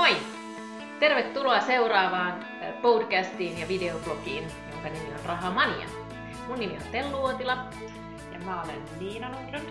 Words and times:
Moi! 0.00 0.16
Tervetuloa 0.98 1.60
seuraavaan 1.60 2.46
podcastiin 2.82 3.58
ja 3.58 3.68
videoblogiin, 3.68 4.48
jonka 4.72 4.88
nimi 4.88 5.14
on 5.14 5.24
Rahamania. 5.24 5.86
Mun 6.46 6.58
nimi 6.58 6.76
on 6.76 6.92
Tellu 6.92 7.22
Uotila. 7.22 7.56
Ja 8.32 8.38
mä 8.38 8.62
olen 8.62 8.82
Niina 9.00 9.28
Nordlund. 9.28 9.68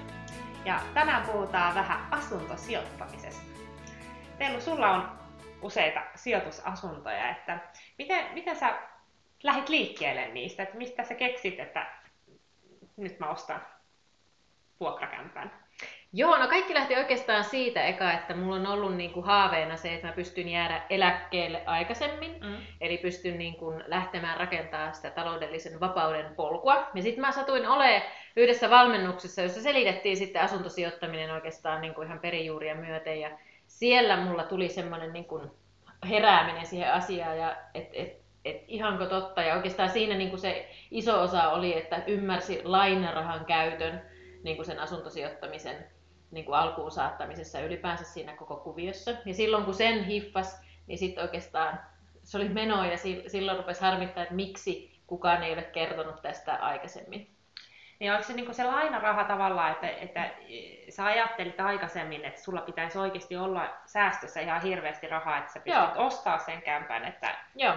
Ja 0.65 0.81
tänään 0.93 1.25
puhutaan 1.25 1.75
vähän 1.75 2.07
asuntosijoittamisesta. 2.11 3.41
Tellu, 4.37 4.61
sulla 4.61 4.91
on 4.91 5.19
useita 5.61 6.01
sijoitusasuntoja, 6.15 7.29
että 7.29 7.59
miten, 7.97 8.33
miten 8.33 8.55
sä 8.55 8.79
lähit 9.43 9.69
liikkeelle 9.69 10.27
niistä, 10.27 10.63
että 10.63 10.77
mistä 10.77 11.03
sä 11.03 11.15
keksit, 11.15 11.59
että 11.59 11.87
nyt 12.97 13.19
mä 13.19 13.29
ostan 13.29 13.61
vuokrakämpän? 14.79 15.51
Joo, 16.13 16.37
no 16.37 16.47
kaikki 16.47 16.73
lähti 16.73 16.95
oikeastaan 16.95 17.43
siitä 17.43 17.83
eka, 17.83 18.11
että 18.11 18.35
mulla 18.35 18.55
on 18.55 18.67
ollut 18.67 18.95
niin 18.95 19.13
kuin 19.13 19.25
haaveena 19.25 19.75
se, 19.75 19.93
että 19.93 20.07
mä 20.07 20.13
pystyn 20.13 20.49
jäädä 20.49 20.81
eläkkeelle 20.89 21.63
aikaisemmin. 21.65 22.31
Mm. 22.41 22.57
Eli 22.81 22.97
pystyn 22.97 23.37
niin 23.37 23.55
kuin 23.55 23.83
lähtemään 23.87 24.37
rakentamaan 24.37 24.93
sitä 24.93 25.09
taloudellisen 25.09 25.79
vapauden 25.79 26.35
polkua. 26.35 26.89
Ja 26.93 27.01
sitten 27.01 27.21
mä 27.21 27.31
satuin 27.31 27.67
olemaan 27.67 28.01
yhdessä 28.35 28.69
valmennuksessa, 28.69 29.41
jossa 29.41 29.61
selitettiin 29.61 30.17
sitten 30.17 30.41
asuntosijoittaminen 30.41 31.31
oikeastaan 31.31 31.81
niin 31.81 31.93
kuin 31.93 32.05
ihan 32.05 32.19
perijuuria 32.19 32.75
myöten. 32.75 33.19
Ja 33.19 33.29
siellä 33.67 34.17
mulla 34.17 34.43
tuli 34.43 34.69
semmoinen 34.69 35.13
niin 35.13 35.25
kuin 35.25 35.51
herääminen 36.09 36.65
siihen 36.65 36.93
asiaan, 36.93 37.37
ja 37.37 37.55
et, 37.73 37.89
et, 37.93 38.21
et 38.45 38.63
ihanko 38.67 39.05
totta. 39.05 39.41
Ja 39.41 39.55
oikeastaan 39.55 39.89
siinä 39.89 40.15
niin 40.15 40.29
kuin 40.29 40.39
se 40.39 40.69
iso 40.91 41.21
osa 41.21 41.49
oli, 41.49 41.77
että 41.77 42.03
ymmärsi 42.07 42.61
lainarahan 42.63 43.45
käytön 43.45 44.01
niin 44.43 44.55
kuin 44.55 44.65
sen 44.65 44.79
asuntosijoittamisen 44.79 45.98
niin 46.31 46.45
kuin 46.45 46.55
alkuun 46.55 46.91
saattamisessa 46.91 47.59
ylipäänsä 47.59 48.03
siinä 48.03 48.35
koko 48.35 48.55
kuviossa. 48.55 49.11
Ja 49.25 49.33
silloin 49.33 49.65
kun 49.65 49.73
sen 49.73 50.03
hiffas, 50.03 50.61
niin 50.87 50.97
sitten 50.97 51.23
oikeastaan 51.23 51.79
se 52.23 52.37
oli 52.37 52.49
meno 52.49 52.85
ja 52.85 52.97
silloin 53.27 53.57
rupesi 53.57 53.81
harmittaa, 53.81 54.23
että 54.23 54.35
miksi 54.35 54.99
kukaan 55.07 55.43
ei 55.43 55.53
ole 55.53 55.63
kertonut 55.63 56.21
tästä 56.21 56.55
aikaisemmin. 56.55 57.27
Niin 57.99 58.11
onko 58.11 58.23
se 58.23 58.33
niin 58.33 58.55
se 58.55 58.63
lainaraha 58.63 59.23
tavallaan, 59.23 59.71
että, 59.71 59.89
että 59.89 60.29
sä 60.89 61.05
ajattelit 61.05 61.59
aikaisemmin, 61.59 62.25
että 62.25 62.41
sulla 62.41 62.61
pitäisi 62.61 62.97
oikeasti 62.97 63.37
olla 63.37 63.69
säästössä 63.85 64.39
ihan 64.39 64.61
hirveästi 64.61 65.07
rahaa, 65.07 65.37
että 65.37 65.53
sä 65.53 65.59
pystyt 65.59 65.95
Joo. 65.95 66.05
ostaa 66.07 66.39
sen 66.39 66.61
kämpän? 66.61 67.05
Että... 67.05 67.35
Joo, 67.55 67.75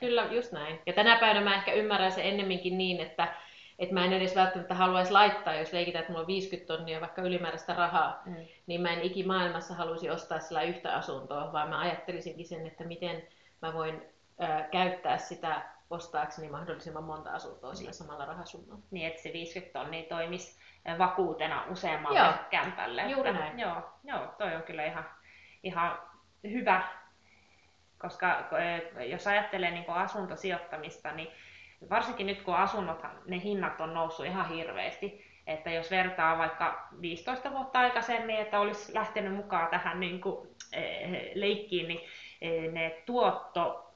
kyllä 0.00 0.24
just 0.24 0.52
näin. 0.52 0.80
Ja 0.86 0.92
tänä 0.92 1.16
päivänä 1.16 1.40
mä 1.40 1.54
ehkä 1.54 1.72
ymmärrän 1.72 2.12
se 2.12 2.28
ennemminkin 2.28 2.78
niin, 2.78 3.00
että 3.00 3.28
että 3.78 3.94
mä 3.94 4.04
en 4.04 4.12
edes 4.12 4.36
välttämättä 4.36 4.74
haluaisi 4.74 5.12
laittaa, 5.12 5.54
jos 5.54 5.72
leikitään, 5.72 6.00
että 6.00 6.12
mulla 6.12 6.22
on 6.22 6.26
50 6.26 6.76
tonnia 6.76 7.00
vaikka 7.00 7.22
ylimääräistä 7.22 7.74
rahaa, 7.74 8.22
mm. 8.26 8.36
niin 8.66 8.80
mä 8.80 8.92
en 8.92 9.02
ikimaailmassa 9.02 9.74
halusi 9.74 10.10
ostaa 10.10 10.40
sillä 10.40 10.62
yhtä 10.62 10.94
asuntoa, 10.94 11.52
vaan 11.52 11.68
mä 11.68 11.80
ajattelisinkin 11.80 12.46
sen, 12.46 12.66
että 12.66 12.84
miten 12.84 13.22
mä 13.62 13.72
voin 13.72 14.02
ö, 14.42 14.68
käyttää 14.70 15.18
sitä 15.18 15.62
ostaakseni 15.90 16.48
mahdollisimman 16.48 17.04
monta 17.04 17.30
asuntoa 17.30 17.74
sillä 17.74 17.92
samalla 17.92 18.24
rahasummalla. 18.24 18.82
Niin, 18.90 19.06
että 19.06 19.22
se 19.22 19.32
50 19.32 19.78
tonnia 19.78 20.08
toimisi 20.08 20.58
vakuutena 20.98 21.64
useammalle 21.70 22.18
joo. 22.18 22.32
kämpälle. 22.50 23.02
Juuri 23.02 23.32
näin. 23.32 23.58
Joo, 23.58 23.82
joo, 24.04 24.26
toi 24.38 24.54
on 24.54 24.62
kyllä 24.62 24.84
ihan, 24.84 25.04
ihan 25.62 25.98
hyvä, 26.44 26.82
koska 27.98 28.48
jos 29.10 29.26
ajattelee 29.26 29.70
niin 29.70 29.90
asuntosijoittamista, 29.90 31.12
niin 31.12 31.28
varsinkin 31.90 32.26
nyt 32.26 32.42
kun 32.42 32.54
asunnot, 32.54 33.02
ne 33.26 33.40
hinnat 33.42 33.80
on 33.80 33.94
noussut 33.94 34.26
ihan 34.26 34.48
hirveästi, 34.48 35.24
että 35.46 35.70
jos 35.70 35.90
vertaa 35.90 36.38
vaikka 36.38 36.88
15 37.00 37.52
vuotta 37.52 37.78
aikaisemmin, 37.78 38.36
että 38.36 38.60
olisi 38.60 38.94
lähtenyt 38.94 39.34
mukaan 39.34 39.68
tähän 39.68 40.00
niin 40.00 40.20
kuin, 40.20 40.48
eh, 40.72 41.30
leikkiin, 41.34 41.88
niin 41.88 42.00
eh, 42.40 42.72
ne 42.72 43.02
tuotto, 43.06 43.94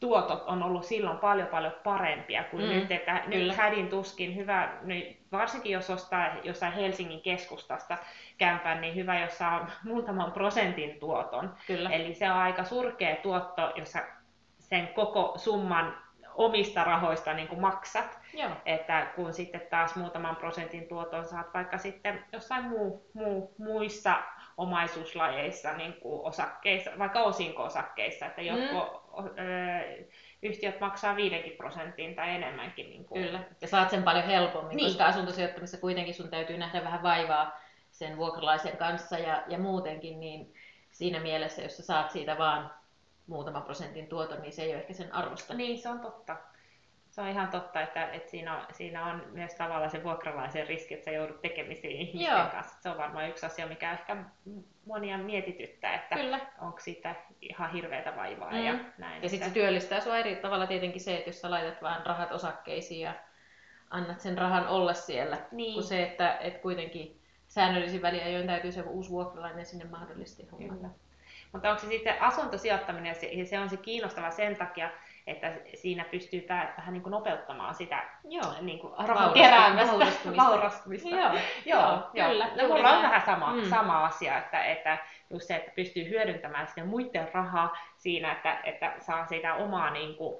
tuotot 0.00 0.44
on 0.46 0.62
ollut 0.62 0.84
silloin 0.84 1.18
paljon 1.18 1.48
paljon 1.48 1.72
parempia 1.84 2.44
kuin 2.44 2.62
mm, 2.62 2.68
nyt, 2.68 2.92
että 2.92 3.22
kyllä. 3.24 3.52
nyt 3.52 3.56
hädin 3.56 3.88
tuskin 3.88 4.36
hyvä, 4.36 4.78
niin 4.82 5.26
varsinkin 5.32 5.72
jos 5.72 5.90
ostaa 5.90 6.36
jossain 6.44 6.72
Helsingin 6.72 7.22
keskustasta 7.22 7.98
kämpän, 8.38 8.80
niin 8.80 8.94
hyvä, 8.94 9.20
jos 9.20 9.38
saa 9.38 9.70
muutaman 9.84 10.32
prosentin 10.32 11.00
tuoton. 11.00 11.54
Kyllä. 11.66 11.90
Eli 11.90 12.14
se 12.14 12.30
on 12.30 12.36
aika 12.36 12.64
surkea 12.64 13.16
tuotto, 13.16 13.72
jos 13.76 13.92
sen 14.58 14.88
koko 14.88 15.32
summan 15.36 16.09
omista 16.40 16.84
rahoista 16.84 17.34
niin 17.34 17.48
kuin 17.48 17.60
maksat. 17.60 18.20
Joo. 18.34 18.50
Että 18.64 19.06
kun 19.16 19.32
sitten 19.32 19.60
taas 19.70 19.96
muutaman 19.96 20.36
prosentin 20.36 20.88
tuoton 20.88 21.24
saat 21.24 21.54
vaikka 21.54 21.78
sitten 21.78 22.24
jossain 22.32 22.64
muu, 22.64 23.10
muu, 23.14 23.54
muissa 23.58 24.22
omaisuuslajeissa, 24.56 25.72
niin 25.72 25.92
kuin 25.92 26.26
osakkeissa, 26.26 26.90
vaikka 26.98 27.22
osinko-osakkeissa, 27.22 28.26
että 28.26 28.42
jotkut 28.42 29.02
mm. 29.18 29.26
ö, 29.26 30.04
yhtiöt 30.42 30.80
maksaa 30.80 31.16
5 31.16 31.50
prosentin 31.56 32.14
tai 32.14 32.34
enemmänkin. 32.34 32.90
Niin 32.90 33.04
kuin... 33.04 33.24
Kyllä, 33.24 33.40
ja 33.60 33.68
saat 33.68 33.90
sen 33.90 34.02
paljon 34.02 34.24
helpommin, 34.24 34.76
niin. 34.76 34.88
koska 34.88 35.06
asuntosijoittamisessa 35.06 35.80
kuitenkin 35.80 36.14
sun 36.14 36.30
täytyy 36.30 36.58
nähdä 36.58 36.84
vähän 36.84 37.02
vaivaa 37.02 37.60
sen 37.90 38.16
vuokralaisen 38.16 38.76
kanssa 38.76 39.18
ja, 39.18 39.42
ja 39.48 39.58
muutenkin, 39.58 40.20
niin 40.20 40.54
siinä 40.90 41.20
mielessä, 41.20 41.62
jos 41.62 41.76
sä 41.76 41.82
saat 41.82 42.10
siitä 42.10 42.38
vaan 42.38 42.79
muutama 43.30 43.60
prosentin 43.60 44.06
tuoton, 44.06 44.42
niin 44.42 44.52
se 44.52 44.62
ei 44.62 44.70
ole 44.70 44.80
ehkä 44.80 44.92
sen 44.92 45.14
arvosta. 45.14 45.54
Niin, 45.54 45.78
se 45.78 45.88
on 45.88 46.00
totta. 46.00 46.36
Se 47.10 47.20
on 47.20 47.28
ihan 47.28 47.48
totta, 47.48 47.80
että, 47.80 48.10
että 48.12 48.30
siinä, 48.30 48.56
on, 48.56 48.66
siinä 48.72 49.06
on 49.06 49.22
myös 49.32 49.54
tavallaan 49.54 49.90
se 49.90 50.04
vuokralaisen 50.04 50.66
riski, 50.66 50.94
että 50.94 51.04
sä 51.04 51.10
joudut 51.10 51.40
tekemisiin 51.40 51.96
ihmisten 51.96 52.36
Joo. 52.36 52.46
kanssa. 52.52 52.82
Se 52.82 52.88
on 52.88 52.98
varmaan 52.98 53.28
yksi 53.28 53.46
asia, 53.46 53.66
mikä 53.66 53.92
ehkä 53.92 54.16
monia 54.86 55.18
mietityttää, 55.18 55.94
että 55.94 56.14
Kyllä. 56.14 56.40
onko 56.60 56.80
siitä 56.80 57.14
ihan 57.40 57.72
hirveätä 57.72 58.16
vaivaa 58.16 58.50
mm. 58.50 58.64
ja 58.64 58.78
näin. 58.98 59.22
Ja 59.22 59.28
sitten 59.28 59.48
se 59.48 59.54
työllistää 59.54 60.00
sua 60.00 60.18
eri 60.18 60.36
tavalla 60.36 60.66
tietenkin 60.66 61.00
se, 61.00 61.16
että 61.16 61.28
jos 61.28 61.40
sä 61.40 61.50
laitat 61.50 61.82
vaan 61.82 62.06
rahat 62.06 62.32
osakkeisiin 62.32 63.00
ja 63.00 63.14
annat 63.90 64.20
sen 64.20 64.38
rahan 64.38 64.68
olla 64.68 64.94
siellä, 64.94 65.38
niin. 65.52 65.74
kuin 65.74 65.84
se, 65.84 66.02
että 66.02 66.36
et 66.38 66.58
kuitenkin 66.58 67.20
säännöllisin 67.48 68.02
väliajoin 68.02 68.46
täytyy 68.46 68.72
se 68.72 68.82
uusi 68.82 69.10
vuokralainen 69.10 69.66
sinne 69.66 69.84
mahdollisesti 69.84 70.48
hommata. 70.52 70.88
Mutta 71.52 71.70
onko 71.70 71.80
se 71.80 71.86
sitten 71.86 72.22
asuntosijoittaminen, 72.22 73.16
ja 73.32 73.46
se 73.46 73.58
on 73.58 73.70
se 73.70 73.76
kiinnostava 73.76 74.30
sen 74.30 74.56
takia, 74.56 74.90
että 75.26 75.52
siinä 75.74 76.04
pystyy 76.04 76.46
vähän 76.48 76.92
niin 76.92 77.02
kuin 77.02 77.10
nopeuttamaan 77.10 77.74
sitä 77.74 78.04
joo. 78.24 78.54
Niin 78.60 78.78
kuin 78.78 78.92
rahan 79.06 79.32
keräämistä, 79.32 80.36
vaurastumista. 80.36 81.08
Joo, 81.08 81.32
joo, 81.66 82.00
joo, 82.14 82.28
kyllä. 82.28 82.48
No, 82.56 82.68
mulla 82.68 82.90
on 82.90 83.02
vähän 83.02 83.22
sama, 83.26 83.52
mm. 83.52 83.70
sama 83.70 84.04
asia, 84.04 84.38
että, 84.38 84.64
että 84.64 84.98
just 85.30 85.46
se, 85.46 85.56
että 85.56 85.72
pystyy 85.76 86.08
hyödyntämään 86.08 86.66
sitä 86.66 86.84
muiden 86.84 87.28
rahaa 87.34 87.76
siinä, 87.96 88.32
että, 88.32 88.60
että 88.64 88.94
saa 88.98 89.26
sitä 89.26 89.54
omaa 89.54 89.90
niin 89.90 90.16
kuin, 90.16 90.36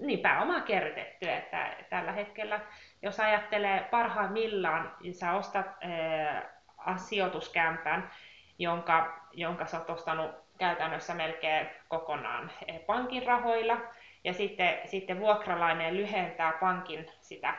niin 0.00 0.18
pääomaa 0.18 0.60
kerrytettyä, 0.60 1.36
että 1.36 1.76
tällä 1.90 2.12
hetkellä, 2.12 2.60
jos 3.02 3.20
ajattelee 3.20 3.88
parhaimmillaan, 3.90 4.96
niin 5.00 5.14
sä 5.14 5.32
ostat 5.32 5.66
ää, 5.80 6.50
sijoituskämpän, 6.96 8.10
jonka, 8.58 9.20
jonka 9.32 9.66
sä 9.66 9.78
oot 9.78 9.90
ostanut 9.90 10.30
käytännössä 10.58 11.14
melkein 11.14 11.68
kokonaan 11.88 12.50
eh, 12.68 12.86
pankin 12.86 13.26
rahoilla. 13.26 13.76
Ja 14.24 14.32
sitten, 14.32 14.78
sitten 14.84 15.20
vuokralainen 15.20 15.96
lyhentää 15.96 16.52
pankin 16.52 17.10
sitä 17.20 17.54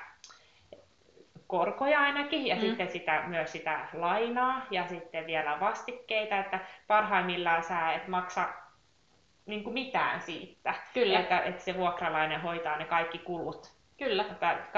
korkoja 1.48 2.00
ainakin, 2.00 2.48
ja 2.48 2.56
mm. 2.56 2.62
sitten 2.62 2.92
sitä, 2.92 3.24
myös 3.28 3.52
sitä 3.52 3.88
lainaa, 3.94 4.66
ja 4.72 4.88
sitten 4.88 5.28
vielä 5.28 5.60
vastikkeita, 5.60 6.38
että 6.38 6.60
parhaimmillaan 6.88 7.64
sä 7.64 7.92
et 7.92 8.08
maksa 8.08 8.50
niin 9.46 9.64
kuin 9.64 9.74
mitään 9.74 10.22
siitä, 10.22 10.74
Kyllä. 10.94 11.20
Että, 11.20 11.40
että 11.40 11.64
se 11.64 11.78
vuokralainen 11.78 12.42
hoitaa 12.42 12.78
ne 12.78 12.86
kaikki 12.86 13.18
kulut 13.18 13.76
Kyllä. 13.98 14.26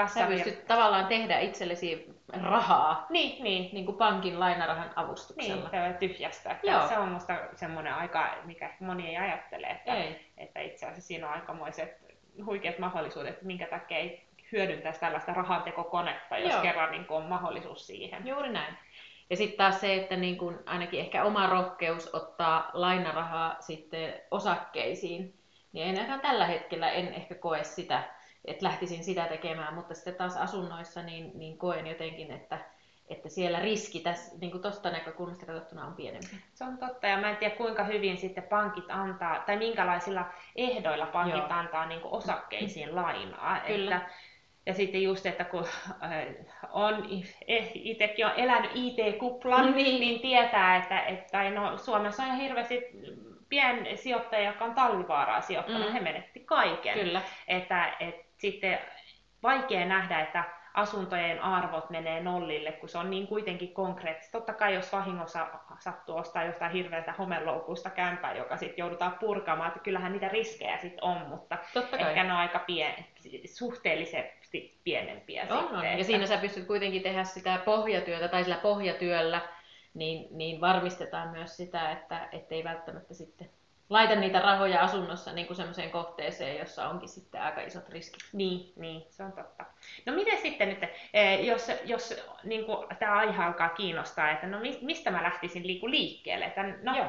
Sä 0.06 0.26
pystyt 0.26 0.66
tavallaan 0.66 1.06
tehdä 1.06 1.38
itsellesi 1.38 2.14
rahaa 2.42 3.06
niin, 3.10 3.44
niin. 3.44 3.70
niin 3.72 3.86
kuin 3.86 3.96
pankin 3.96 4.40
lainarahan 4.40 4.90
avustuksella. 4.96 5.70
Niin, 5.72 5.94
tyhjästä. 5.94 6.50
Että 6.50 6.88
se 6.88 6.98
on 6.98 7.08
musta 7.08 7.34
semmoinen 7.56 7.94
aika, 7.94 8.34
mikä 8.44 8.70
moni 8.80 9.08
ei 9.08 9.16
ajattele, 9.16 9.66
että, 9.66 9.94
ei. 9.94 10.26
että 10.36 10.60
itse 10.60 10.86
asiassa 10.86 11.08
siinä 11.08 11.28
on 11.28 11.34
aikamoiset 11.34 11.98
huikeat 12.44 12.78
mahdollisuudet, 12.78 13.32
että 13.32 13.46
minkä 13.46 13.66
takia 13.66 13.98
ei 13.98 14.28
hyödyntäisi 14.52 15.00
tällaista 15.00 15.32
rahantekokonetta, 15.32 16.38
jos 16.38 16.52
Joo. 16.52 16.62
kerran 16.62 16.90
niin 16.90 17.06
on 17.08 17.22
mahdollisuus 17.22 17.86
siihen. 17.86 18.26
Juuri 18.26 18.52
näin. 18.52 18.74
Ja 19.30 19.36
sitten 19.36 19.58
taas 19.58 19.80
se, 19.80 19.94
että 19.94 20.16
niin 20.16 20.38
kun 20.38 20.62
ainakin 20.66 21.00
ehkä 21.00 21.24
oma 21.24 21.46
rohkeus 21.46 22.14
ottaa 22.14 22.70
lainarahaa 22.72 23.56
sitten 23.60 24.14
osakkeisiin, 24.30 25.34
niin 25.72 25.88
ainakaan 25.88 26.20
tällä 26.20 26.46
hetkellä 26.46 26.90
en 26.90 27.14
ehkä 27.14 27.34
koe 27.34 27.64
sitä 27.64 28.02
että 28.50 28.64
lähtisin 28.64 29.04
sitä 29.04 29.24
tekemään, 29.24 29.74
mutta 29.74 29.94
sitten 29.94 30.14
taas 30.14 30.36
asunnoissa 30.36 31.02
niin, 31.02 31.30
niin 31.34 31.58
koen 31.58 31.86
jotenkin, 31.86 32.30
että, 32.30 32.58
että 33.08 33.28
siellä 33.28 33.60
riski 33.60 34.00
tässä, 34.00 34.38
niin 34.40 34.50
kuin 34.50 34.62
tuosta 34.62 34.90
näkökulmasta 34.90 35.46
katsottuna 35.46 35.86
on 35.86 35.94
pienempi. 35.94 36.36
Se 36.54 36.64
on 36.64 36.78
totta, 36.78 37.06
ja 37.06 37.20
mä 37.20 37.30
en 37.30 37.36
tiedä 37.36 37.56
kuinka 37.56 37.84
hyvin 37.84 38.16
sitten 38.16 38.44
pankit 38.44 38.84
antaa, 38.88 39.42
tai 39.46 39.56
minkälaisilla 39.56 40.24
ehdoilla 40.56 41.06
pankit 41.06 41.36
Joo. 41.36 41.46
antaa 41.50 41.86
niin 41.86 42.00
kuin 42.00 42.12
osakkeisiin 42.12 42.94
lainaa. 42.94 43.60
Kyllä. 43.66 43.96
Että 43.96 44.10
Ja 44.66 44.74
sitten 44.74 45.02
just, 45.02 45.26
että 45.26 45.44
kun 45.44 45.66
on 46.70 47.06
itsekin 47.74 48.26
on 48.26 48.32
elänyt 48.36 48.70
IT-kuplan, 48.74 49.74
niin. 49.74 50.00
niin 50.00 50.20
tietää, 50.20 50.76
että, 50.76 51.00
että 51.00 51.50
no, 51.50 51.78
Suomessa 51.78 52.22
on 52.22 52.36
hirveästi 52.36 52.82
piensijoittajia, 53.48 54.48
jotka 54.48 54.64
on 54.64 54.74
talvivaaraa 54.74 55.40
sijoittanut, 55.40 55.86
mm. 55.86 55.92
he 55.92 56.00
menetti 56.00 56.40
kaiken. 56.40 56.94
Kyllä. 56.94 57.22
Että, 57.48 57.96
et, 58.00 58.27
sitten 58.38 58.78
vaikea 59.42 59.86
nähdä, 59.86 60.20
että 60.20 60.44
asuntojen 60.74 61.42
arvot 61.42 61.90
menee 61.90 62.22
nollille, 62.22 62.72
kun 62.72 62.88
se 62.88 62.98
on 62.98 63.10
niin 63.10 63.26
kuitenkin 63.26 63.74
konkreettista. 63.74 64.38
Totta 64.38 64.52
kai 64.52 64.74
jos 64.74 64.92
vahingossa 64.92 65.46
sattuu 65.78 66.16
ostaa 66.16 66.44
jostain 66.44 66.72
hirveältä 66.72 67.12
homeloukusta 67.12 67.90
kämpää, 67.90 68.34
joka 68.34 68.56
sitten 68.56 68.82
joudutaan 68.82 69.16
purkamaan, 69.20 69.68
että 69.68 69.80
kyllähän 69.80 70.12
niitä 70.12 70.28
riskejä 70.28 70.78
sitten 70.78 71.04
on, 71.04 71.28
mutta 71.28 71.58
Totta 71.74 71.98
kai. 71.98 72.08
ehkä 72.08 72.24
ne 72.24 72.32
on 72.32 72.38
aika 72.38 72.58
pien, 72.58 72.94
suhteellisesti 73.44 74.80
pienempiä 74.84 75.42
on, 75.42 75.58
sitten. 75.58 75.78
On. 75.78 75.84
Ja 75.84 75.90
että... 75.90 76.04
siinä 76.04 76.26
sä 76.26 76.38
pystyt 76.38 76.66
kuitenkin 76.66 77.02
tehdä 77.02 77.24
sitä 77.24 77.58
pohjatyötä 77.64 78.28
tai 78.28 78.44
sillä 78.44 78.58
pohjatyöllä, 78.58 79.40
niin, 79.94 80.38
niin 80.38 80.60
varmistetaan 80.60 81.28
myös 81.28 81.56
sitä, 81.56 81.92
että 81.92 82.28
ei 82.50 82.64
välttämättä 82.64 83.14
sitten 83.14 83.50
laita 83.90 84.14
niitä 84.14 84.40
rahoja 84.40 84.80
asunnossa 84.80 85.32
niin 85.32 85.46
kuin 85.46 85.56
semmoiseen 85.56 85.90
kohteeseen, 85.90 86.58
jossa 86.58 86.88
onkin 86.88 87.08
sitten 87.08 87.42
aika 87.42 87.60
isot 87.60 87.88
riskit. 87.88 88.22
Niin, 88.32 88.72
niin, 88.76 89.06
se 89.08 89.24
on 89.24 89.32
totta. 89.32 89.64
No 90.06 90.12
miten 90.12 90.38
sitten 90.38 90.68
nyt, 90.68 90.78
eh, 91.14 91.44
jos, 91.44 91.70
jos 91.84 92.14
niin 92.44 92.64
kuin, 92.64 92.86
tämä 92.98 93.18
aihe 93.18 93.44
alkaa 93.44 93.68
kiinnostaa, 93.68 94.30
että 94.30 94.46
no 94.46 94.58
mistä 94.80 95.10
mä 95.10 95.22
lähtisin 95.22 95.66
liikkeelle? 95.66 96.44
Että, 96.44 96.62
no, 96.82 96.96
Joo. 96.96 97.06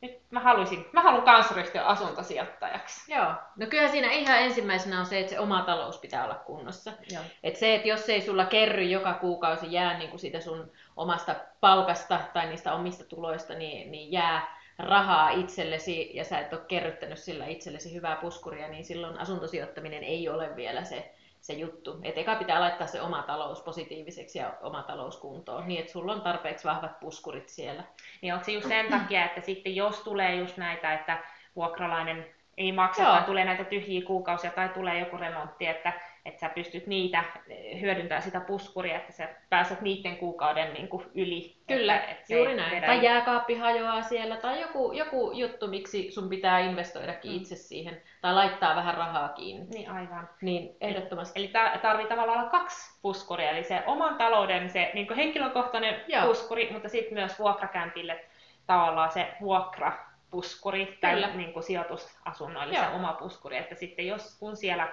Nyt 0.00 0.20
mä 0.30 0.40
haluaisin, 0.40 0.86
mä 0.92 1.02
haluan 1.02 1.22
kans 1.22 1.50
ryhtyä 1.50 1.84
asuntosijoittajaksi. 1.84 3.12
Joo. 3.12 3.32
No 3.56 3.66
kyllä 3.66 3.88
siinä 3.88 4.10
ihan 4.10 4.38
ensimmäisenä 4.38 5.00
on 5.00 5.06
se, 5.06 5.20
että 5.20 5.30
se 5.30 5.40
oma 5.40 5.62
talous 5.62 5.98
pitää 5.98 6.24
olla 6.24 6.34
kunnossa. 6.34 6.92
Joo. 7.10 7.22
Et 7.42 7.56
se, 7.56 7.74
että 7.74 7.88
jos 7.88 8.08
ei 8.08 8.20
sulla 8.20 8.44
kerry 8.44 8.82
joka 8.82 9.14
kuukausi 9.14 9.72
jää 9.72 9.98
niin 9.98 10.10
kuin 10.10 10.20
siitä 10.20 10.40
sun 10.40 10.72
omasta 10.96 11.34
palkasta 11.60 12.20
tai 12.32 12.46
niistä 12.46 12.74
omista 12.74 13.04
tuloista, 13.04 13.54
niin, 13.54 13.90
niin 13.90 14.12
jää 14.12 14.57
rahaa 14.78 15.30
itsellesi 15.30 16.10
ja 16.14 16.24
sä 16.24 16.38
et 16.38 16.52
ole 16.52 16.60
kerryttänyt 16.68 17.18
sillä 17.18 17.46
itsellesi 17.46 17.94
hyvää 17.94 18.16
puskuria, 18.16 18.68
niin 18.68 18.84
silloin 18.84 19.18
asuntosijoittaminen 19.18 20.04
ei 20.04 20.28
ole 20.28 20.56
vielä 20.56 20.84
se, 20.84 21.14
se 21.40 21.52
juttu. 21.52 21.98
Et 22.02 22.18
eka 22.18 22.36
pitää 22.36 22.60
laittaa 22.60 22.86
se 22.86 23.00
oma 23.00 23.22
talous 23.22 23.62
positiiviseksi 23.62 24.38
ja 24.38 24.52
oma 24.62 24.82
talous 24.82 25.16
kuntoon, 25.16 25.68
niin 25.68 25.80
että 25.80 25.92
sulla 25.92 26.12
on 26.12 26.20
tarpeeksi 26.22 26.68
vahvat 26.68 27.00
puskurit 27.00 27.48
siellä. 27.48 27.84
Niin 28.22 28.34
onko 28.34 28.44
se 28.44 28.52
just 28.52 28.68
sen 28.68 28.86
takia, 28.90 29.24
että 29.24 29.40
sitten 29.40 29.76
jos 29.76 30.00
tulee 30.00 30.34
just 30.34 30.56
näitä, 30.56 30.94
että 30.94 31.22
vuokralainen 31.56 32.26
ei 32.56 32.72
maksa 32.72 33.02
Joo. 33.02 33.12
tai 33.12 33.22
tulee 33.22 33.44
näitä 33.44 33.64
tyhjiä 33.64 34.06
kuukausia 34.06 34.50
tai 34.50 34.68
tulee 34.68 34.98
joku 35.00 35.16
remontti, 35.16 35.66
että 35.66 35.92
että 36.28 36.40
sä 36.40 36.48
pystyt 36.48 36.86
niitä 36.86 37.24
eh, 37.48 37.80
hyödyntämään 37.80 38.22
sitä 38.22 38.40
puskuria, 38.40 38.96
että 38.96 39.12
sä 39.12 39.28
pääset 39.50 39.80
niiden 39.80 40.16
kuukauden 40.16 40.74
niin 40.74 40.88
kuin 40.88 41.04
yli. 41.14 41.56
Kyllä, 41.66 41.96
että, 41.96 42.10
että 42.10 42.34
juuri 42.34 42.54
näin. 42.54 42.76
Vedä... 42.76 42.86
Tai 42.86 43.04
jääkaappi 43.04 43.54
hajoaa 43.54 44.02
siellä, 44.02 44.36
tai 44.36 44.60
joku, 44.60 44.92
joku 44.92 45.32
juttu, 45.34 45.68
miksi 45.68 46.10
sun 46.10 46.28
pitää 46.28 46.58
investoidakin 46.58 47.30
mm. 47.30 47.36
itse 47.36 47.56
siihen, 47.56 48.02
tai 48.20 48.34
laittaa 48.34 48.76
vähän 48.76 48.94
rahaa 48.94 49.28
kiinni. 49.28 49.66
Niin 49.70 49.90
aivan. 49.90 50.28
Niin 50.42 50.76
ehdottomasti. 50.80 51.40
Eli 51.40 51.52
tarvii 51.82 52.06
tavallaan 52.06 52.38
olla 52.38 52.50
kaksi 52.50 52.98
puskuria, 53.02 53.50
eli 53.50 53.64
se 53.64 53.82
oman 53.86 54.14
talouden 54.14 54.70
se 54.70 54.90
niin 54.94 55.14
henkilökohtainen 55.14 56.00
Joo. 56.08 56.26
puskuri, 56.26 56.72
mutta 56.72 56.88
sitten 56.88 57.14
myös 57.14 57.38
vuokrakämpille 57.38 58.24
tavallaan 58.66 59.12
se 59.12 59.28
vuokra 59.40 59.92
puskuri 60.30 60.98
tai 61.00 61.32
niin 61.34 61.52
kuin 61.52 61.62
sijoitusasunnoille 61.62 62.74
Joo. 62.74 62.84
se 62.84 62.90
oma 62.90 63.12
puskuri, 63.12 63.56
että 63.56 63.74
sitten 63.74 64.06
jos 64.06 64.38
kun 64.38 64.56
siellä 64.56 64.88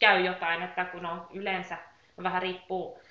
käy 0.00 0.20
jotain, 0.20 0.62
että 0.62 0.84
kun 0.84 1.06
on 1.06 1.26
yleensä, 1.32 1.78
vähän 2.22 2.42
riippuu 2.42 3.02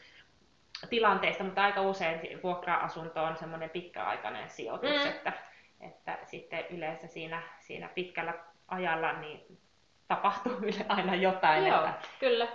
tilanteesta, 0.90 1.44
mutta 1.44 1.64
aika 1.64 1.82
usein 1.82 2.40
vuokra-asunto 2.44 3.24
on 3.24 3.38
semmoinen 3.38 3.70
pitkäaikainen 3.70 4.50
sijoitus, 4.50 4.90
mm. 4.90 5.10
että, 5.10 5.34
että 5.82 6.18
sitten 6.26 6.66
yleensä 6.70 7.08
siinä, 7.08 7.44
siinä 7.60 7.90
pitkällä 7.96 8.34
ajalla 8.68 9.14
niin 9.14 9.58
tapahtuu 10.08 10.58
aina 10.90 11.16
jotain. 11.16 11.68
Joo, 11.68 11.86
että... 11.86 12.08
kyllä. 12.20 12.48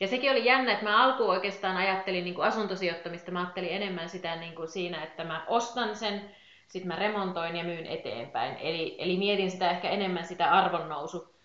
Ja 0.00 0.06
sekin 0.06 0.30
oli 0.30 0.44
jännä, 0.44 0.72
että 0.72 0.84
mä 0.84 1.04
alkuun 1.04 1.30
oikeastaan 1.30 1.76
ajattelin 1.76 2.24
niin 2.24 2.34
kuin 2.34 2.48
asuntosijoittamista, 2.48 3.30
mä 3.30 3.40
ajattelin 3.40 3.72
enemmän 3.72 4.08
sitä 4.08 4.36
niin 4.36 4.54
kuin 4.54 4.68
siinä, 4.68 5.02
että 5.02 5.24
mä 5.24 5.44
ostan 5.46 5.96
sen, 5.96 6.30
sitten 6.68 6.88
mä 6.88 6.96
remontoin 6.96 7.56
ja 7.56 7.64
myyn 7.64 7.86
eteenpäin. 7.86 8.56
Eli, 8.56 8.96
eli 8.98 9.16
mietin 9.16 9.50
sitä 9.50 9.70
ehkä 9.70 9.88
enemmän 9.88 10.24
sitä 10.24 10.50
arvonnousu 10.50 11.35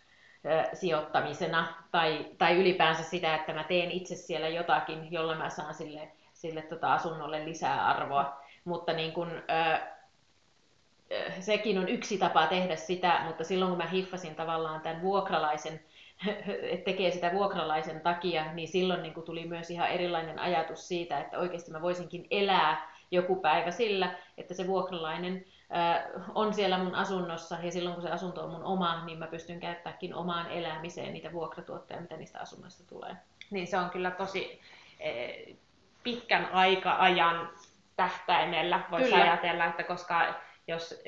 sijoittamisena 0.74 1.74
tai, 1.92 2.26
tai 2.38 2.56
ylipäänsä 2.56 3.04
sitä, 3.04 3.36
että 3.36 3.54
mä 3.54 3.64
teen 3.64 3.92
itse 3.92 4.16
siellä 4.16 4.48
jotakin, 4.48 5.12
jolla 5.12 5.36
mä 5.36 5.50
saan 5.50 5.74
sille, 5.74 6.12
sille 6.34 6.62
tota 6.62 6.94
asunnolle 6.94 7.46
lisää 7.46 7.88
arvoa. 7.88 8.42
Mutta 8.66 8.94
niin 8.94 9.14
kun, 9.14 9.32
ö, 9.32 9.80
sekin 11.40 11.78
on 11.78 11.90
yksi 11.90 12.18
tapa 12.18 12.48
tehdä 12.48 12.76
sitä, 12.76 13.22
mutta 13.26 13.44
silloin 13.44 13.70
kun 13.70 13.78
mä 13.78 13.88
hiffasin 13.88 14.36
tavallaan 14.36 14.82
tämän 14.82 15.02
vuokralaisen, 15.02 15.80
että 16.72 16.86
tekee 16.86 17.12
sitä 17.12 17.32
vuokralaisen 17.32 18.02
takia, 18.02 18.54
niin 18.54 18.68
silloin 18.68 19.04
niin 19.04 19.24
tuli 19.26 19.46
myös 19.46 19.70
ihan 19.70 19.90
erilainen 19.90 20.40
ajatus 20.40 20.88
siitä, 20.88 21.20
että 21.20 21.40
oikeasti 21.40 21.72
mä 21.72 21.82
voisinkin 21.82 22.28
elää 22.32 22.92
joku 23.12 23.36
päivä 23.36 23.72
sillä, 23.72 24.16
että 24.38 24.54
se 24.54 24.68
vuokralainen 24.68 25.46
on 26.36 26.54
siellä 26.54 26.78
mun 26.78 26.96
asunnossa 26.96 27.58
ja 27.64 27.72
silloin 27.72 27.94
kun 27.94 28.04
se 28.04 28.12
asunto 28.12 28.44
on 28.44 28.52
mun 28.52 28.64
oma, 28.64 29.06
niin 29.06 29.20
mä 29.20 29.28
pystyn 29.28 29.60
käyttämäänkin 29.60 30.16
omaan 30.16 30.52
elämiseen 30.52 31.14
niitä 31.14 31.32
vuokratuotteja, 31.32 32.02
mitä 32.02 32.18
niistä 32.18 32.40
asunnoista 32.40 32.84
tulee. 32.90 33.16
Niin 33.50 33.68
se 33.68 33.78
on 33.78 33.90
kyllä 33.90 34.12
tosi 34.12 34.62
pitkän 36.04 36.50
aika-ajan 36.52 37.50
tähtäimellä 37.96 38.82
voisi 38.92 39.14
ajatella, 39.14 39.66
että 39.66 39.84
koska 39.84 40.36
jos 40.68 41.02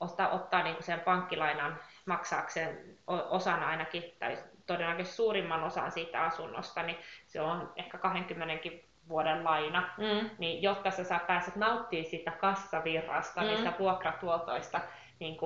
ottaa, 0.00 0.28
ottaa 0.28 0.62
niin 0.62 0.76
sen 0.80 1.00
pankkilainan 1.00 1.78
maksaakseen 2.06 2.98
osana 3.06 3.68
ainakin, 3.68 4.16
tai 4.18 4.38
todennäköisesti 4.66 5.16
suurimman 5.16 5.64
osan 5.64 5.92
siitä 5.92 6.22
asunnosta, 6.22 6.82
niin 6.82 6.98
se 7.26 7.40
on 7.40 7.72
ehkä 7.76 7.98
20 7.98 8.58
vuoden 9.08 9.44
laina, 9.44 9.88
mm. 9.98 10.30
niin 10.38 10.62
jotta 10.62 10.90
sä, 10.90 11.04
sä 11.04 11.20
pääset 11.26 11.56
nauttimaan 11.56 12.10
sitä 12.10 12.30
kassavirrasta, 12.30 13.40
mm. 13.40 13.46
niistä 13.46 13.72
vuokratuotoista 13.78 14.80
niin 15.18 15.36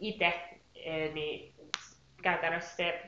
itse, 0.00 0.50
e, 0.74 1.08
niin 1.08 1.54
käytännössä 2.22 2.76
se 2.76 3.02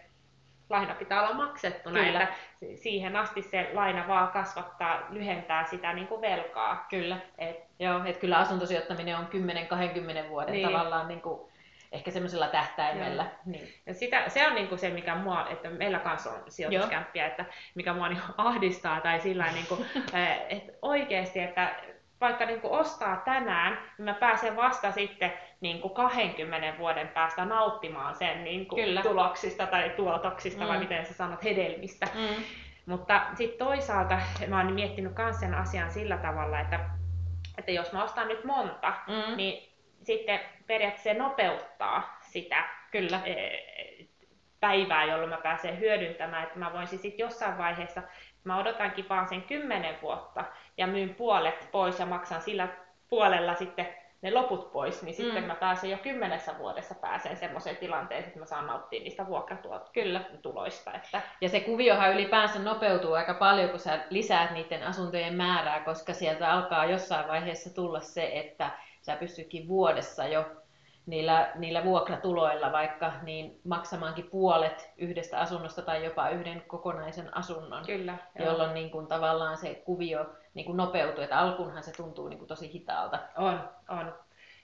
laina 0.70 0.94
pitää 0.94 1.22
olla 1.22 1.34
maksettuna, 1.34 2.00
kyllä. 2.00 2.22
että 2.22 2.34
siihen 2.75 3.16
asti 3.16 3.43
se 3.43 3.70
laina 3.75 4.08
vaan 4.08 4.28
kasvattaa, 4.28 5.00
lyhentää 5.10 5.66
sitä 5.66 5.93
niin 5.93 6.06
kuin 6.06 6.20
velkaa. 6.20 6.87
Kyllä, 6.90 7.16
et, 7.38 7.56
Joo, 7.78 8.05
et 8.05 8.16
kyllä 8.16 8.38
asuntosijoittaminen 8.38 9.16
on 9.16 9.28
10-20 10.26 10.28
vuoden 10.28 10.52
niin. 10.52 10.69
tavallaan 10.69 11.08
niin 11.08 11.20
kuin 11.20 11.51
ehkä 11.93 12.11
semmoisella 12.11 12.49
tähtäimellä. 12.49 13.27
Niin. 13.46 13.69
Ja 13.87 13.94
sitä, 13.94 14.29
se 14.29 14.46
on 14.46 14.55
niinku 14.55 14.77
se, 14.77 14.91
mikä 14.91 15.15
mua, 15.15 15.49
että 15.51 15.70
meillä 15.70 15.99
kanssa 15.99 16.31
on 16.31 16.43
sijoituskämppiä, 16.49 17.27
että 17.27 17.44
mikä 17.75 17.93
mua 17.93 18.08
niinku 18.08 18.27
ahdistaa 18.37 19.01
tai 19.01 19.20
sillä 19.20 19.53
niinku, 19.53 19.87
että 20.49 20.72
oikeasti, 20.82 21.41
että 21.41 21.75
vaikka 22.20 22.46
niinku 22.46 22.75
ostaa 22.75 23.17
tänään, 23.17 23.72
niin 23.72 24.05
mä 24.05 24.15
pääsen 24.15 24.56
vasta 24.56 24.93
sitten 24.93 25.32
niinku 25.61 25.89
20 25.89 26.79
vuoden 26.79 27.08
päästä 27.08 27.44
nauttimaan 27.44 28.15
sen 28.15 28.44
niinku 28.44 28.77
Kyllä. 28.77 29.03
tuloksista 29.03 29.67
tai 29.67 29.91
tuotoksista, 29.91 30.63
mm. 30.63 30.69
vai 30.69 30.79
miten 30.79 31.06
sä 31.06 31.15
sanot, 31.15 31.44
hedelmistä. 31.44 32.06
Mm. 32.15 32.44
Mutta 32.87 33.27
sitten 33.34 33.67
toisaalta 33.67 34.19
mä 34.49 34.56
oon 34.56 34.72
miettinyt 34.72 35.17
myös 35.19 35.41
sen 35.41 35.55
asian 35.55 35.91
sillä 35.91 36.17
tavalla, 36.17 36.61
että, 36.61 36.81
että 37.58 37.72
jos 37.72 37.93
mä 37.93 38.05
ostan 38.05 38.29
nyt 38.29 38.44
monta, 38.44 38.94
mm. 39.06 39.37
niin 39.37 39.71
sitten 40.03 40.41
periaatteessa 40.67 41.11
se 41.11 41.19
nopeuttaa 41.19 42.19
sitä 42.21 42.65
Kyllä. 42.93 43.21
E, 43.25 43.35
päivää, 44.61 45.05
jolloin 45.05 45.31
mä 45.31 45.37
pääsen 45.37 45.81
hyödyntämään, 45.81 46.43
että 46.43 46.59
mä 46.59 46.73
voisin 46.73 46.99
sitten 46.99 47.25
jossain 47.25 47.59
vaiheessa, 47.59 48.03
mä 48.44 48.59
odotankin 48.59 49.09
vaan 49.09 49.29
sen 49.29 49.43
kymmenen 49.43 49.94
vuotta 50.03 50.44
ja 50.77 50.87
myyn 50.87 51.15
puolet 51.15 51.69
pois 51.73 51.99
ja 51.99 52.06
maksan 52.06 52.43
sillä 52.43 52.69
puolella 53.09 53.55
sitten 53.55 53.89
ne 54.23 54.31
loput 54.31 54.73
pois, 54.73 55.03
niin 55.03 55.15
sitten 55.15 55.43
mm. 55.43 55.47
mä 55.47 55.55
pääsen 55.55 55.91
jo 55.91 55.99
kymmenessä 55.99 56.59
vuodessa 56.59 56.94
pääseen 56.94 57.37
semmoiseen 57.37 57.77
tilanteeseen, 57.77 58.29
että 58.29 58.41
mä 58.41 58.47
saan 58.47 58.67
nauttia 58.67 59.03
niistä 59.03 59.27
vuokratuloista. 59.27 60.93
Että... 60.94 61.23
Ja 61.41 61.49
se 61.49 61.61
kuviohan 61.61 62.13
ylipäänsä 62.13 62.59
nopeutuu 62.59 63.13
aika 63.13 63.35
paljon, 63.35 63.71
kun 63.71 63.79
sä 63.79 64.05
lisäät 64.11 64.51
niiden 64.51 64.82
asuntojen 64.82 65.35
määrää, 65.35 65.81
koska 65.81 66.13
sieltä 66.13 66.53
alkaa 66.53 66.85
jossain 66.85 67.29
vaiheessa 67.29 67.75
tulla 67.75 68.01
se, 68.01 68.31
että 68.35 68.71
sä 69.03 69.17
pystytkin 69.17 69.69
vuodessa 69.69 70.27
jo 70.27 70.44
niillä, 71.06 71.53
niillä 71.55 71.85
vuokratuloilla 71.85 72.73
vaikka 72.73 73.13
niin 73.23 73.61
maksamaankin 73.65 74.31
puolet 74.31 74.91
yhdestä 74.97 75.41
asunnosta 75.41 75.82
tai 75.82 76.05
jopa 76.05 76.29
yhden 76.29 76.63
kokonaisen 76.67 77.37
asunnon, 77.37 77.87
Kyllä, 77.87 78.19
jolloin 78.39 78.75
niin 78.75 78.91
kuin, 78.91 79.06
tavallaan 79.06 79.56
se 79.56 79.75
kuvio 79.75 80.27
niin 80.55 80.67
kuin 80.67 80.77
nopeutuu, 80.77 81.25
että 81.25 81.39
alkunhan 81.39 81.82
se 81.82 81.93
tuntuu 81.93 82.29
niin 82.29 82.39
kuin 82.39 82.49
tosi 82.49 82.73
hitaalta. 82.73 83.19
On, 83.37 83.71
on. 83.89 84.15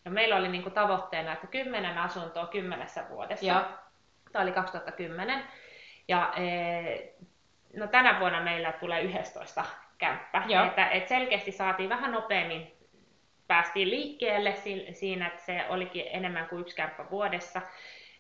Ja 0.04 0.10
meillä 0.10 0.36
oli 0.36 0.48
niin 0.48 0.62
kuin 0.62 0.74
tavoitteena, 0.74 1.32
että 1.32 1.46
kymmenen 1.46 1.98
asuntoa 1.98 2.46
kymmenessä 2.46 3.04
vuodessa. 3.10 3.46
Ja. 3.46 3.68
Tämä 4.32 4.42
oli 4.42 4.52
2010. 4.52 5.42
Ja 6.08 6.32
e, 6.36 7.14
no 7.76 7.86
tänä 7.86 8.20
vuonna 8.20 8.40
meillä 8.40 8.72
tulee 8.72 9.02
11 9.02 9.64
kämppä. 9.98 10.42
Joo. 10.46 10.64
Että, 10.64 10.88
et 10.88 11.08
selkeästi 11.08 11.52
saatiin 11.52 11.88
vähän 11.88 12.12
nopeammin, 12.12 12.77
päästiin 13.48 13.90
liikkeelle 13.90 14.54
siinä, 14.92 15.26
että 15.26 15.42
se 15.42 15.64
olikin 15.68 16.04
enemmän 16.12 16.46
kuin 16.46 16.60
yksi 16.60 16.76
kämppä 16.76 17.10
vuodessa. 17.10 17.62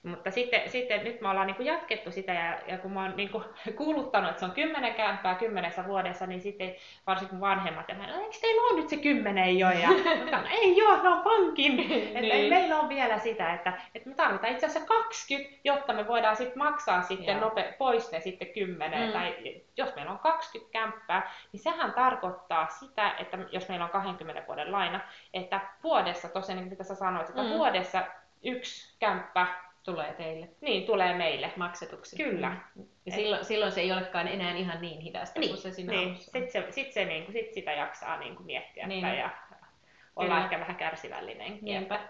Mutta 0.02 0.30
sitten, 0.30 0.70
sitten 0.70 1.04
nyt 1.04 1.20
me 1.20 1.28
ollaan 1.28 1.46
niin 1.46 1.56
kuin 1.56 1.66
jatkettu 1.66 2.10
sitä 2.10 2.32
ja, 2.32 2.58
ja 2.66 2.78
kun 2.78 2.92
mä 2.92 3.02
oon 3.02 3.16
niin 3.16 3.28
kuin 3.30 3.44
kuuluttanut, 3.76 4.30
että 4.30 4.40
se 4.40 4.46
on 4.46 4.52
kymmenen 4.52 4.94
kämppää 4.94 5.34
kymmenessä 5.34 5.86
vuodessa, 5.86 6.26
niin 6.26 6.40
sitten 6.40 6.74
varsinkin 7.06 7.40
vanhemmat, 7.40 7.90
että 7.90 8.04
eikö 8.04 8.36
teillä 8.40 8.62
ole 8.62 8.80
nyt 8.80 8.88
se 8.88 8.96
kymmenen 8.96 9.58
jo? 9.58 9.70
Ja 9.70 9.88
mä 10.30 10.50
ei 10.50 10.76
joo, 10.76 11.02
ne 11.02 11.08
on 11.08 11.20
pankin. 11.20 11.80
että 12.06 12.20
niin. 12.20 12.32
ei 12.32 12.50
meillä 12.50 12.80
on 12.80 12.88
vielä 12.88 13.18
sitä, 13.18 13.54
että, 13.54 13.72
että 13.94 14.08
me 14.08 14.14
tarvitaan 14.14 14.52
itse 14.52 14.66
asiassa 14.66 14.88
20, 14.88 15.58
jotta 15.64 15.92
me 15.92 16.08
voidaan 16.08 16.36
sitten 16.36 16.58
maksaa 16.58 17.02
sitten 17.02 17.40
nope, 17.40 17.74
pois 17.78 18.12
ne 18.12 18.20
sitten 18.20 18.48
kymmenen. 18.48 19.06
Mm. 19.06 19.12
Tai 19.12 19.34
jos 19.76 19.96
meillä 19.96 20.12
on 20.12 20.18
20 20.18 20.72
kämppää, 20.72 21.32
niin 21.52 21.60
sehän 21.60 21.92
tarkoittaa 21.92 22.68
sitä, 22.68 23.14
että 23.18 23.38
jos 23.52 23.68
meillä 23.68 23.84
on 23.84 23.90
20 23.90 24.44
vuoden 24.46 24.72
laina, 24.72 25.00
että 25.34 25.60
vuodessa, 25.82 26.28
tosiaan 26.28 26.58
niin 26.58 26.70
mitä 26.70 26.84
sä 26.84 26.94
sanoit, 26.94 27.28
että 27.28 27.42
mm. 27.42 27.48
vuodessa 27.48 28.02
yksi 28.42 28.96
kämppä 28.98 29.46
Tulee 29.92 30.12
teille. 30.12 30.48
Niin, 30.60 30.86
tulee 30.86 31.14
meille. 31.14 31.52
Maksetuksi. 31.56 32.16
Kyllä. 32.16 32.56
Ja 33.06 33.12
silloin, 33.12 33.44
silloin 33.44 33.72
se 33.72 33.80
ei 33.80 33.92
olekaan 33.92 34.28
enää 34.28 34.54
ihan 34.54 34.80
niin 34.80 35.00
hidasta 35.00 35.40
niin. 35.40 35.50
kuin 35.50 35.60
se 35.60 35.72
siinä 35.72 35.92
niin. 35.92 36.16
Sitten 36.16 36.50
se, 36.50 36.66
sit 36.70 36.92
se, 36.92 37.04
niin 37.04 37.24
kuin, 37.24 37.32
sit 37.32 37.52
sitä 37.52 37.72
jaksaa 37.72 38.18
niin 38.18 38.36
kuin 38.36 38.46
miettiä 38.46 38.86
niin. 38.86 39.06
ja 39.06 39.30
olla 40.16 40.28
Kyllä. 40.28 40.44
ehkä 40.44 40.60
vähän 40.60 40.76
kärsivällinen. 40.76 41.58
Niinpä. 41.62 42.00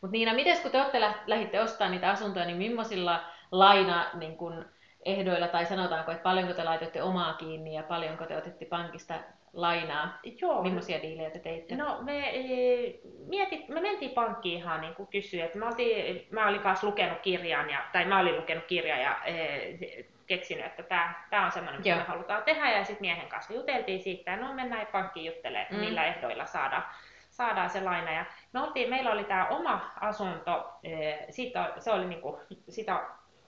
Mutta 0.00 0.12
Niina, 0.12 0.34
miten 0.34 0.60
kun 0.62 0.70
te 0.70 0.80
olette 0.80 1.00
lähditte 1.26 1.60
ostamaan 1.60 1.92
niitä 1.92 2.10
asuntoja, 2.10 2.46
niin 2.46 2.58
millaisilla 2.58 3.24
laina 3.52 4.10
niin 4.14 4.36
kun, 4.36 4.64
ehdoilla, 5.04 5.48
tai 5.48 5.66
sanotaanko, 5.66 6.12
että 6.12 6.22
paljonko 6.22 6.54
te 6.54 6.64
laitoitte 6.64 7.02
omaa 7.02 7.34
kiinni 7.34 7.74
ja 7.74 7.82
paljonko 7.82 8.26
te 8.26 8.36
otitte 8.36 8.64
pankista 8.64 9.14
lainaa. 9.52 10.18
Joo. 10.40 10.62
Millaisia 10.62 11.02
diilejä 11.02 11.30
te 11.30 11.38
teitte? 11.38 11.76
No 11.76 11.98
me, 12.02 12.28
e, 12.28 13.00
mietit, 13.26 13.68
me 13.68 13.80
mentiin 13.80 14.10
pankkiin 14.10 14.58
ihan 14.58 14.80
niin 14.80 14.94
kysyä, 15.10 15.44
että 15.44 15.58
mä, 15.58 15.66
oltiin, 15.66 16.26
mä 16.30 16.48
olin 16.48 16.60
kanssa 16.60 16.86
lukenut 16.86 17.18
kirjan, 17.18 17.70
ja, 17.70 17.78
tai 17.92 18.04
mä 18.04 18.20
olin 18.20 18.36
lukenut 18.36 18.64
kirjan 18.64 19.00
ja 19.00 19.16
e, 19.24 20.04
keksinyt, 20.26 20.66
että 20.66 20.82
tämä, 20.82 21.14
tämä 21.30 21.46
on 21.46 21.52
semmoinen, 21.52 21.80
mitä 21.80 21.96
me 21.96 22.02
halutaan 22.02 22.42
tehdä, 22.42 22.70
ja 22.70 22.84
sitten 22.84 23.00
miehen 23.00 23.28
kanssa 23.28 23.52
juteltiin 23.52 24.02
siitä, 24.02 24.30
ja 24.30 24.36
no 24.36 24.54
mennään 24.54 24.86
pankkiin 24.86 25.26
juttelemaan, 25.26 25.74
mm. 25.74 25.80
millä 25.80 26.04
ehdoilla 26.04 26.46
saadaan, 26.46 26.84
saadaan 27.30 27.70
se 27.70 27.80
laina. 27.80 28.12
Ja 28.12 28.24
me 28.52 28.60
oltiin, 28.60 28.90
meillä 28.90 29.12
oli 29.12 29.24
tämä 29.24 29.48
oma 29.48 29.90
asunto, 30.00 30.78
e, 30.84 31.16
siitä, 31.30 31.72
se 31.78 31.90
oli 31.90 32.04
niin 32.04 32.20
kuin, 32.20 32.36
sitä 32.68 33.00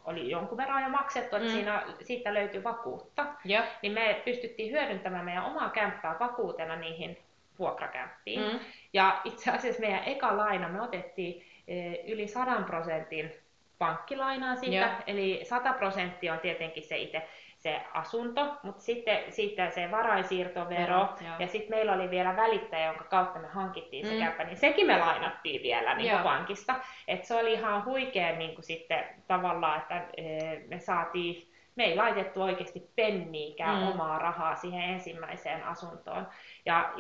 oli 0.05 0.31
jonkun 0.31 0.59
verran 0.59 0.83
jo 0.83 0.89
maksettu, 0.89 1.37
että 1.37 1.49
mm. 1.49 1.55
siinä, 1.55 1.83
siitä 2.01 2.35
löytyi 2.35 2.65
vakuutta, 2.65 3.27
ja. 3.45 3.65
niin 3.83 3.93
me 3.93 4.23
pystyttiin 4.25 4.73
hyödyntämään 4.73 5.25
meidän 5.25 5.45
omaa 5.45 5.71
kämppää 5.71 6.17
vakuutena 6.21 6.77
niihin 6.77 7.19
vuokrakämppiin. 7.59 8.41
Mm. 8.41 8.59
Ja 8.93 9.21
itse 9.25 9.51
asiassa 9.51 9.81
meidän 9.81 10.05
eka 10.05 10.37
laina 10.37 10.69
me 10.69 10.83
otettiin 10.83 11.47
e, 11.69 11.95
yli 12.13 12.29
100 12.29 12.63
prosentin 12.67 13.33
pankkilainaa 13.79 14.57
siitä, 14.57 14.77
ja. 14.77 14.97
eli 15.07 15.41
100 15.45 15.73
prosenttia 15.73 16.33
on 16.33 16.39
tietenkin 16.39 16.83
se 16.83 16.97
itse 16.97 17.29
se 17.63 17.83
asunto, 17.95 18.57
mutta 18.63 18.83
sitten 18.83 19.33
siitä 19.33 19.71
se 19.71 19.91
varainsiirtovero 19.91 21.09
Vero, 21.21 21.37
ja 21.39 21.47
sitten 21.47 21.71
meillä 21.71 21.93
oli 21.93 22.11
vielä 22.11 22.37
välittäjä, 22.37 22.87
jonka 22.87 23.05
kautta 23.05 23.39
me 23.39 23.49
hankittiin 23.49 24.07
se 24.07 24.13
mm. 24.13 24.21
käppä, 24.21 24.45
niin 24.45 24.57
sekin 24.57 24.87
me 24.87 24.99
lainattiin 24.99 25.63
vielä 25.63 25.95
niin 25.95 26.11
kuin 26.11 26.23
pankista. 26.23 26.75
Et 27.09 27.25
se 27.25 27.35
oli 27.35 27.53
ihan 27.53 27.85
huikea 27.85 28.37
niin 28.37 28.55
kuin 28.55 28.65
sitten 28.65 29.05
tavallaan, 29.27 29.81
että 29.81 30.07
e, 30.17 30.59
me 30.69 30.81
saatiin 30.81 31.53
me 31.77 31.85
ei 31.85 31.97
laitettu 31.97 32.43
oikeasti 32.43 32.91
penniikään 32.97 33.77
mm. 33.77 33.89
omaa 33.89 34.19
rahaa 34.19 34.57
siihen 34.57 34.83
ensimmäiseen 34.83 35.65
asuntoon. 35.65 36.27
Ja, 36.67 36.93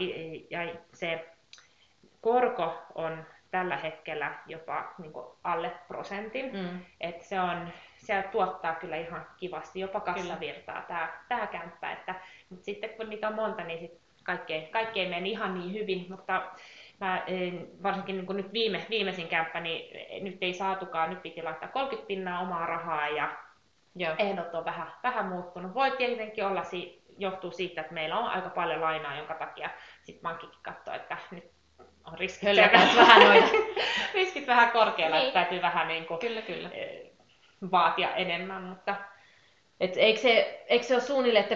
ja 0.50 0.74
se 0.92 1.28
korko 2.20 2.82
on 2.94 3.24
tällä 3.50 3.76
hetkellä 3.76 4.34
jopa 4.46 4.94
niin 4.98 5.12
kuin 5.12 5.26
alle 5.44 5.72
prosentin. 5.88 6.56
Mm. 6.56 6.80
Et 7.00 7.22
se, 7.22 7.40
on, 7.40 7.72
se 8.02 8.24
tuottaa 8.32 8.74
kyllä 8.74 8.96
ihan 8.96 9.26
kivasti, 9.36 9.80
jopa 9.80 10.00
kassavirtaa 10.00 10.82
tämä, 10.88 11.12
tämä 11.28 11.46
kämppä. 11.46 11.92
Että, 11.92 12.14
mutta 12.50 12.64
sitten 12.64 12.90
kun 12.90 13.10
niitä 13.10 13.28
on 13.28 13.34
monta, 13.34 13.64
niin 13.64 13.78
sit 13.78 14.00
kaikkein, 14.22 14.68
kaikkein 14.68 15.10
meni 15.10 15.30
ihan 15.30 15.54
niin 15.54 15.72
hyvin. 15.72 16.06
Mutta 16.08 16.42
mä, 17.00 17.22
varsinkin 17.82 18.16
niin 18.16 18.36
nyt 18.36 18.52
viime, 18.52 18.86
viimeisin 18.90 19.28
kämppä, 19.28 19.60
niin 19.60 19.96
nyt 20.24 20.38
ei 20.40 20.54
saatukaan, 20.54 21.10
nyt 21.10 21.22
piti 21.22 21.42
laittaa 21.42 21.68
30 21.68 22.06
pinnaa 22.06 22.40
omaa 22.40 22.66
rahaa 22.66 23.08
ja 23.08 23.36
Joo. 23.94 24.14
ehdot 24.18 24.54
on 24.54 24.64
vähän, 24.64 24.92
vähän 25.02 25.26
muuttunut. 25.26 25.74
Voi 25.74 25.90
tietenkin 25.90 26.46
olla, 26.46 26.62
johtuu 27.18 27.50
siitä, 27.50 27.80
että 27.80 27.94
meillä 27.94 28.18
on 28.18 28.28
aika 28.28 28.48
paljon 28.48 28.80
lainaa, 28.80 29.16
jonka 29.16 29.34
takia 29.34 29.70
sitten 30.02 30.22
pankkikin 30.22 30.58
katsoo, 30.62 30.94
että 30.94 31.16
nyt 31.30 31.44
on 32.04 32.18
riskit, 32.18 32.48
vähän 32.96 33.22
noita. 33.22 33.48
riskit 34.14 34.46
vähän 34.46 34.70
korkealla, 34.70 35.16
niin. 35.16 35.28
että 35.28 35.40
täytyy 35.40 35.62
vähän 35.62 35.88
niin 35.88 36.04
kuin, 36.04 36.20
kyllä, 36.20 36.42
kyllä. 36.42 36.68
Eh, 36.72 37.11
vaatia 37.70 38.14
enemmän, 38.14 38.62
mutta 38.62 38.94
et 39.82 39.96
eikö, 39.96 40.20
se, 40.20 40.64
eikö 40.68 40.86
se 40.86 40.94
ole 40.94 41.02
suunnilleen, 41.02 41.44
että 41.44 41.54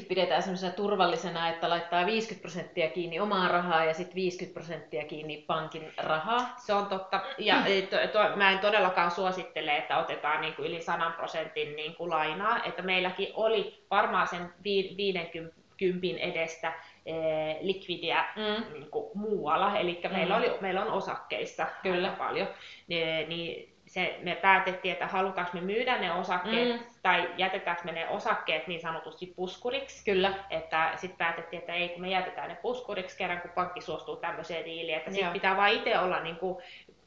50-50 0.00 0.06
pidetään 0.08 0.42
semmoisena 0.42 0.72
turvallisena, 0.72 1.48
että 1.48 1.70
laittaa 1.70 2.06
50 2.06 2.42
prosenttia 2.42 2.90
kiinni 2.90 3.20
omaa 3.20 3.48
rahaa 3.48 3.84
ja 3.84 3.94
sitten 3.94 4.14
50 4.14 4.54
prosenttia 4.54 5.04
kiinni 5.04 5.44
pankin 5.46 5.92
rahaa? 5.96 6.54
Se 6.58 6.72
on 6.72 6.86
totta. 6.86 7.20
Ja 7.38 7.56
to, 7.90 7.96
to, 8.12 8.36
mä 8.36 8.50
en 8.50 8.58
todellakaan 8.58 9.10
suosittele, 9.10 9.76
että 9.76 9.98
otetaan 9.98 10.40
niin 10.40 10.54
kuin 10.54 10.68
yli 10.68 10.82
100 10.82 11.10
prosentin 11.10 11.76
niin 11.76 11.94
kuin 11.94 12.10
lainaa. 12.10 12.64
Että 12.64 12.82
meilläkin 12.82 13.28
oli 13.34 13.84
varmaan 13.90 14.28
sen 14.28 14.52
50 14.64 16.22
edestä 16.22 16.72
eh, 17.06 17.56
likvidiä 17.60 18.24
mm. 18.36 18.72
niin 18.72 18.90
kuin 18.90 19.10
muualla. 19.14 19.78
Eli 19.78 20.00
mm. 20.04 20.12
meillä, 20.12 20.36
oli, 20.36 20.52
meillä 20.60 20.82
on 20.82 20.92
osakkeissa 20.92 21.66
Kyllä. 21.82 22.14
paljon. 22.18 22.48
Niin, 22.88 23.28
niin 23.28 23.75
se, 23.86 24.18
me 24.22 24.34
päätettiin, 24.34 24.92
että 24.92 25.06
halutaanko 25.06 25.50
me 25.54 25.60
myydä 25.60 25.98
ne 25.98 26.12
osakkeet 26.12 26.68
mm. 26.68 26.86
tai 27.02 27.30
jätetäänkö 27.36 27.82
me 27.84 27.92
ne 27.92 28.08
osakkeet 28.08 28.66
niin 28.66 28.80
sanotusti 28.80 29.32
puskuriksi. 29.36 30.04
Kyllä. 30.04 30.32
Että 30.50 30.92
sitten 30.96 31.18
päätettiin, 31.18 31.60
että 31.60 31.72
ei 31.72 31.88
kun 31.88 32.02
me 32.02 32.10
jätetään 32.10 32.48
ne 32.48 32.54
puskuriksi 32.54 33.16
kerran, 33.16 33.40
kun 33.40 33.50
pankki 33.50 33.80
suostuu 33.80 34.16
tämmöiseen 34.16 34.64
diiliin. 34.64 34.96
Että 34.98 35.10
sitten 35.10 35.32
pitää 35.32 35.56
vain 35.56 35.76
itse 35.76 35.98
olla 35.98 36.20
niin 36.20 36.36
kuin 36.36 36.62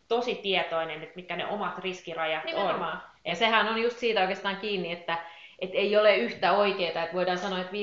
tosi 0.07 0.35
tietoinen, 0.35 1.03
että 1.03 1.15
mitkä 1.15 1.35
ne 1.35 1.45
omat 1.45 1.77
riskirajat 1.77 2.43
Nimenomaan. 2.43 2.97
on. 2.97 3.01
Ja 3.25 3.35
sehän 3.35 3.67
on 3.67 3.81
just 3.81 3.97
siitä 3.97 4.21
oikeastaan 4.21 4.57
kiinni, 4.57 4.91
että 4.91 5.17
et 5.61 5.69
ei 5.73 5.97
ole 5.97 6.17
yhtä 6.17 6.51
oikeaa, 6.51 7.03
että 7.03 7.15
voidaan 7.15 7.37
sanoa, 7.37 7.59
että 7.59 7.73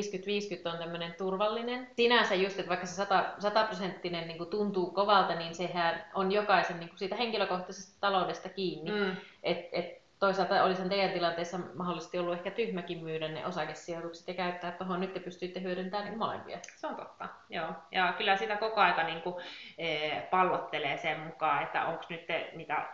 50-50 0.69 0.73
on 0.73 0.79
tämmöinen 0.79 1.15
turvallinen. 1.19 1.89
Sinänsä 1.97 2.35
just, 2.35 2.59
että 2.59 2.69
vaikka 2.69 2.87
se 2.87 3.07
100 3.39 3.65
prosenttinen 3.67 4.29
niin 4.29 4.47
tuntuu 4.47 4.91
kovalta, 4.91 5.35
niin 5.35 5.55
sehän 5.55 6.05
on 6.15 6.33
jokaisen 6.33 6.81
niin 6.81 6.89
kuin 6.89 6.99
siitä 6.99 7.17
henkilökohtaisesta 7.17 8.01
taloudesta 8.01 8.49
kiinni. 8.49 8.91
Mm. 8.91 9.17
Et, 9.43 9.69
et 9.73 10.03
toisaalta 10.19 10.65
olisi 10.65 10.89
teidän 10.89 11.11
tilanteessa 11.11 11.59
mahdollisesti 11.75 12.19
ollut 12.19 12.35
ehkä 12.35 12.51
tyhmäkin 12.51 13.05
myydä 13.05 13.29
ne 13.29 13.47
osakesijoitukset 13.47 14.29
ja 14.29 14.35
käyttää 14.35 14.73
tuohon, 14.73 15.01
nyt 15.01 15.13
te 15.13 15.21
pystyitte 15.21 15.63
hyödyntämään 15.63 16.09
niin 16.09 16.19
molempia. 16.19 16.59
Se 16.77 16.87
on 16.87 16.97
totta, 16.97 17.29
joo. 17.51 17.69
Ja 17.91 18.15
kyllä 18.19 18.37
sitä 18.37 18.57
koko 18.57 18.81
aika 18.81 19.03
niin 19.03 19.23
kuin, 19.23 19.35
e, 19.79 20.11
pallottelee 20.21 20.97
sen 20.97 21.21
mukaan, 21.21 21.63
että 21.63 21.85
onko 21.85 22.05
nyt 22.09 22.27
niitä 22.55 22.87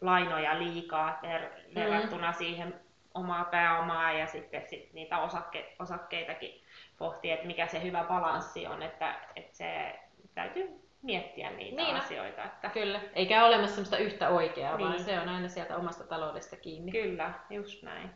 lainoja 0.00 0.58
liikaa 0.58 1.20
ver- 1.22 1.68
mm. 1.68 1.74
verrattuna 1.74 2.30
mm. 2.30 2.36
siihen 2.36 2.85
omaa 3.16 3.44
pääomaa 3.44 4.12
ja 4.12 4.26
sitten 4.26 4.62
sit 4.68 4.92
niitä 4.92 5.18
osakke, 5.18 5.74
osakkeitakin 5.78 6.62
pohtii, 6.98 7.30
että 7.30 7.46
mikä 7.46 7.66
se 7.66 7.82
hyvä 7.82 8.04
balanssi 8.04 8.66
on, 8.66 8.82
että, 8.82 9.14
että 9.36 9.56
se 9.56 9.98
täytyy 10.34 10.86
miettiä 11.02 11.50
niitä 11.50 11.82
niin, 11.82 11.96
asioita. 11.96 12.44
Että... 12.44 12.68
Kyllä, 12.68 13.00
eikä 13.14 13.44
ole 13.44 13.54
olemassa 13.54 13.74
sellaista 13.74 13.98
yhtä 13.98 14.28
oikeaa, 14.28 14.76
niin. 14.76 14.88
vaan 14.88 15.00
se 15.00 15.20
on 15.20 15.28
aina 15.28 15.48
sieltä 15.48 15.76
omasta 15.76 16.04
taloudesta 16.04 16.56
kiinni. 16.56 16.92
Kyllä, 16.92 17.32
just 17.50 17.82
näin. 17.82 18.10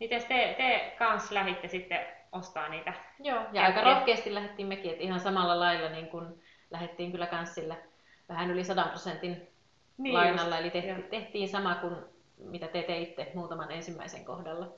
Miten 0.00 0.24
te, 0.24 0.54
te 0.58 0.94
kans 0.98 1.30
lähditte 1.30 1.68
sitten 1.68 2.06
ostaa 2.32 2.68
niitä? 2.68 2.92
Joo, 3.18 3.36
ja 3.36 3.42
kättiä? 3.44 3.64
aika 3.64 3.80
rohkeasti 3.80 4.34
lähdettiin 4.34 4.68
mekin, 4.68 4.90
että 4.90 5.02
ihan 5.02 5.20
samalla 5.20 5.60
lailla 5.60 5.88
niin 5.88 6.08
kuin 6.08 6.42
lähdettiin 6.70 7.12
kyllä 7.12 7.26
kans 7.26 7.54
sillä 7.54 7.76
vähän 8.28 8.50
yli 8.50 8.64
100 8.64 8.84
prosentin 8.84 9.48
niin 9.98 10.14
lainalla, 10.14 10.56
just, 10.56 10.60
eli 10.60 10.70
tehtiin, 10.70 11.02
tehtiin 11.02 11.48
sama 11.48 11.74
kuin 11.74 11.96
mitä 12.38 12.68
te 12.68 12.82
teitte 12.82 13.30
muutaman 13.34 13.70
ensimmäisen 13.70 14.24
kohdalla. 14.24 14.68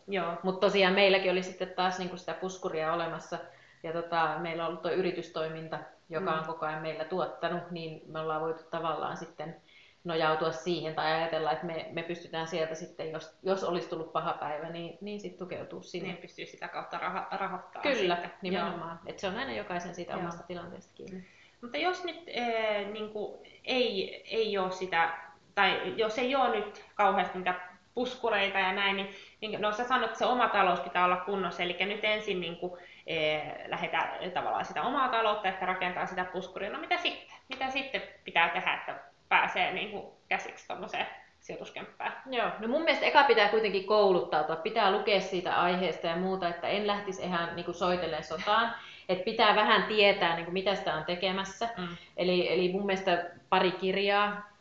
Mutta 0.43 0.67
tosiaan 0.67 0.95
meilläkin 0.95 1.33
oli 1.33 1.43
sitten 1.43 1.69
taas 1.69 1.99
niinku 1.99 2.17
sitä 2.17 2.35
puskuria 2.35 2.93
olemassa, 2.93 3.39
ja 3.83 3.93
tota, 3.93 4.37
meillä 4.39 4.63
on 4.63 4.69
ollut 4.69 4.83
tuo 4.83 4.91
yritystoiminta, 4.91 5.79
joka 6.09 6.31
mm. 6.31 6.39
on 6.39 6.45
koko 6.47 6.67
ajan 6.67 6.83
meillä 6.83 7.05
tuottanut, 7.05 7.71
niin 7.71 8.03
me 8.07 8.21
ollaan 8.21 8.41
voitu 8.41 8.63
tavallaan 8.71 9.17
sitten 9.17 9.57
nojautua 10.05 10.53
siihen 10.53 10.95
tai 10.95 11.13
ajatella, 11.13 11.53
että 11.53 11.67
me, 11.67 11.89
me 11.93 12.03
pystytään 12.03 12.49
sieltä 12.49 12.75
sitten, 12.75 13.11
jos, 13.11 13.39
jos 13.43 13.65
olisi 13.65 13.89
tullut 13.89 14.13
paha 14.13 14.33
päivä, 14.33 14.69
niin, 14.69 14.99
niin 15.01 15.21
sitten 15.21 15.39
tukeutuu 15.39 15.83
sinne. 15.83 16.09
Niin 16.09 16.23
pystyy 16.23 16.47
sitä 16.47 16.69
kautta 16.69 16.99
rah- 16.99 17.39
rahoittamaan. 17.39 17.97
Kyllä, 17.97 18.15
sitten. 18.15 18.33
nimenomaan. 18.43 19.01
Että 19.07 19.21
se 19.21 19.27
on 19.27 19.37
aina 19.37 19.53
jokaisen 19.53 19.95
siitä 19.95 20.13
Joo. 20.13 20.21
omasta 20.21 20.43
tilanteesta 20.43 20.93
kiinni. 20.95 21.25
Mutta 21.61 21.79
jos 21.79 22.05
nyt 22.05 22.23
ee, 22.27 22.85
niin 22.85 23.11
kuin, 23.11 23.39
ei, 23.65 24.23
ei 24.37 24.59
ole 24.59 24.71
sitä 24.71 25.19
tai 25.55 25.95
jos 25.97 26.19
ei 26.19 26.37
ole 26.37 26.57
nyt 26.57 26.85
kauheasti 26.95 27.39
mitä 27.39 27.55
puskureita 27.95 28.59
ja 28.59 28.73
näin, 28.73 28.97
niin, 28.97 29.15
niin 29.41 29.61
no 29.61 29.73
sä 29.73 29.85
sanot, 29.85 30.05
että 30.05 30.19
se 30.19 30.27
oma 30.27 30.49
talous 30.49 30.81
pitää 30.81 31.05
olla 31.05 31.17
kunnossa, 31.17 31.63
eli 31.63 31.77
nyt 31.81 32.05
ensin 32.05 32.41
niin 32.41 32.57
kuin, 32.57 32.73
e, 33.07 33.39
lähdetään 33.67 34.31
tavallaan 34.31 34.65
sitä 34.65 34.83
omaa 34.83 35.09
taloutta, 35.09 35.49
että 35.49 35.67
rakentaa 35.67 36.07
sitä 36.07 36.25
puskuria, 36.25 36.71
no 36.71 36.79
mitä 36.79 36.97
sitten? 36.97 37.37
Mitä 37.49 37.71
sitten 37.71 38.03
pitää 38.25 38.49
tehdä, 38.49 38.75
että 38.75 39.01
pääsee 39.29 39.73
niin 39.73 39.91
kuin, 39.91 40.05
käsiksi 40.29 40.67
tuommoiseen 40.67 41.07
sijoituskämppää. 41.41 42.23
Joo, 42.31 42.49
no 42.59 42.69
mun 42.69 42.83
mielestä 42.83 43.07
eka 43.07 43.25
pitää 43.25 43.49
kuitenkin 43.49 43.87
kouluttautua, 43.87 44.57
pitää 44.57 44.91
lukea 44.91 45.21
siitä 45.21 45.61
aiheesta 45.61 46.07
ja 46.07 46.17
muuta, 46.17 46.49
että 46.49 46.69
en 46.69 46.87
lähtisi 46.87 47.23
ihan 47.23 47.57
niin 47.57 47.65
kuin 47.65 47.75
soitellen 47.75 48.25
sotaan, 48.25 48.75
että 49.09 49.25
pitää 49.25 49.55
vähän 49.55 49.83
tietää, 49.83 50.35
niin 50.35 50.45
kuin 50.45 50.53
mitä 50.53 50.75
sitä 50.75 50.95
on 50.95 51.05
tekemässä. 51.05 51.69
Mm. 51.77 51.89
Eli, 52.17 52.53
eli 52.53 52.73
mun 52.73 52.87
mielestä 52.87 53.31
pari 53.49 53.73
kirjaa 53.73 54.55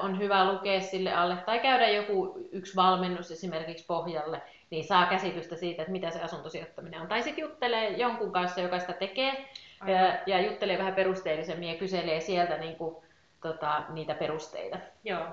on 0.00 0.18
hyvä 0.18 0.52
lukea 0.52 0.80
sille 0.80 1.12
alle, 1.12 1.36
tai 1.36 1.58
käydä 1.58 1.88
joku 1.88 2.48
yksi 2.52 2.76
valmennus 2.76 3.30
esimerkiksi 3.30 3.86
pohjalle, 3.86 4.42
niin 4.70 4.84
saa 4.84 5.06
käsitystä 5.06 5.56
siitä, 5.56 5.82
että 5.82 5.92
mitä 5.92 6.10
se 6.10 6.22
asuntosijoittaminen 6.22 7.00
on. 7.00 7.08
Tai 7.08 7.22
sitten 7.22 7.42
juttelee 7.42 7.88
jonkun 7.88 8.32
kanssa, 8.32 8.60
joka 8.60 8.78
sitä 8.78 8.92
tekee, 8.92 9.48
ja, 9.86 10.18
ja 10.26 10.40
juttelee 10.40 10.78
vähän 10.78 10.94
perusteellisemmin 10.94 11.68
ja 11.68 11.78
kyselee 11.78 12.20
sieltä 12.20 12.56
niin 12.56 12.76
kuin, 12.76 12.96
tota, 13.42 13.82
niitä 13.88 14.14
perusteita. 14.14 14.78
Joo 15.04 15.24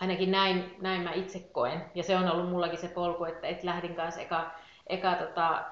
ainakin 0.00 0.30
näin, 0.30 0.76
näin 0.80 1.00
mä 1.00 1.12
itse 1.12 1.38
koen. 1.52 1.84
Ja 1.94 2.02
se 2.02 2.16
on 2.16 2.30
ollut 2.30 2.50
mullakin 2.50 2.78
se 2.78 2.88
polku, 2.88 3.24
että, 3.24 3.46
et 3.46 3.64
lähdin 3.64 3.94
kanssa 3.94 4.20
eka, 4.20 4.50
eka 4.86 5.14
tota, 5.14 5.64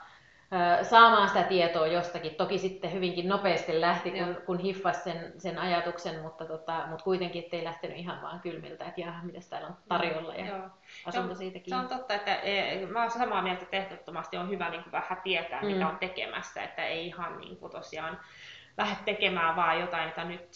saamaan 0.82 1.28
sitä 1.28 1.42
tietoa 1.42 1.86
jostakin. 1.86 2.34
Toki 2.34 2.58
sitten 2.58 2.92
hyvinkin 2.92 3.28
nopeasti 3.28 3.80
lähti, 3.80 4.10
kun, 4.10 4.36
kun 4.46 4.58
hiffasi 4.58 5.00
sen, 5.00 5.32
sen 5.38 5.58
ajatuksen, 5.58 6.20
mutta, 6.22 6.44
tota, 6.44 6.84
mutta 6.88 7.04
kuitenkin 7.04 7.44
ettei 7.44 7.64
lähtenyt 7.64 7.98
ihan 7.98 8.22
vaan 8.22 8.40
kylmiltä, 8.40 8.84
että 8.84 9.00
jaha, 9.00 9.22
mitä 9.22 9.38
täällä 9.50 9.68
on 9.68 9.76
tarjolla 9.88 10.34
ja 10.34 10.46
Joo. 10.46 10.68
asunto 11.06 11.34
siitäkin. 11.34 11.70
Se 11.70 11.76
on 11.76 11.88
totta, 11.88 12.14
että 12.14 12.34
e, 12.34 12.86
mä 12.86 12.98
olen 12.98 13.10
samaa 13.10 13.42
mieltä, 13.42 13.62
että 13.62 13.76
ehdottomasti 13.76 14.36
on 14.36 14.50
hyvä 14.50 14.70
niin 14.70 14.82
kuin 14.82 14.92
vähän 14.92 15.20
tietää, 15.22 15.62
mm. 15.62 15.66
mitä 15.66 15.88
on 15.88 15.98
tekemässä, 15.98 16.62
että 16.62 16.84
ei 16.84 17.06
ihan 17.06 17.38
niin 17.40 17.56
kuin 17.56 17.72
tosiaan 17.72 18.20
lähde 18.76 18.96
tekemään 19.04 19.56
vaan 19.56 19.80
jotain, 19.80 20.08
että 20.08 20.24
nyt 20.24 20.48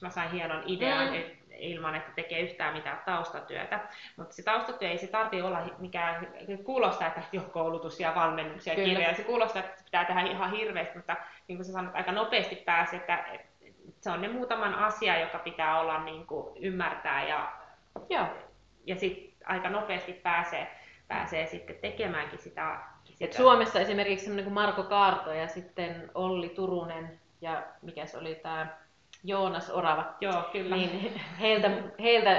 mä 0.00 0.10
sain 0.10 0.30
hienon 0.30 0.62
idean, 0.66 1.08
mm. 1.08 1.14
että 1.14 1.39
ilman, 1.60 1.94
että 1.94 2.10
tekee 2.16 2.40
yhtään 2.40 2.74
mitään 2.74 3.02
taustatyötä. 3.06 3.80
Mutta 4.16 4.34
se 4.34 4.42
taustatyö 4.42 4.88
ei 4.88 4.98
se 4.98 5.06
tarvitse 5.06 5.44
olla 5.44 5.62
mikään, 5.78 6.28
kuulostaa, 6.64 7.08
että 7.08 7.22
jo 7.32 7.40
koulutus 7.40 8.00
ja 8.00 8.14
valmennus 8.14 8.66
ja 8.66 8.74
kirja, 8.74 9.14
se 9.14 9.22
kuulostaa, 9.22 9.62
että 9.62 9.84
pitää 9.84 10.04
tehdä 10.04 10.20
ihan 10.20 10.50
hirveästi, 10.50 10.96
mutta 10.96 11.16
niin 11.48 11.58
kuin 11.58 11.64
sä 11.64 11.72
sanot, 11.72 11.94
aika 11.94 12.12
nopeasti 12.12 12.56
pääsi, 12.56 12.96
että 12.96 13.24
se 14.00 14.10
on 14.10 14.22
ne 14.22 14.28
muutaman 14.28 14.74
asia, 14.74 15.20
joka 15.20 15.38
pitää 15.38 15.80
olla 15.80 16.04
niin 16.04 16.26
kuin 16.26 16.56
ymmärtää 16.56 17.28
ja, 17.28 17.52
Joo. 18.08 18.26
ja 18.86 18.96
sitten 18.96 19.32
aika 19.44 19.70
nopeasti 19.70 20.12
pääsee, 20.12 20.70
pääsee 21.08 21.46
sitten 21.46 21.76
tekemäänkin 21.76 22.38
sitä. 22.38 22.78
sitä. 23.04 23.24
Et 23.24 23.32
Suomessa 23.32 23.80
esimerkiksi 23.80 24.24
semmoinen 24.24 24.44
kuin 24.44 24.54
Marko 24.54 24.82
Kaarto 24.82 25.32
ja 25.32 25.48
sitten 25.48 26.10
Olli 26.14 26.48
Turunen 26.48 27.20
ja 27.40 27.62
mikä 27.82 28.06
se 28.06 28.18
oli 28.18 28.34
tämä 28.34 28.66
Joonas 29.24 29.70
Orava. 29.70 30.14
Joo, 30.20 30.42
kyllä. 30.52 30.76
Niin 30.76 31.20
heiltä, 31.40 31.70
heiltä 32.00 32.30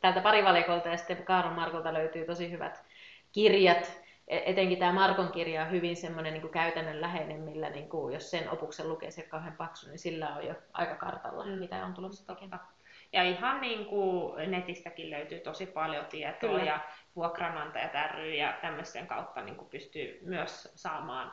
tältä 0.00 0.20
parivalikolta 0.20 0.88
ja 0.88 0.96
sitten 0.96 1.24
Kaaron 1.24 1.52
Markolta 1.52 1.94
löytyy 1.94 2.24
tosi 2.24 2.50
hyvät 2.50 2.84
kirjat. 3.32 4.00
E, 4.28 4.40
etenkin 4.50 4.78
tämä 4.78 4.92
Markon 4.92 5.32
kirja 5.32 5.62
on 5.62 5.70
hyvin 5.70 5.96
semmoinen 5.96 6.32
niin 6.32 6.48
käytännönläheinen, 6.48 7.40
millä 7.40 7.70
niin 7.70 7.88
kuin, 7.88 8.14
jos 8.14 8.30
sen 8.30 8.50
opuksen 8.50 8.88
lukee 8.88 9.10
se 9.10 9.22
kauhean 9.22 9.56
paksu, 9.56 9.88
niin 9.88 9.98
sillä 9.98 10.28
on 10.28 10.46
jo 10.46 10.54
aika 10.72 10.94
kartalla, 10.94 11.44
mm. 11.44 11.50
mitä 11.50 11.84
on 11.84 11.94
tulossa 11.94 12.34
tekemään. 12.34 12.60
Ja 13.12 13.22
ihan 13.22 13.60
niin 13.60 13.86
kuin 13.86 14.50
netistäkin 14.50 15.10
löytyy 15.10 15.40
tosi 15.40 15.66
paljon 15.66 16.06
tietoa 16.06 16.50
Kyllä. 16.50 16.64
ja 16.64 16.80
vuokranantajat 17.16 17.92
ry 18.14 18.34
ja 18.34 18.58
tämmöisten 18.62 19.06
kautta 19.06 19.42
niin 19.42 19.56
kuin 19.56 19.70
pystyy 19.70 20.18
myös 20.22 20.72
saamaan 20.74 21.32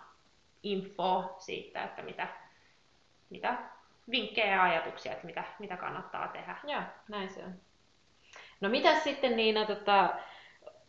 info 0.64 1.36
siitä, 1.40 1.84
että 1.84 2.02
mitä, 2.02 2.28
mitä 3.30 3.58
vinkkejä 4.12 4.56
ja 4.56 4.64
ajatuksia, 4.64 5.12
että 5.12 5.26
mitä, 5.26 5.44
mitä 5.60 5.78
kannattaa 5.78 6.28
tehdä. 6.28 6.58
Joo, 6.64 6.82
näin 7.10 7.30
se 7.30 7.44
on. 7.44 7.54
No 8.62 8.70
mitä 8.70 9.00
sitten 9.00 9.36
Niina, 9.36 9.66
tota, 9.66 10.14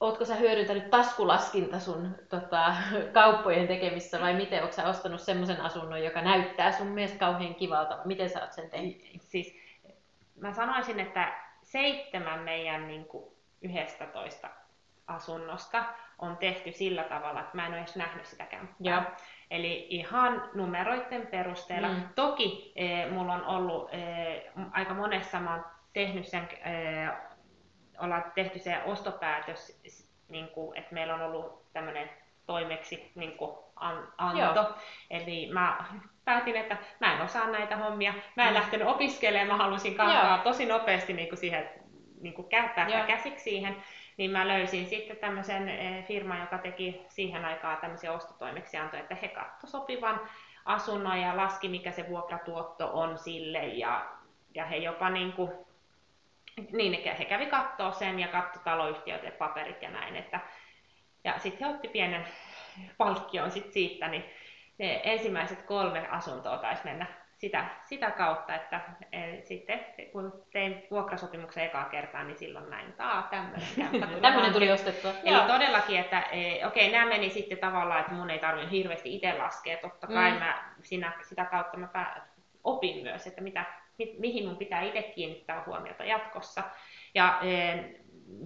ootko 0.00 0.25
sä 0.25 0.35
hyödyntänyt 0.35 0.90
taskulaskinta 0.90 1.81
sun 1.81 2.14
tota, 2.29 2.74
kauppojen 3.12 3.68
tekemissä 3.68 4.20
vai 4.20 4.35
miten? 4.35 4.62
Ootko 4.62 4.76
sä 4.76 4.88
ostanut 4.88 5.20
semmoisen 5.20 5.61
asunnon, 5.61 6.05
joka 6.05 6.22
näyttää 6.22 6.72
sun 6.72 6.87
mielestä 6.87 7.18
kauhean 7.18 7.55
kivalta? 7.55 7.98
Miten 8.05 8.31
sä 8.31 8.40
oot 8.40 8.52
sen 8.52 8.70
tehnyt? 8.70 9.02
Siis, 9.20 9.57
mä 10.40 10.52
sanoisin, 10.52 11.00
että 11.00 11.33
seitsemän 11.62 12.40
meidän 12.40 12.88
niin 12.88 13.05
kuin, 13.05 13.37
11 13.62 14.48
asunnosta 15.07 15.85
on 16.18 16.37
tehty 16.37 16.72
sillä 16.72 17.05
tavalla, 17.05 17.40
että 17.40 17.57
mä 17.57 17.66
en 17.66 17.72
ole 17.72 17.81
edes 17.81 17.96
nähnyt 17.96 18.26
sitä 18.26 18.46
kämppää. 18.46 19.16
Eli 19.50 19.87
ihan 19.90 20.50
numeroiden 20.54 21.26
perusteella. 21.26 21.88
Mm. 21.88 22.09
Toki 22.14 22.72
eh, 22.76 23.11
mulla 23.11 23.35
on 23.35 23.44
ollut 23.44 23.88
eh, 23.92 24.42
aika 24.72 24.94
monessa, 24.94 25.40
mä 25.40 25.54
oon 25.54 25.64
tehnyt 25.92 26.26
sen, 26.26 26.48
eh, 26.64 27.11
ollaan 27.98 28.32
tehty 28.35 28.59
se 28.59 28.78
ostopäätös, 28.85 29.80
niin 30.28 30.48
kuin, 30.48 30.78
että 30.78 30.94
meillä 30.94 31.14
on 31.14 31.22
ollut 31.22 31.72
tämmöinen 31.72 32.11
toimeksi 32.46 33.12
niin 33.14 33.37
kuin 33.37 33.56
an, 33.76 34.09
anto. 34.18 34.61
Joo. 34.61 34.74
Eli 35.11 35.48
mä 35.52 35.85
päätin, 36.24 36.56
että 36.56 36.76
mä 37.00 37.14
en 37.14 37.22
osaa 37.22 37.50
näitä 37.50 37.76
hommia. 37.76 38.14
Mä 38.37 38.42
en 38.42 38.48
mm. 38.48 38.54
lähtenyt 38.54 38.88
opiskelemaan, 38.88 39.48
mä 39.48 39.64
halusin 39.64 39.94
kantaa 39.94 40.38
tosi 40.38 40.66
nopeasti 40.66 41.12
niin 41.12 41.28
kuin 41.28 41.38
siihen, 41.38 41.70
niin 42.20 42.35
kuin 42.35 42.48
päästä 42.50 43.04
käsiksi 43.06 43.44
siihen 43.44 43.76
niin 44.16 44.31
mä 44.31 44.48
löysin 44.48 44.87
sitten 44.87 45.16
tämmöisen 45.16 45.68
eh, 45.68 46.05
firman, 46.07 46.40
joka 46.40 46.59
teki 46.59 47.07
siihen 47.09 47.44
aikaan 47.44 47.76
tämmöisiä 47.76 48.12
ostotoimeksiantoja, 48.12 49.02
että 49.02 49.14
he 49.14 49.29
katsoivat 49.29 49.70
sopivan 49.70 50.20
asunnon 50.64 51.20
ja 51.20 51.37
laski, 51.37 51.68
mikä 51.68 51.90
se 51.90 52.09
vuokratuotto 52.09 52.90
on 52.92 53.18
sille. 53.18 53.66
Ja, 53.66 54.07
ja 54.55 54.64
he 54.64 54.76
jopa 54.76 55.11
niin 55.11 55.33
kuin, 55.33 55.52
niin 56.72 57.16
he 57.18 57.24
kävi 57.24 57.46
katsoa 57.46 57.92
sen 57.92 58.18
ja 58.18 58.29
taloyhtiöt 58.64 59.22
ja 59.22 59.31
paperit 59.31 59.83
ja 59.83 59.90
näin, 59.90 60.16
että 60.16 60.40
ja 61.24 61.38
sitten 61.38 61.68
he 61.68 61.74
otti 61.74 61.88
pienen 61.88 62.26
palkkion 62.96 63.50
sit 63.50 63.72
siitä, 63.72 64.09
niin 64.09 64.24
ne 64.79 65.00
ensimmäiset 65.05 65.62
kolme 65.62 66.09
asuntoa 66.09 66.59
taisi 66.59 66.85
mennä 66.85 67.07
sitä, 67.38 67.64
sitä 67.85 68.11
kautta, 68.11 68.55
että 68.55 68.81
e, 69.12 69.42
sitten 69.42 69.81
kun 70.12 70.44
tein 70.53 70.87
vuokrasopimuksen 70.90 71.64
ekaa 71.64 71.85
kertaa, 71.85 72.25
niin 72.25 72.38
silloin 72.38 72.70
näin, 72.70 72.92
taa 72.92 73.29
tämmöinen 73.31 74.20
Tämmöinen 74.22 74.53
tuli 74.53 74.72
ostettua. 74.72 75.12
Eli 75.25 75.37
Joo. 75.37 75.46
todellakin, 75.46 76.01
että 76.01 76.20
e, 76.20 76.66
okei, 76.66 76.88
okay, 76.88 76.99
nämä 76.99 77.09
meni 77.09 77.31
sitten 77.31 77.59
tavallaan, 77.59 78.01
että 78.01 78.12
mun 78.12 78.31
ei 78.31 78.38
tarvinnut 78.38 78.72
hirveästi 78.72 79.14
itse 79.14 79.33
laskea. 79.33 79.77
Totta 79.77 80.07
kai 80.07 80.31
mm. 80.31 80.38
mä 80.38 80.75
siinä, 80.83 81.12
sitä 81.29 81.44
kautta 81.44 81.77
mä 81.77 81.87
pää, 81.87 82.29
opin 82.64 83.03
myös, 83.03 83.27
että 83.27 83.40
mitä, 83.40 83.64
mi, 83.99 84.16
mihin 84.18 84.44
mun 84.44 84.57
pitää 84.57 84.83
itse 84.83 85.03
kiinnittää 85.03 85.62
huomiota 85.66 86.05
jatkossa. 86.05 86.62
Ja 87.14 87.40
e, 87.42 87.79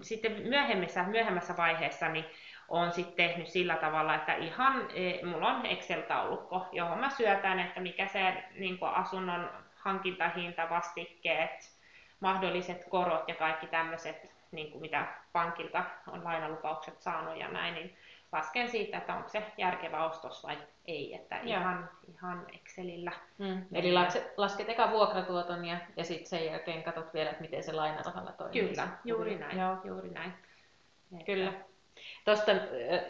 sitten 0.02 0.32
myöhemmässä, 0.42 1.02
myöhemmässä 1.02 1.56
vaiheessa, 1.56 2.08
niin 2.08 2.24
olen 2.70 2.92
sitten 2.92 3.14
tehnyt 3.16 3.48
sillä 3.48 3.76
tavalla, 3.76 4.14
että 4.14 4.34
ihan 4.34 4.88
e, 4.94 5.26
mulla 5.26 5.48
on 5.48 5.66
Excel-taulukko, 5.66 6.68
johon 6.72 6.98
mä 6.98 7.10
syötän, 7.10 7.58
että 7.58 7.80
mikä 7.80 8.06
se 8.06 8.44
niin 8.54 8.78
asunnon 8.82 9.50
hankintahinta, 9.76 10.70
vastikkeet, 10.70 11.72
mahdolliset 12.20 12.84
korot 12.88 13.28
ja 13.28 13.34
kaikki 13.34 13.66
tämmöiset, 13.66 14.30
niin 14.52 14.80
mitä 14.80 15.06
pankilta 15.32 15.84
on 16.08 16.24
lainalupaukset 16.24 17.02
saanut 17.02 17.36
ja 17.36 17.48
näin, 17.48 17.74
niin 17.74 17.96
lasken 18.32 18.68
siitä, 18.68 18.98
että 18.98 19.14
onko 19.14 19.28
se 19.28 19.42
järkevä 19.58 20.04
ostos 20.04 20.44
vai 20.44 20.58
ei, 20.86 21.14
että 21.14 21.38
ihan, 21.38 21.90
ihan 22.14 22.46
Excelillä. 22.54 23.12
Mm. 23.38 23.64
Eli 23.72 23.92
lasket, 23.92 24.32
lasket 24.36 24.68
eka 24.68 24.90
vuokratuoton 24.90 25.64
ja, 25.64 25.76
ja 25.96 26.04
sitten 26.04 26.26
sen 26.26 26.46
jälkeen 26.46 26.82
katsot 26.82 27.14
vielä, 27.14 27.30
että 27.30 27.42
miten 27.42 27.62
se 27.62 27.72
lainarahalla 27.72 28.32
toimii. 28.32 28.68
Kyllä, 28.68 28.88
juuri 29.04 29.38
näin. 29.38 29.58
Joo. 29.58 29.76
Juuri 29.84 30.10
näin. 30.10 30.34
Kyllä. 31.26 31.52
Tuosta 32.30 32.52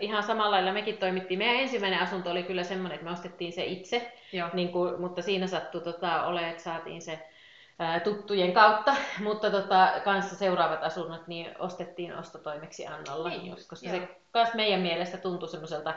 ihan 0.01 0.23
samalla 0.23 0.51
lailla 0.51 0.73
mekin 0.73 0.99
toimittiin. 0.99 1.39
Meidän 1.39 1.57
ensimmäinen 1.57 2.01
asunto 2.01 2.31
oli 2.31 2.43
kyllä 2.43 2.65
semmoinen, 2.65 2.95
että 2.95 3.05
me 3.05 3.13
ostettiin 3.13 3.53
se 3.53 3.65
itse, 3.65 4.13
niin 4.53 4.69
kuin, 4.69 5.01
mutta 5.01 5.23
siinä 5.23 5.47
sattui 5.47 5.81
tota, 5.81 6.25
ole, 6.25 6.49
että 6.49 6.63
saatiin 6.63 7.03
se 7.03 7.29
ää, 7.79 8.01
tuttujen 8.01 8.53
kautta, 8.53 8.97
mutta 9.27 9.51
tota, 9.51 9.93
kanssa 10.05 10.37
seuraavat 10.37 10.83
asunnot 10.83 11.27
niin 11.27 11.55
ostettiin 11.59 12.17
ostotoimeksi 12.17 12.87
annolla, 12.87 13.29
niin 13.29 13.47
just, 13.47 13.69
koska 13.69 13.89
joo. 13.89 13.97
se 13.97 14.09
myös 14.35 14.55
meidän 14.55 14.81
mielestä 14.81 15.17
tuntui 15.19 15.49
semmoiselta 15.49 15.95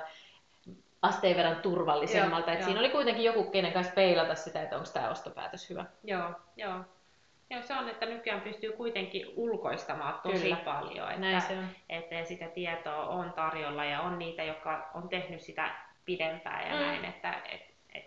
asteen 1.02 1.38
verran 1.38 1.62
turvallisemmalta, 1.62 2.52
että 2.52 2.66
siinä 2.66 2.80
oli 2.80 2.90
kuitenkin 2.90 3.26
joku, 3.26 3.44
kenen 3.44 3.74
kanssa 3.74 3.94
peilata 3.94 4.36
sitä, 4.36 4.62
että 4.62 4.76
onko 4.76 4.90
tämä 4.94 5.10
ostopäätös 5.10 5.70
hyvä. 5.70 5.86
Joo, 6.04 6.32
joo. 6.56 6.80
Joo, 7.50 7.62
se 7.62 7.74
on, 7.74 7.90
että 7.90 8.06
nykyään 8.06 8.42
pystyy 8.42 8.72
kuitenkin 8.72 9.26
ulkoistamaan 9.36 10.20
tosi 10.24 10.44
Kyllä. 10.44 10.56
paljon, 10.56 11.10
että, 11.10 11.22
Näin 11.22 11.42
se 11.42 11.58
on. 11.58 11.68
että 11.90 12.24
sitä 12.24 12.48
tietoa 12.48 13.06
on 13.08 13.34
tarjolla 13.34 13.86
ja 13.86 14.02
on 14.02 14.20
niitä, 14.20 14.44
jotka 14.44 14.90
on 14.94 15.10
tehnyt 15.10 15.42
sitä 15.42 15.76
pidempään 16.06 16.68
ja 16.68 16.74
mm. 16.76 16.80
näin, 16.82 17.06
että 17.06 17.34
et, 17.52 17.62
et, 17.94 18.06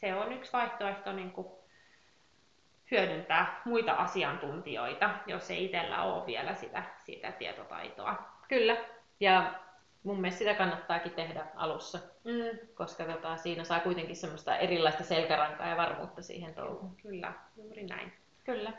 se 0.00 0.14
on 0.14 0.32
yksi 0.32 0.52
vaihtoehto 0.52 1.12
niin 1.12 1.30
kuin 1.32 1.46
hyödyntää 2.90 3.60
muita 3.64 3.92
asiantuntijoita, 3.92 5.10
jos 5.26 5.50
ei 5.50 5.64
itsellä 5.64 6.02
ole 6.02 6.26
vielä 6.26 6.54
sitä, 6.54 6.82
sitä 7.04 7.32
tietotaitoa. 7.32 8.22
Kyllä. 8.48 8.76
Ja 9.20 9.52
mun 10.02 10.20
mielestä 10.20 10.38
sitä 10.38 10.54
kannattaakin 10.54 11.12
tehdä 11.12 11.46
alussa, 11.56 11.98
Mm. 12.24 12.58
koska 12.74 13.04
tota, 13.04 13.36
siinä 13.36 13.64
saa 13.64 13.80
kuitenkin 13.80 14.16
semmoista 14.16 14.56
erilaista 14.56 15.04
selkärankaa 15.04 15.66
ja 15.68 15.76
varmuutta 15.76 16.22
siihen 16.22 16.54
touhuun. 16.54 16.96
Kyllä, 17.02 17.32
juuri 17.56 17.82
näin. 17.82 18.12
Kyllä. 18.44 18.72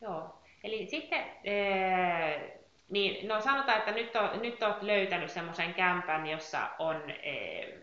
Joo. 0.00 0.38
Eli 0.64 0.86
sitten, 0.86 1.24
ee, 1.44 2.58
niin, 2.90 3.28
no 3.28 3.40
sanotaan, 3.40 3.78
että 3.78 3.90
nyt, 3.90 4.16
on, 4.16 4.42
nyt 4.42 4.62
olet 4.62 4.82
löytänyt 4.82 5.30
semmoisen 5.30 5.74
kämpän, 5.74 6.26
jossa 6.26 6.70
on 6.78 7.10
ee, 7.22 7.78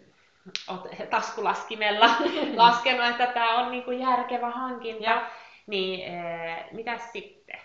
oot 0.68 0.88
taskulaskimella 1.10 2.10
laskenut, 2.56 3.10
että 3.10 3.28
tämä 3.28 3.60
on 3.60 3.72
niinku 3.72 3.92
järkevä 3.92 4.50
hankinta. 4.50 5.10
Joo. 5.10 5.20
Niin 5.68 6.14
ee, 6.14 6.68
mitäs 6.72 7.12
sitten? 7.12 7.60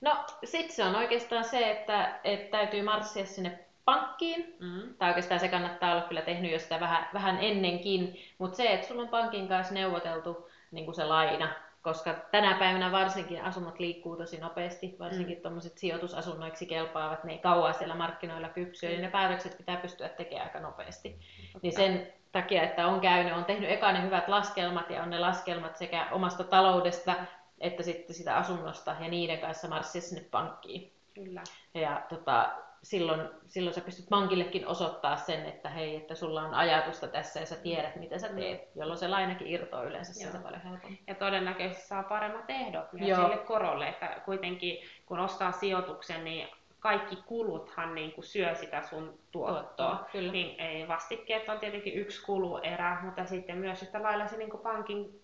No 0.00 0.24
sit 0.44 0.70
se 0.70 0.84
on 0.84 0.94
oikeastaan 0.96 1.44
se, 1.44 1.70
että, 1.70 2.20
että 2.24 2.58
täytyy 2.58 2.82
marssia 2.82 3.26
sinne 3.26 3.58
pankkiin. 3.84 4.56
Mm. 4.60 4.94
Tai 4.98 5.08
oikeastaan 5.08 5.40
se 5.40 5.48
kannattaa 5.48 5.92
olla 5.92 6.08
kyllä 6.08 6.22
tehnyt 6.22 6.52
jo 6.52 6.58
sitä 6.58 6.80
vähän, 6.80 7.08
vähän 7.14 7.38
ennenkin. 7.40 8.20
Mutta 8.38 8.56
se, 8.56 8.72
että 8.72 8.86
sulla 8.86 9.02
on 9.02 9.08
pankin 9.08 9.48
kanssa 9.48 9.74
neuvoteltu 9.74 10.50
niin 10.70 10.84
kuin 10.84 10.94
se 10.94 11.04
laina, 11.04 11.48
koska 11.82 12.14
tänä 12.30 12.58
päivänä 12.58 12.92
varsinkin 12.92 13.42
asunnot 13.42 13.78
liikkuu 13.78 14.16
tosi 14.16 14.38
nopeasti, 14.40 14.96
varsinkin 14.98 15.36
mm. 15.36 15.42
tuommoiset 15.42 15.78
sijoitusasunnoiksi 15.78 16.66
kelpaavat, 16.66 17.24
ne 17.24 17.32
ei 17.32 17.38
kauan 17.38 17.74
siellä 17.74 17.94
markkinoilla 17.94 18.48
kypsyä, 18.48 18.88
niin 18.88 19.02
ne 19.02 19.10
päätökset 19.10 19.56
pitää 19.58 19.76
pystyä 19.76 20.08
tekemään 20.08 20.46
aika 20.46 20.60
nopeasti. 20.60 21.18
Niin 21.62 21.72
sen 21.72 22.12
takia, 22.32 22.62
että 22.62 22.86
on 22.86 23.00
käynyt, 23.00 23.32
on 23.32 23.44
tehnyt 23.44 23.70
eka 23.70 23.92
ne 23.92 24.02
hyvät 24.02 24.28
laskelmat 24.28 24.90
ja 24.90 25.02
on 25.02 25.10
ne 25.10 25.18
laskelmat 25.18 25.76
sekä 25.76 26.08
omasta 26.12 26.44
taloudesta 26.44 27.14
että 27.60 27.82
sitten 27.82 28.16
sitä 28.16 28.36
asunnosta 28.36 28.96
ja 29.00 29.08
niiden 29.08 29.38
kanssa 29.38 29.68
marssia 29.68 30.00
sinne 30.00 30.24
pankkiin. 30.30 30.92
Kyllä. 31.14 31.42
Ja 31.74 32.02
tota, 32.08 32.50
silloin, 32.82 33.28
silloin 33.46 33.74
sä 33.74 33.80
pystyt 33.80 34.08
pankillekin 34.08 34.66
osoittaa 34.66 35.16
sen, 35.16 35.46
että 35.46 35.68
hei, 35.68 35.96
että 35.96 36.14
sulla 36.14 36.42
on 36.42 36.54
ajatusta 36.54 37.08
tässä 37.08 37.40
ja 37.40 37.46
sä 37.46 37.56
tiedät, 37.56 37.96
mitä 37.96 38.18
sä 38.18 38.28
teet, 38.28 38.68
jolloin 38.74 38.98
se 38.98 39.08
lainakin 39.08 39.46
irtoaa 39.46 39.82
yleensä 39.82 40.12
sieltä 40.14 40.36
Joo. 40.36 40.44
paljon 40.44 40.62
helpommin. 40.62 40.98
Ja 41.06 41.14
todennäköisesti 41.14 41.86
saa 41.86 42.02
paremmat 42.02 42.50
ehdot 42.50 42.92
myös 42.92 43.08
Joo. 43.08 43.22
sille 43.22 43.36
korolle, 43.36 43.88
että 43.88 44.22
kuitenkin 44.24 44.78
kun 45.06 45.18
ostaa 45.18 45.52
sijoituksen, 45.52 46.24
niin 46.24 46.48
kaikki 46.80 47.16
kuluthan 47.26 47.94
niin 47.94 48.12
kuin 48.12 48.24
syö 48.24 48.54
sitä 48.54 48.82
sun 48.82 49.18
tuottoa. 49.30 50.08
Kyllä. 50.12 50.32
Niin 50.32 50.60
ei, 50.60 50.88
vastikkeet 50.88 51.48
on 51.48 51.58
tietenkin 51.58 51.94
yksi 51.94 52.22
kuluerä, 52.22 52.98
mutta 53.02 53.26
sitten 53.26 53.58
myös 53.58 53.82
yhtä 53.82 54.02
lailla 54.02 54.26
se 54.26 54.36
niin 54.36 54.50
kuin 54.50 54.62
pankin 54.62 55.20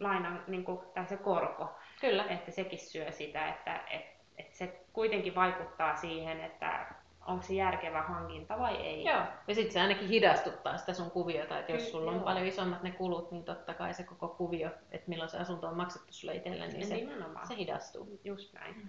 lainan 0.00 0.44
niin 0.46 0.64
kuin, 0.64 0.78
tai 0.94 1.06
se 1.06 1.16
korko, 1.16 1.78
Kyllä. 2.00 2.24
että 2.24 2.50
sekin 2.50 2.78
syö 2.78 3.12
sitä, 3.12 3.48
että 3.48 3.80
et, 3.90 4.15
et 4.38 4.54
se 4.54 4.80
kuitenkin 4.92 5.34
vaikuttaa 5.34 5.96
siihen, 5.96 6.40
että 6.40 6.86
onko 7.26 7.42
se 7.42 7.54
järkevä 7.54 8.02
hankinta 8.02 8.58
vai 8.58 8.76
ei. 8.76 9.04
Joo. 9.04 9.22
Ja 9.48 9.54
sitten 9.54 9.72
se 9.72 9.80
ainakin 9.80 10.08
hidastuttaa 10.08 10.78
sitä 10.78 10.92
sun 10.92 11.10
kuviota, 11.10 11.58
että 11.58 11.72
jos 11.72 11.90
sulla 11.90 12.10
on 12.10 12.16
joo. 12.16 12.24
paljon 12.24 12.46
isommat 12.46 12.82
ne 12.82 12.90
kulut, 12.90 13.30
niin 13.30 13.44
totta 13.44 13.74
kai 13.74 13.94
se 13.94 14.02
koko 14.02 14.28
kuvio, 14.28 14.70
että 14.90 15.08
milloin 15.08 15.30
se 15.30 15.38
asunto 15.38 15.66
on 15.66 15.76
maksettu 15.76 16.12
sulle 16.12 16.34
itselle, 16.34 16.66
niin 16.66 16.86
se, 16.86 16.94
Nimenomaan. 16.94 17.46
se 17.46 17.56
hidastuu. 17.56 18.20
Just 18.24 18.52
näin. 18.52 18.88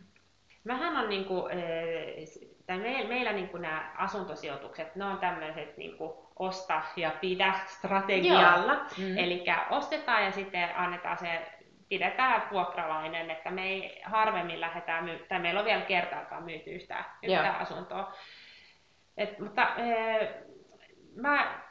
Mähän 0.64 0.98
on 0.98 1.10
niinku, 1.10 1.48
eh, 1.48 2.28
tai 2.66 2.78
me, 2.78 3.06
meillä 3.08 3.34
niinku 3.34 3.58
nämä 3.58 3.92
asuntosijoitukset, 3.98 4.96
ne 4.96 5.06
on 5.06 5.18
tämmöiset 5.18 5.78
niinku 5.78 6.28
osta 6.40 6.82
ja 6.96 7.12
pidä 7.22 7.54
strategialla. 7.66 8.76
Mm. 8.98 9.18
Eli 9.18 9.46
ostetaan 9.70 10.24
ja 10.24 10.32
sitten 10.32 10.76
annetaan 10.76 11.18
se, 11.18 11.57
pidetään 11.90 12.44
vuokralainen, 12.52 13.32
että 13.32 13.52
me 13.52 13.64
ei 13.64 14.02
harvemmin 14.04 14.62
lähdetään, 14.62 15.04
myy- 15.04 15.26
tai 15.30 15.40
meillä 15.40 15.60
on 15.60 15.66
vielä 15.66 15.82
kertaakaan 15.82 16.44
myyty 16.44 16.70
yhtään, 16.70 17.06
yhtään 17.24 17.46
Joo. 17.46 17.62
asuntoa. 17.62 18.14
Et, 19.18 19.40
mutta 19.40 19.76
eh, 19.76 20.30
mä 21.16 21.62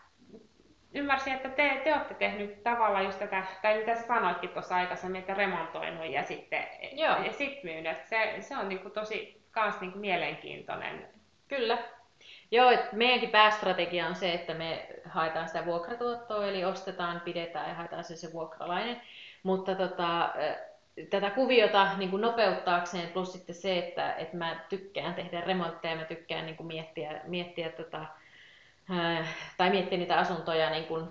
ymmärsin, 0.94 1.33
että 1.33 1.48
te, 1.48 1.81
te 1.85 1.94
olette 1.94 2.14
tehnyt 2.14 2.62
tavallaan 2.62 3.05
just 3.05 3.18
tätä, 3.18 3.44
tai 3.62 3.79
mitä 3.79 3.94
sä 3.94 4.07
sanoitkin 4.07 4.50
tuossa 4.50 4.76
aikaisemmin, 4.76 5.20
että 5.20 5.35
remontoinut 5.35 6.07
ja 6.11 6.22
sitten 6.22 6.64
Joo. 6.92 7.22
ja 7.22 7.33
sit 7.33 7.64
myynyt. 7.64 8.05
Se, 8.05 8.37
se 8.40 8.57
on 8.57 8.68
niinku 8.68 8.90
tosi 8.90 9.42
kans 9.50 9.81
niinku 9.81 9.98
mielenkiintoinen. 9.98 11.09
Kyllä. 11.48 11.79
Joo, 12.50 12.70
et 12.70 12.92
meidänkin 12.92 13.31
päästrategia 13.31 14.07
on 14.07 14.14
se, 14.14 14.33
että 14.33 14.55
me 14.55 14.87
haetaan 15.05 15.48
sitä 15.48 15.64
vuokratuottoa, 15.64 16.46
eli 16.46 16.64
ostetaan, 16.64 17.20
pidetään 17.20 17.68
ja 17.68 17.74
haetaan 17.74 18.05
se, 18.05 18.16
se 18.16 18.33
vuokralainen. 18.33 19.00
Mutta 19.46 19.74
tota, 19.74 20.24
äh, 20.24 20.56
tätä 21.11 21.30
kuviota 21.30 21.88
niin 21.96 22.11
kuin 22.11 22.22
nopeuttaakseen, 22.22 23.09
plus 23.09 23.32
sitten 23.32 23.54
se, 23.54 23.78
että, 23.78 24.14
että 24.14 24.37
mä 24.37 24.61
tykkään 24.68 25.14
tehdä 25.14 25.40
remontteja, 25.40 25.96
mä 25.96 26.04
tykkään 26.04 26.46
niin 26.46 26.56
kuin 26.56 26.66
miettiä, 26.66 27.20
miettiä 27.24 27.68
tota, 27.68 28.06
äh, 28.90 29.28
tai 29.56 29.70
miettiä 29.70 29.98
niitä 29.98 30.18
asuntoja 30.18 30.70
niin 30.70 30.85
kuin 30.85 31.09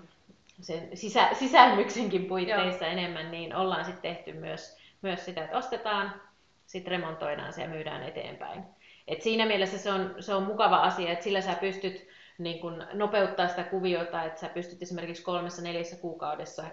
sen 0.60 0.88
sisä, 0.96 1.28
sisälmyksenkin 1.32 2.24
puitteissa 2.24 2.86
enemmän, 2.86 3.30
niin 3.30 3.54
ollaan 3.54 3.84
sitten 3.84 4.14
tehty 4.14 4.32
myös, 4.32 4.76
myös 5.02 5.24
sitä, 5.24 5.44
että 5.44 5.58
ostetaan, 5.58 6.20
sitten 6.66 6.90
remontoidaan 6.90 7.52
se 7.52 7.62
ja 7.62 7.68
myydään 7.68 8.02
eteenpäin. 8.02 8.62
Et 9.08 9.22
siinä 9.22 9.46
mielessä 9.46 9.78
se 9.78 9.92
on, 9.92 10.14
se 10.20 10.34
on 10.34 10.42
mukava 10.42 10.76
asia, 10.76 11.12
että 11.12 11.24
sillä 11.24 11.40
sä 11.40 11.54
pystyt 11.54 12.08
niin 12.38 12.60
kun, 12.60 12.86
nopeuttaa 12.92 13.48
sitä 13.48 13.64
kuviota, 13.64 14.24
että 14.24 14.40
sä 14.40 14.48
pystyt 14.48 14.82
esimerkiksi 14.82 15.22
kolmessa 15.22 15.62
neljässä 15.62 15.96
kuukaudessa 15.96 16.64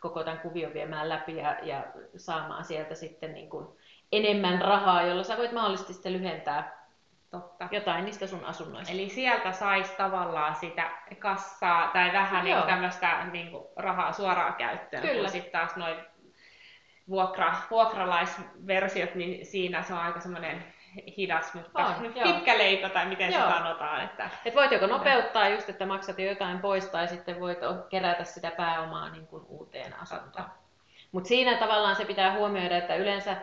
koko 0.00 0.24
tämän 0.24 0.40
kuvion 0.40 0.74
viemään 0.74 1.08
läpi 1.08 1.36
ja, 1.36 1.56
ja 1.62 1.84
saamaan 2.16 2.64
sieltä 2.64 2.94
sitten 2.94 3.32
niin 3.32 3.50
kun, 3.50 3.76
enemmän 4.12 4.62
rahaa, 4.62 5.02
jolla 5.02 5.22
sä 5.22 5.36
voit 5.36 5.52
mahdollisesti 5.52 5.92
sitten 5.92 6.12
lyhentää 6.12 6.78
Totta. 7.30 7.68
jotain 7.70 8.04
niistä 8.04 8.26
sun 8.26 8.44
asunnoista. 8.44 8.92
Eli 8.92 9.08
sieltä 9.08 9.52
saisi 9.52 9.92
tavallaan 9.96 10.54
sitä 10.54 10.90
kassaa 11.18 11.88
tai 11.92 12.12
vähän 12.12 12.44
niin 12.44 12.62
tämmöistä 12.62 13.24
niin 13.32 13.50
rahaa 13.76 14.12
suoraan 14.12 14.54
käyttöön. 14.54 15.02
Kyllä. 15.02 15.20
Kun 15.20 15.30
sitten 15.30 15.52
taas 15.52 15.76
noin 15.76 15.96
vuokra, 17.08 17.54
vuokralaisversiot, 17.70 19.14
niin 19.14 19.46
siinä 19.46 19.82
se 19.82 19.94
on 19.94 20.00
aika 20.00 20.20
semmoinen 20.20 20.64
hidas, 21.16 21.54
mutta 21.54 21.86
On, 21.86 22.12
joo. 22.16 22.32
pitkä 22.32 22.58
leikko 22.58 22.88
tai 22.88 23.06
miten 23.06 23.32
Joo. 23.32 23.42
se 23.50 23.56
sanotaan. 23.56 24.04
Että, 24.04 24.30
Et 24.44 24.54
voit 24.54 24.72
joko 24.72 24.86
nopeuttaa 24.86 25.48
just, 25.48 25.68
että 25.68 25.86
maksat 25.86 26.18
jo 26.18 26.26
jotain 26.28 26.58
pois, 26.58 26.86
tai 26.88 27.08
sitten 27.08 27.40
voit 27.40 27.58
kerätä 27.88 28.24
sitä 28.24 28.50
pääomaa 28.50 29.10
niin 29.10 29.26
kuin 29.26 29.44
uuteen 29.48 29.94
asuntoon. 30.02 30.46
Mutta 31.12 31.28
siinä 31.28 31.56
tavallaan 31.56 31.96
se 31.96 32.04
pitää 32.04 32.32
huomioida, 32.34 32.76
että 32.76 32.94
yleensä 32.96 33.36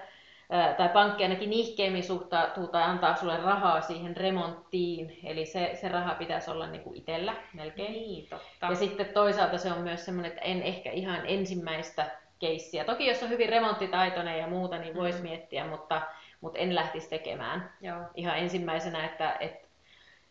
tai 0.78 0.90
pankki 0.90 1.24
ainakin 1.24 1.50
nihkeimmin 1.50 2.04
suhtautuu 2.04 2.68
tai 2.68 2.84
antaa 2.84 3.16
sulle 3.16 3.38
rahaa 3.38 3.82
siihen 3.82 4.18
remonttiin, 4.18 5.20
eli 5.24 5.46
se, 5.46 5.72
se 5.82 5.88
raha 5.90 6.16
pitäisi 6.16 6.52
olla 6.52 6.68
niin 6.68 6.84
kuin 6.84 6.96
itsellä 6.98 7.36
melkein. 7.54 7.92
niin, 7.92 8.28
totta. 8.30 8.66
Ja 8.70 8.76
sitten 8.76 9.06
toisaalta 9.06 9.58
se 9.58 9.72
on 9.72 9.82
myös 9.82 10.06
semmoinen, 10.06 10.32
että 10.32 10.46
en 10.46 10.64
ehkä 10.64 10.92
ihan 10.92 11.22
ensimmäistä 11.26 12.06
keissiä. 12.40 12.84
Toki 12.86 13.08
jos 13.08 13.24
on 13.24 13.30
hyvin 13.30 13.50
remonttitaitoinen 13.50 14.40
ja 14.40 14.48
muuta, 14.48 14.78
niin 14.78 14.96
voisi 14.96 15.18
Mm. 15.18 15.24
miettiä, 15.24 15.66
mutta, 15.66 16.02
mutta 16.46 16.60
en 16.60 16.76
lähtisi 16.76 17.10
tekemään 17.10 17.74
Joo. 17.82 18.02
ihan 18.16 18.38
ensimmäisenä, 18.38 19.06
että 19.06 19.38
et, 19.40 19.70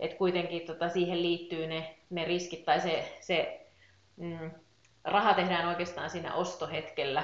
et 0.00 0.14
kuitenkin 0.14 0.66
tota, 0.66 0.88
siihen 0.88 1.22
liittyy 1.22 1.66
ne, 1.66 1.94
ne 2.10 2.24
riskit 2.24 2.64
tai 2.64 2.80
se, 2.80 3.16
se 3.20 3.66
mm, 4.16 4.50
raha 5.04 5.34
tehdään 5.34 5.68
oikeastaan 5.68 6.10
siinä 6.10 6.34
ostohetkellä. 6.34 7.22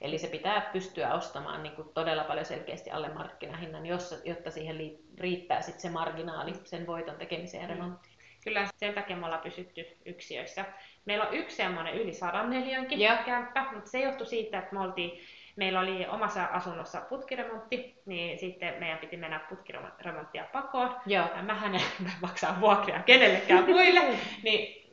Eli 0.00 0.18
se 0.18 0.28
pitää 0.28 0.60
pystyä 0.60 1.14
ostamaan 1.14 1.62
niin 1.62 1.76
kuin 1.76 1.88
todella 1.94 2.24
paljon 2.24 2.46
selkeästi 2.46 2.90
alle 2.90 3.08
markkinahinnan, 3.08 3.86
jossa, 3.86 4.16
jotta 4.24 4.50
siihen 4.50 4.76
riittää 5.18 5.60
sit 5.60 5.80
se 5.80 5.90
marginaali 5.90 6.52
sen 6.64 6.86
voiton 6.86 7.16
tekemiseen 7.16 7.64
Mm. 7.64 7.68
remonttiin. 7.70 8.12
Kyllä 8.44 8.68
sen 8.76 8.94
takia 8.94 9.16
me 9.16 9.24
ollaan 9.26 9.42
pysytty 9.42 9.86
yksiöissä. 10.06 10.64
Meillä 11.04 11.26
on 11.28 11.34
yksi 11.34 11.56
semmoinen 11.56 11.94
yli 11.94 12.14
sadan 12.14 12.50
neliönkin 12.50 12.98
kämppä, 13.26 13.66
mutta 13.74 13.90
se 13.90 14.00
johtui 14.00 14.26
siitä, 14.26 14.58
että 14.58 14.74
me 14.74 14.80
oltiin, 14.80 15.20
meillä 15.56 15.80
oli 15.80 16.06
omassa 16.06 16.44
asunnossa 16.44 17.00
putkiremontti, 17.00 18.02
niin 18.06 18.38
sitten 18.38 18.74
meidän 18.78 18.98
piti 18.98 19.16
mennä 19.16 19.38
putkiremonttia 19.38 20.44
pakoon. 20.52 20.96
Joo. 21.06 21.26
Ja 21.36 21.42
mähän 21.42 21.74
en 21.74 21.80
maksaa 22.22 22.60
vuokria 22.60 23.02
kenellekään 23.02 23.64
muille, 23.64 24.00
niin 24.44 24.90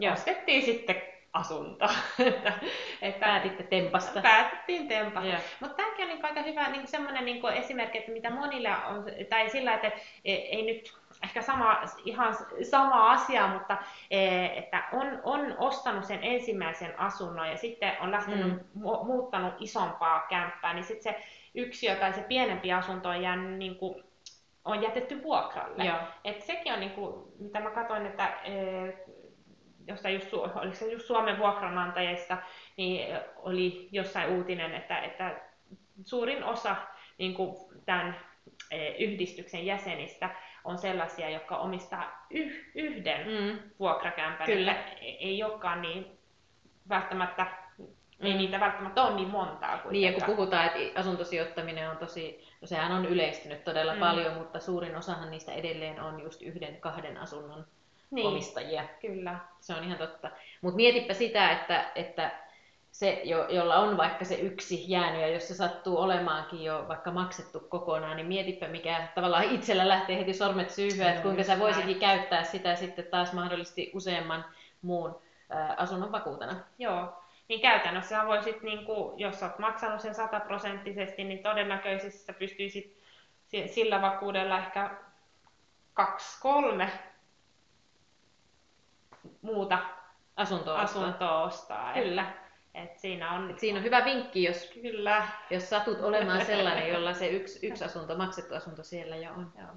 Joo. 0.00 0.12
ostettiin 0.12 0.62
sitten 0.62 1.02
asunto. 1.32 1.88
että, 2.18 2.52
että 3.02 3.26
Päätitte 3.26 3.62
tempasta. 3.62 4.20
Päätettiin 4.22 4.88
tempata. 4.88 5.26
Joo. 5.26 5.38
Mutta 5.60 5.76
tämäkin 5.76 6.02
on 6.02 6.08
niinku 6.08 6.26
aika 6.26 6.42
hyvä 6.42 6.68
niin 6.68 6.86
semmoinen 6.86 7.24
niin 7.24 7.52
esimerkki, 7.54 7.98
että 7.98 8.12
mitä 8.12 8.30
monilla 8.30 8.76
on, 8.76 9.04
tai 9.28 9.50
sillä, 9.50 9.74
että 9.74 9.92
e- 10.24 10.34
ei 10.34 10.62
nyt 10.62 10.99
ehkä 11.22 11.42
sama, 11.42 11.82
ihan 12.04 12.36
sama 12.62 13.10
asia, 13.12 13.48
mutta 13.48 13.76
e, 14.10 14.44
että 14.46 14.82
on, 14.92 15.20
on 15.22 15.54
ostanut 15.58 16.04
sen 16.04 16.18
ensimmäisen 16.22 17.00
asunnon 17.00 17.48
ja 17.48 17.56
sitten 17.56 17.92
on 18.00 18.10
lähtenyt 18.10 18.46
Mm. 18.46 18.82
mu- 18.82 19.04
muuttanut 19.04 19.54
isompaa 19.58 20.26
kämppää, 20.28 20.74
niin 20.74 20.84
sitten 20.84 21.14
se 21.14 21.24
yksiö 21.54 21.94
tai 21.94 22.12
se 22.12 22.22
pienempi 22.22 22.72
asunto 22.72 23.08
on 23.08 23.22
jäänyt 23.22 23.58
niin 23.58 23.76
kuin, 23.76 24.04
on 24.64 24.82
jätetty 24.82 25.22
vuokralle. 25.22 25.84
Joo. 25.84 25.98
Et 26.24 26.42
sekin 26.42 26.72
on, 26.72 26.80
niin 26.80 26.92
kuin, 26.92 27.14
mitä 27.38 27.60
mä 27.60 27.70
katsoin, 27.70 28.06
että 28.06 28.26
e, 28.26 28.52
jostain 29.86 30.14
just, 30.14 30.34
oliko 30.34 30.74
se 30.74 30.92
just 30.92 31.06
Suomen 31.06 31.38
vuokranantajista, 31.38 32.36
niin 32.76 33.18
oli 33.36 33.88
jossain 33.92 34.28
uutinen, 34.30 34.74
että, 34.74 34.98
että 34.98 35.34
suurin 36.04 36.44
osa 36.44 36.76
niin 37.18 37.34
kuin 37.34 37.56
tämän 37.86 38.16
eh, 38.70 38.94
yhdistyksen 38.98 39.66
jäsenistä 39.66 40.30
on 40.64 40.78
sellaisia, 40.78 41.30
jotka 41.30 41.56
omistaa 41.56 42.26
yh, 42.30 42.70
yhden 42.74 43.26
mm. 43.26 43.58
vuokrakämpän. 43.78 44.46
Kyllä. 44.46 44.76
Ei 45.00 45.42
olekaan 45.44 45.82
niin 45.82 46.18
välttämättä 46.88 47.46
Mm. 48.20 48.26
Ei 48.26 48.34
niitä 48.34 48.60
välttämättä 48.60 49.02
ole 49.02 49.14
niin 49.14 49.28
montaa 49.28 49.68
kuitenkaan. 49.68 49.92
Niin, 49.92 50.12
ja 50.12 50.12
kun 50.12 50.36
puhutaan, 50.36 50.66
että 50.66 51.00
asuntosijoittaminen 51.00 51.90
on 51.90 51.96
tosi, 51.96 52.44
no 52.60 52.66
sehän 52.66 52.92
on 52.92 53.06
yleistynyt 53.06 53.64
todella 53.64 53.94
mm. 53.94 54.00
paljon, 54.00 54.34
mutta 54.34 54.60
suurin 54.60 54.96
osahan 54.96 55.30
niistä 55.30 55.52
edelleen 55.52 56.00
on 56.00 56.22
just 56.22 56.42
yhden, 56.42 56.80
kahden 56.80 57.16
asunnon 57.16 57.66
niin. 58.10 58.26
omistajia. 58.26 58.84
Kyllä. 59.00 59.38
Se 59.60 59.74
on 59.74 59.84
ihan 59.84 59.98
totta. 59.98 60.30
Mutta 60.60 60.76
mietipä 60.76 61.14
sitä, 61.14 61.52
että, 61.52 61.84
että 61.94 62.30
se, 62.92 63.20
jo, 63.24 63.46
jolla 63.48 63.78
on 63.78 63.96
vaikka 63.96 64.24
se 64.24 64.34
yksi 64.34 64.90
jäänyt, 64.90 65.20
ja 65.20 65.28
jos 65.28 65.48
se 65.48 65.54
sattuu 65.54 65.98
olemaankin 65.98 66.64
jo 66.64 66.84
vaikka 66.88 67.10
maksettu 67.10 67.60
kokonaan, 67.60 68.16
niin 68.16 68.26
mietipä 68.26 68.68
mikä 68.68 69.08
tavallaan 69.14 69.44
itsellä 69.44 69.88
lähtee 69.88 70.18
heti 70.18 70.34
sormet 70.34 70.70
syyhyä, 70.70 71.10
että 71.10 71.22
kuinka 71.22 71.42
sä 71.42 71.58
voisitkin 71.58 71.98
käyttää 71.98 72.44
sitä 72.44 72.74
sitten 72.74 73.06
taas 73.06 73.32
mahdollisesti 73.32 73.90
useamman 73.94 74.44
muun 74.82 75.20
asunnon 75.76 76.12
vakuutena. 76.12 76.56
Joo, 76.78 77.22
niin 77.48 77.60
käytännössä 77.60 78.26
voisit, 78.26 78.62
niin 78.62 78.84
kuin, 78.84 79.18
jos 79.18 79.42
olet 79.42 79.58
maksanut 79.58 80.00
sen 80.00 80.14
sataprosenttisesti, 80.14 81.24
niin 81.24 81.42
todennäköisesti 81.42 82.18
sä 82.20 82.32
pystyisit 82.32 83.00
sillä 83.66 84.02
vakuudella 84.02 84.58
ehkä 84.58 84.90
kaksi, 85.94 86.40
kolme 86.40 86.90
muuta 89.42 89.78
asuntoa, 90.36 90.80
asuntoa 90.80 91.42
ostaa. 91.42 91.92
Kyllä. 91.92 92.39
Et 92.82 92.98
siinä, 92.98 93.30
on, 93.30 93.50
Et 93.50 93.58
siinä 93.58 93.78
on 93.78 93.84
hyvä 93.84 94.04
vinkki, 94.04 94.42
jos, 94.42 94.70
Kyllä. 94.82 95.28
jos 95.50 95.70
satut 95.70 96.00
olemaan 96.00 96.44
sellainen, 96.44 96.88
jolla 96.94 97.14
se 97.14 97.26
yksi, 97.26 97.66
yksi 97.66 97.84
asunto, 97.84 98.16
maksettu 98.16 98.54
asunto 98.54 98.82
siellä 98.82 99.16
jo 99.16 99.30
on. 99.30 99.52
Joo. 99.58 99.68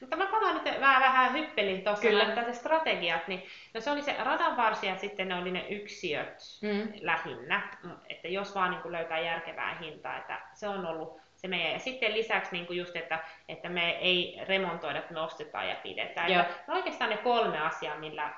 Mutta 0.00 0.16
mä 0.16 0.26
palaan 0.26 0.54
nyt, 0.54 0.80
mä 0.80 1.00
vähän 1.00 1.32
hyppelin 1.32 1.84
tuossa, 1.84 2.08
että 2.08 2.44
se 2.44 2.52
strategiat, 2.52 3.28
niin 3.28 3.42
no 3.74 3.80
se 3.80 3.90
oli 3.90 4.02
se 4.02 4.16
radan 4.18 4.56
varsi 4.56 4.86
ja 4.86 4.96
sitten 4.96 5.28
ne 5.28 5.34
oli 5.34 5.50
ne 5.50 5.66
yksiöt 5.68 6.42
mm. 6.62 6.92
lähinnä, 7.00 7.78
että 8.08 8.28
jos 8.28 8.54
vaan 8.54 8.70
niin 8.70 8.92
löytää 8.92 9.20
järkevää 9.20 9.78
hintaa, 9.80 10.16
että 10.16 10.40
se 10.54 10.68
on 10.68 10.86
ollut 10.86 11.20
se 11.36 11.48
meidän. 11.48 11.72
Ja 11.72 11.78
sitten 11.78 12.14
lisäksi 12.14 12.52
niin 12.52 12.76
just, 12.76 12.96
että, 12.96 13.18
että 13.48 13.68
me 13.68 13.90
ei 13.90 14.40
remontoida, 14.48 14.98
että 14.98 15.14
me 15.14 15.20
ostetaan 15.20 15.68
ja 15.68 15.76
pidetään. 15.82 16.32
Joo. 16.32 16.42
Että 16.42 16.72
oikeastaan 16.72 17.10
ne 17.10 17.16
kolme 17.16 17.60
asiaa, 17.60 17.98
millä 17.98 18.34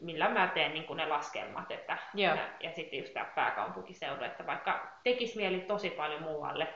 millä 0.00 0.28
mä 0.28 0.46
teen 0.46 0.74
niin 0.74 0.96
ne 0.96 1.06
laskelmat. 1.06 1.70
Että, 1.70 1.98
ja, 2.14 2.36
ja 2.60 2.72
sitten 2.72 2.98
just 2.98 3.12
tämä 3.12 3.26
pääkaupunkiseudu, 3.34 4.24
että 4.24 4.46
vaikka 4.46 4.98
tekisi 5.04 5.36
mieli 5.36 5.60
tosi 5.60 5.90
paljon 5.90 6.22
muualle, 6.22 6.68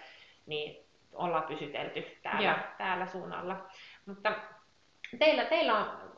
niin 0.47 0.85
ollaan 1.13 1.43
pysytelty 1.43 2.19
täällä, 2.23 2.59
täällä 2.79 3.07
suunnalla. 3.07 3.57
Mutta 4.07 4.33
teillä, 5.19 5.45
teillä 5.45 5.79
on 5.79 6.15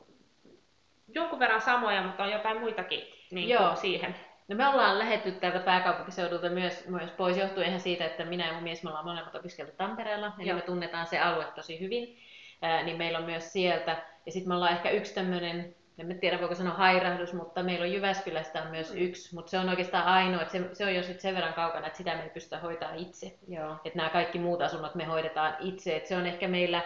jonkun 1.09 1.39
verran 1.39 1.61
samoja, 1.61 2.03
mutta 2.03 2.25
on 2.25 2.31
jotain 2.31 2.61
muitakin 2.61 3.05
niin 3.31 3.49
Joo. 3.49 3.77
siihen. 3.77 4.17
No 4.49 4.57
me 4.57 4.69
ollaan 4.69 4.99
lähetty 4.99 5.33
täältä 5.33 5.59
pääkaupunkiseudulta 5.59 6.49
myös, 6.49 6.89
myös 6.89 7.11
pois 7.11 7.37
johtuen 7.37 7.69
ihan 7.69 7.81
siitä, 7.81 8.05
että 8.05 8.25
minä 8.25 8.47
ja 8.47 8.53
mun 8.53 8.63
mies 8.63 8.83
me 8.83 8.89
ollaan 8.89 9.05
molemmat 9.05 9.35
opiskeltu 9.35 9.73
Tampereella, 9.77 10.33
eli 10.39 10.49
Joo. 10.49 10.57
me 10.57 10.63
tunnetaan 10.63 11.07
se 11.07 11.19
alue 11.21 11.45
tosi 11.55 11.81
hyvin. 11.81 12.19
Ää, 12.63 12.83
niin 12.83 12.97
meillä 12.97 13.19
on 13.19 13.25
myös 13.25 13.53
sieltä. 13.53 14.03
Ja 14.27 14.33
sitten 14.33 14.49
me 14.49 14.55
ollaan 14.55 14.73
ehkä 14.73 14.91
yksi 14.91 15.15
tämmöinen 15.15 15.76
en 15.99 16.21
tiedä 16.21 16.41
voiko 16.41 16.55
sanoa 16.55 16.75
hairahdus, 16.75 17.33
mutta 17.33 17.63
meillä 17.63 17.85
on 17.85 17.93
Jyväskylästä 17.93 18.63
on 18.63 18.71
myös 18.71 18.93
mm. 18.93 18.99
yksi, 18.99 19.35
mutta 19.35 19.51
se 19.51 19.59
on 19.59 19.69
oikeastaan 19.69 20.05
ainoa, 20.05 20.43
että 20.43 20.53
se, 20.53 20.69
se 20.73 20.85
on 20.85 20.95
jo 20.95 21.03
sit 21.03 21.21
sen 21.21 21.35
verran 21.35 21.55
kaukana, 21.55 21.87
että 21.87 21.97
sitä 21.97 22.15
me 22.15 22.23
ei 22.23 22.31
pystytä 22.31 22.59
hoitaa 22.59 22.95
itse. 22.95 23.39
Joo. 23.49 23.77
Että 23.85 23.97
nämä 23.97 24.11
kaikki 24.11 24.39
muut 24.39 24.63
asunnot 24.63 24.95
me 24.95 25.05
hoidetaan 25.05 25.57
itse, 25.61 25.97
että 25.97 26.09
se 26.09 26.17
on 26.17 26.27
ehkä 26.27 26.49
meillä 26.49 26.83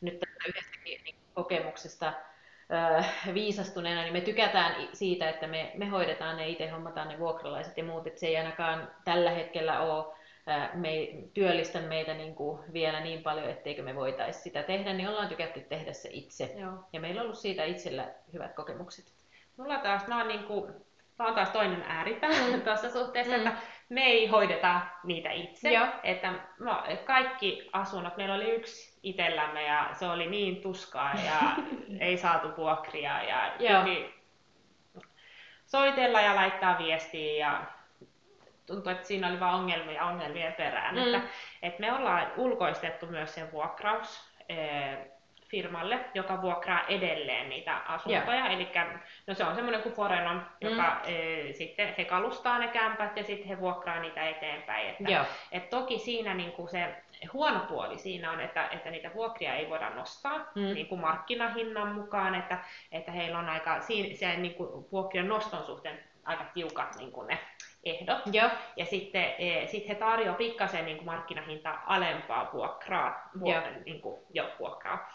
nyt 0.00 0.20
yhdestäkin 0.48 1.00
niin 1.04 1.16
kokemuksesta 1.34 2.12
viisastuneena, 3.34 4.02
niin 4.02 4.12
me 4.12 4.20
tykätään 4.20 4.88
siitä, 4.92 5.30
että 5.30 5.46
me, 5.46 5.72
me 5.74 5.86
hoidetaan 5.86 6.36
ne 6.36 6.48
itse, 6.48 6.68
hommataan 6.68 7.08
ne 7.08 7.18
vuokralaiset 7.18 7.76
ja 7.76 7.84
muut, 7.84 8.06
että 8.06 8.20
se 8.20 8.26
ei 8.26 8.36
ainakaan 8.36 8.90
tällä 9.04 9.30
hetkellä 9.30 9.80
ole 9.80 10.14
me, 10.74 11.08
työllistä 11.34 11.80
meitä 11.80 12.14
niin 12.14 12.34
kuin 12.34 12.58
vielä 12.72 13.00
niin 13.00 13.22
paljon, 13.22 13.50
etteikö 13.50 13.82
me 13.82 13.94
voitaisi 13.94 14.40
sitä 14.40 14.62
tehdä, 14.62 14.92
niin 14.92 15.08
ollaan 15.08 15.28
tykätty 15.28 15.60
tehdä 15.60 15.92
se 15.92 16.08
itse. 16.12 16.54
Joo. 16.56 16.72
Ja 16.92 17.00
meillä 17.00 17.20
on 17.20 17.24
ollut 17.24 17.38
siitä 17.38 17.64
itsellä 17.64 18.08
hyvät 18.32 18.54
kokemukset. 18.54 19.04
Mulla 19.56 19.78
taas, 19.78 20.06
mä 20.06 20.18
oon, 20.18 20.28
niin 20.28 20.44
kuin, 20.44 20.72
mä 21.18 21.24
oon 21.24 21.34
taas 21.34 21.50
toinen 21.50 21.82
ääripää 21.82 22.30
mm. 22.30 22.60
tuossa 22.64 22.90
suhteessa, 22.90 23.32
mm. 23.32 23.46
että 23.46 23.58
me 23.88 24.02
ei 24.02 24.26
hoideta 24.26 24.80
niitä 25.04 25.30
itse. 25.30 25.72
Joo. 25.72 25.86
Että 26.02 26.32
mä, 26.58 26.84
kaikki 27.04 27.68
asunnot, 27.72 28.16
meillä 28.16 28.34
oli 28.34 28.50
yksi 28.50 28.98
itsellämme 29.02 29.62
ja 29.62 29.90
se 29.92 30.06
oli 30.06 30.26
niin 30.26 30.62
tuskaa 30.62 31.14
ja 31.26 31.40
ei 32.06 32.16
saatu 32.16 32.48
vuokria 32.56 33.22
ja 33.22 33.52
piti 33.58 34.14
soitella 35.66 36.20
ja 36.20 36.34
laittaa 36.34 36.78
viestiä 36.78 37.46
ja 37.46 37.62
tuntui, 38.66 38.92
että 38.92 39.06
siinä 39.06 39.28
oli 39.28 39.40
vain 39.40 39.54
ongelmia 39.54 40.04
ongelmien 40.04 40.52
perään. 40.52 40.94
Mm. 40.94 41.00
Että, 41.02 41.28
että 41.62 41.80
me 41.80 41.92
ollaan 41.92 42.32
ulkoistettu 42.36 43.06
myös 43.06 43.34
sen 43.34 43.52
vuokraus 43.52 44.30
eh, 44.48 44.98
firmalle, 45.54 45.98
joka 46.14 46.42
vuokraa 46.42 46.84
edelleen 46.88 47.48
niitä 47.48 47.76
asuntoja. 47.76 48.34
Yeah. 48.34 48.52
Eli 48.52 48.68
no 49.26 49.34
se 49.34 49.44
on 49.44 49.54
semmoinen 49.54 49.82
kuin 49.82 49.94
Forenon, 49.94 50.46
joka 50.60 50.82
mm. 50.82 51.14
e, 51.14 51.52
sitten 51.52 51.94
he 51.98 52.04
kalustaa 52.04 52.58
ne 52.58 52.68
kämpät 52.68 53.16
ja 53.16 53.24
sitten 53.24 53.48
he 53.48 53.60
vuokraa 53.60 54.00
niitä 54.00 54.28
eteenpäin. 54.28 54.88
Että, 54.88 55.10
yeah. 55.10 55.26
et 55.52 55.70
toki 55.70 55.98
siinä 55.98 56.34
niin 56.34 56.52
kuin 56.52 56.68
se 56.68 56.94
huono 57.32 57.60
puoli 57.60 57.98
siinä 57.98 58.30
on, 58.30 58.40
että, 58.40 58.68
että 58.68 58.90
niitä 58.90 59.10
vuokria 59.14 59.54
ei 59.54 59.70
voida 59.70 59.90
nostaa 59.90 60.38
mm. 60.54 60.74
niin 60.74 60.86
kuin 60.86 61.00
markkinahinnan 61.00 61.88
mukaan, 61.88 62.34
että, 62.34 62.58
että 62.92 63.12
heillä 63.12 63.38
on 63.38 63.48
aika 63.48 63.80
siinä, 63.80 64.16
se 64.16 64.36
niin 64.36 64.54
kuin 64.54 64.86
vuokrien 64.92 65.28
noston 65.28 65.64
suhteen 65.64 65.98
aika 66.24 66.44
tiukat 66.54 66.96
niin 66.96 67.12
kuin 67.12 67.26
ne 67.26 67.38
ehdot. 67.84 68.18
Joo. 68.32 68.50
Ja 68.76 68.84
sitten 68.84 69.34
e, 69.38 69.66
sit 69.66 69.88
he 69.88 69.94
tarjoavat 69.94 70.38
pikkasen 70.38 70.84
niin 70.84 70.96
kuin 70.96 71.06
markkinahinta 71.06 71.78
alempaa 71.86 72.50
vuokraa, 72.52 73.30
vuokra, 73.40 73.70
niin 73.84 74.00
kuin, 74.00 74.20
jo, 74.30 74.50
vuokraa. 74.58 75.14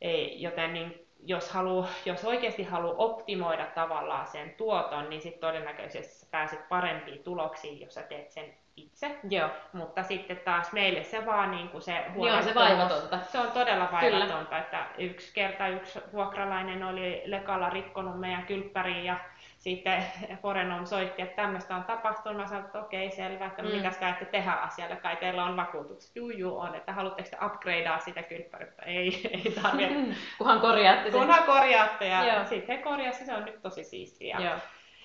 E, 0.00 0.12
joten 0.22 0.74
niin, 0.74 1.06
jos, 1.24 1.50
halu, 1.50 1.86
jos 2.04 2.24
oikeasti 2.24 2.62
haluaa 2.62 2.94
optimoida 2.96 3.66
tavallaan 3.66 4.26
sen 4.26 4.50
tuoton, 4.50 5.10
niin 5.10 5.22
sitten 5.22 5.40
todennäköisesti 5.40 6.26
pääset 6.30 6.68
parempiin 6.68 7.22
tuloksiin, 7.22 7.80
jos 7.80 7.94
sä 7.94 8.02
teet 8.02 8.30
sen 8.30 8.54
itse. 8.76 9.18
Joo. 9.30 9.50
Mutta 9.72 10.02
sitten 10.02 10.36
taas 10.36 10.72
meille 10.72 11.02
se 11.02 11.26
vaan 11.26 11.50
niin 11.50 11.68
kuin 11.68 11.82
se 11.82 12.04
Joo, 12.16 12.42
se 12.42 12.54
vaivatonta. 12.54 13.18
Se 13.18 13.38
on 13.38 13.50
todella 13.50 13.88
vaivatonta, 13.92 14.44
Kyllä. 14.44 14.58
että 14.58 14.86
yksi 14.98 15.34
kerta 15.34 15.68
yksi 15.68 15.98
vuokralainen 16.12 16.84
oli 16.84 17.22
lekalla 17.24 17.70
rikkonut 17.70 18.20
meidän 18.20 18.46
kylppäriin 18.46 19.04
ja 19.04 19.16
sitten 19.62 20.04
Forenom 20.42 20.86
soitti, 20.86 21.22
että 21.22 21.42
tämmöistä 21.42 21.76
on 21.76 21.84
tapahtunut. 21.84 22.38
Mä 22.38 22.46
sanoin, 22.46 22.66
että 22.66 22.78
okei, 22.78 23.10
selvä, 23.10 23.46
että 23.46 23.62
mm. 23.62 23.68
mitäs 23.68 23.98
käytte 23.98 24.24
tehdä 24.24 24.52
asialle, 24.52 24.96
kai 24.96 25.16
teillä 25.16 25.44
on 25.44 25.56
vakuutukset. 25.56 26.16
Juu, 26.16 26.30
juu 26.30 26.58
on, 26.58 26.74
että 26.74 26.92
haluatteko 26.92 27.28
te 27.30 27.46
upgradea 27.46 27.98
sitä 27.98 28.22
kylppäriä? 28.22 28.72
Ei, 28.86 29.20
ei 29.44 29.52
tarvitse. 29.62 29.94
Kunhan 30.38 30.60
korjaatte 30.60 31.10
sen. 31.10 31.20
Kunhan 31.20 31.44
korjaatte 31.44 32.08
ja 32.08 32.44
sitten 32.44 32.76
he 32.76 32.82
korjasivat, 32.82 33.26
se 33.26 33.34
on 33.34 33.44
nyt 33.44 33.62
tosi 33.62 33.84
siistiä. 33.84 34.38
Joo. 34.40 34.54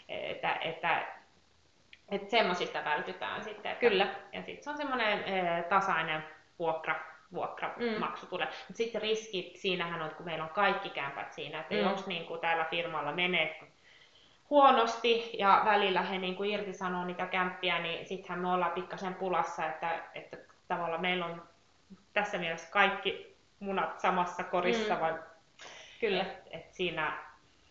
Että, 0.10 0.58
että 0.62 1.06
että 2.10 2.30
semmoisista 2.30 2.84
vältytään 2.86 3.43
sitten. 3.43 3.72
Että, 3.72 3.89
Kyllä. 3.89 4.08
Ja 4.34 4.43
sitten 4.43 4.63
se 4.63 4.70
on 4.70 4.78
semmoinen 4.78 5.24
e, 5.24 5.63
tasainen 5.63 6.24
vuokra, 6.60 6.96
vuokramaksu 7.34 8.26
mm. 8.26 8.30
tulee. 8.30 8.46
Mutta 8.46 8.78
sitten 8.78 9.02
riskit, 9.02 9.56
siinähän 9.56 10.02
on, 10.02 10.10
kun 10.10 10.26
meillä 10.26 10.43
on 10.43 10.50
kaikki 10.50 10.89
kämpät 10.89 11.34
siinä, 11.34 11.60
että 11.60 11.76
mm. 11.76 11.82
jos 11.82 12.08
niin 12.08 12.26
kuin 12.26 12.39
täällä 12.39 12.65
firmalla 12.65 13.12
menee 13.12 13.60
huonosti 14.49 15.29
ja 15.39 15.62
välillä 15.65 16.01
he 16.01 16.17
niin 16.17 16.36
kuin 16.36 16.49
irtisanoo 16.49 17.05
niitä 17.05 17.25
kämppiä, 17.25 17.79
niin 17.79 18.05
sittenhän 18.05 18.39
me 18.39 18.53
ollaan 18.53 18.71
pikkasen 18.71 19.15
pulassa, 19.15 19.65
että, 19.65 20.03
että 20.15 20.38
tavallaan 20.67 21.01
meillä 21.01 21.25
on 21.25 21.41
tässä 22.13 22.38
mielessä 22.38 22.71
kaikki 22.71 23.36
munat 23.60 23.99
samassa 23.99 24.43
korissa, 24.43 24.93
mm. 24.93 24.99
vaan 24.99 25.19
Kyllä. 25.99 26.21
Et, 26.21 26.47
et 26.51 26.73
siinä 26.73 27.27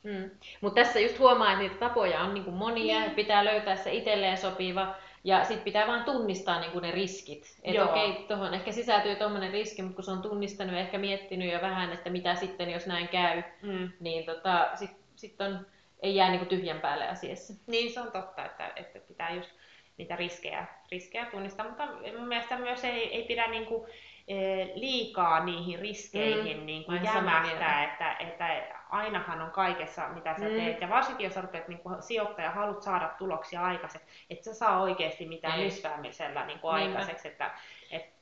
Mm. 0.07 0.31
Mutta 0.61 0.83
tässä 0.83 1.01
just 1.01 1.19
huomaa, 1.19 1.53
että 1.53 1.63
niitä 1.63 1.77
tapoja 1.77 2.21
on 2.21 2.35
niinku 2.35 2.51
monia, 2.51 3.01
niin. 3.01 3.11
pitää 3.11 3.45
löytää 3.45 3.77
se 3.77 3.93
itselleen 3.93 4.37
sopiva, 4.37 4.95
ja 5.25 5.45
sitten 5.45 5.65
pitää 5.65 5.87
vaan 5.87 6.05
tunnistaa 6.05 6.61
niinku 6.61 6.81
ne 6.81 6.91
riskit. 6.91 7.59
Että 7.63 7.85
okei, 7.85 8.11
okay, 8.11 8.23
tuohon 8.23 8.55
ehkä 8.55 8.73
sisältyy 8.73 9.17
tuommoinen 9.17 9.53
riski, 9.53 9.83
mutta 9.83 9.95
kun 9.95 10.05
se 10.05 10.11
on 10.11 10.23
tunnistanut 10.23 10.75
ja 10.75 10.81
ehkä 10.81 10.99
miettinyt 10.99 11.53
jo 11.53 11.61
vähän, 11.61 11.93
että 11.93 12.11
mitä 12.11 12.35
sitten, 12.35 12.71
jos 12.71 12.87
näin 12.87 13.09
käy, 13.09 13.43
mm. 13.63 13.91
niin 14.01 14.27
tota, 14.27 14.69
sitten 14.75 15.05
sit 15.17 15.41
on, 15.41 15.67
ei 16.03 16.17
jää 16.17 16.31
niinku 16.31 16.47
tyhjän 16.47 16.81
päälle 16.81 17.09
asiassa. 17.09 17.55
Niin, 17.67 17.93
se 17.93 18.01
on 18.01 18.13
totta, 18.13 18.45
että, 18.45 18.73
että 18.77 18.99
pitää 18.99 19.31
just 19.31 19.51
niitä 19.99 20.17
riskejä, 20.17 20.67
riskejä 20.91 21.27
tunnistaa, 21.27 21.69
mutta 21.69 21.89
mun 22.19 22.29
mielestä 22.29 22.59
myös 22.59 22.85
ei, 22.85 23.15
ei 23.15 23.23
pidä 23.23 23.47
niinku, 23.47 23.87
Eh, 24.29 24.73
liikaa 24.75 25.45
niihin 25.45 25.79
riskeihin 25.79 26.61
mm. 26.61 26.67
niin 26.67 26.85
kuin 26.85 27.05
jämähtää, 27.05 27.85
että, 27.85 28.17
että 28.19 28.77
ainahan 28.91 29.43
on 29.43 29.51
kaikessa, 29.51 30.09
mitä 30.09 30.35
sä 30.39 30.49
mm. 30.49 30.55
teet. 30.55 30.81
Ja 30.81 30.89
varsinkin, 30.89 31.25
jos 31.25 31.37
rupeat 31.37 31.69
niin 31.69 31.79
kuin 31.79 32.03
sijoittaja, 32.03 32.51
haluat 32.51 32.83
saada 32.83 33.09
tuloksia 33.19 33.63
aikaiseksi, 33.63 34.07
että 34.31 34.45
sä 34.45 34.55
saa 34.55 34.83
oikeasti 34.83 35.27
mitään 35.27 35.61
lyssäämisellä 35.61 36.47
niin 36.47 36.59
kuin 36.59 36.75
aikaiseksi. 36.75 37.29
Että, 37.29 37.47
et 37.47 37.53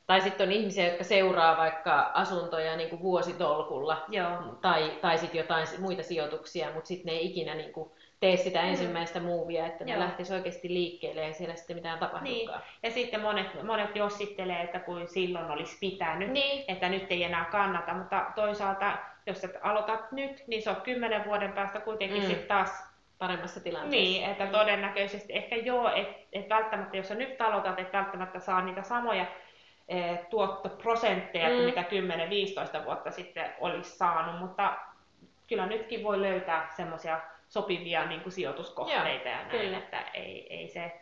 tai 0.06 0.20
sitten 0.20 0.48
on 0.48 0.52
ihmisiä, 0.52 0.86
jotka 0.88 1.04
seuraa 1.04 1.56
vaikka 1.56 2.10
asuntoja 2.14 2.76
niin 2.76 2.90
kuin 2.90 3.02
vuositolkulla 3.02 4.04
Joo. 4.08 4.38
tai, 4.60 4.98
tai 5.00 5.18
sitten 5.18 5.38
jotain 5.38 5.66
muita 5.78 6.02
sijoituksia, 6.02 6.70
mutta 6.74 6.88
sitten 6.88 7.06
ne 7.06 7.12
ei 7.18 7.26
ikinä 7.26 7.54
niin 7.54 7.72
kuin 7.72 7.90
tee 8.20 8.36
sitä 8.36 8.62
mm. 8.62 8.68
ensimmäistä 8.68 9.20
muuvia, 9.20 9.66
että 9.66 9.84
ne 9.84 9.92
Joo. 9.92 10.00
lähtisi 10.00 10.34
oikeasti 10.34 10.68
liikkeelle 10.68 11.26
ja 11.26 11.32
siellä 11.32 11.54
sitten 11.54 11.76
mitään 11.76 11.98
tapahtukaan. 11.98 12.62
Ja 12.82 12.90
sitten 12.90 13.20
monet, 13.20 13.62
monet 13.62 13.96
jossittelee, 13.96 14.60
että 14.60 14.78
kuin 14.80 15.08
silloin 15.08 15.50
olisi 15.50 15.76
pitänyt, 15.80 16.30
Niin. 16.30 16.64
että 16.68 16.88
nyt 16.88 17.06
ei 17.10 17.24
enää 17.24 17.44
kannata, 17.44 17.94
mutta 17.94 18.24
toisaalta 18.34 18.96
jos 19.26 19.44
et 19.44 19.56
aloitat 19.62 20.12
nyt, 20.12 20.44
niin 20.46 20.62
se 20.62 20.70
on 20.70 20.76
kymmenen 20.76 21.24
vuoden 21.24 21.52
päästä 21.52 21.80
kuitenkin 21.80 22.18
Mm. 22.18 22.22
mm. 22.24 22.28
sitten 22.28 22.48
taas 22.48 22.94
paremmassa 23.18 23.60
tilanteessa. 23.60 23.96
niin, 23.96 24.30
että 24.30 24.46
todennäköisesti 24.46 25.32
ehkä 25.32 25.56
joo, 25.56 25.88
että 25.94 26.14
et 26.32 26.48
välttämättä 26.48 26.96
jos 26.96 27.08
sä 27.08 27.14
nyt 27.14 27.40
aloitat, 27.40 27.78
et 27.78 27.92
välttämättä 27.92 28.38
saa 28.38 28.60
niitä 28.62 28.82
samoja 28.82 29.26
tuottoprosentteja 30.30 31.48
Mm. 31.48 31.54
kuin 31.54 31.64
mitä 31.64 31.82
10-15 32.80 32.84
vuotta 32.84 33.10
sitten 33.10 33.54
olisi 33.60 33.90
saanut, 33.96 34.40
mutta 34.40 34.76
kyllä 35.48 35.66
nytkin 35.66 36.02
voi 36.04 36.20
löytää 36.20 36.72
semmoisia 36.76 37.20
sopivia 37.48 38.06
niin 38.06 38.20
kuin 38.20 38.32
sijoituskohteita 38.32 39.28
ja 39.28 39.36
näin, 39.36 39.50
kyllä. 39.50 39.78
että 39.78 40.00
ei, 40.14 40.46
ei 40.56 40.68
se 40.68 41.00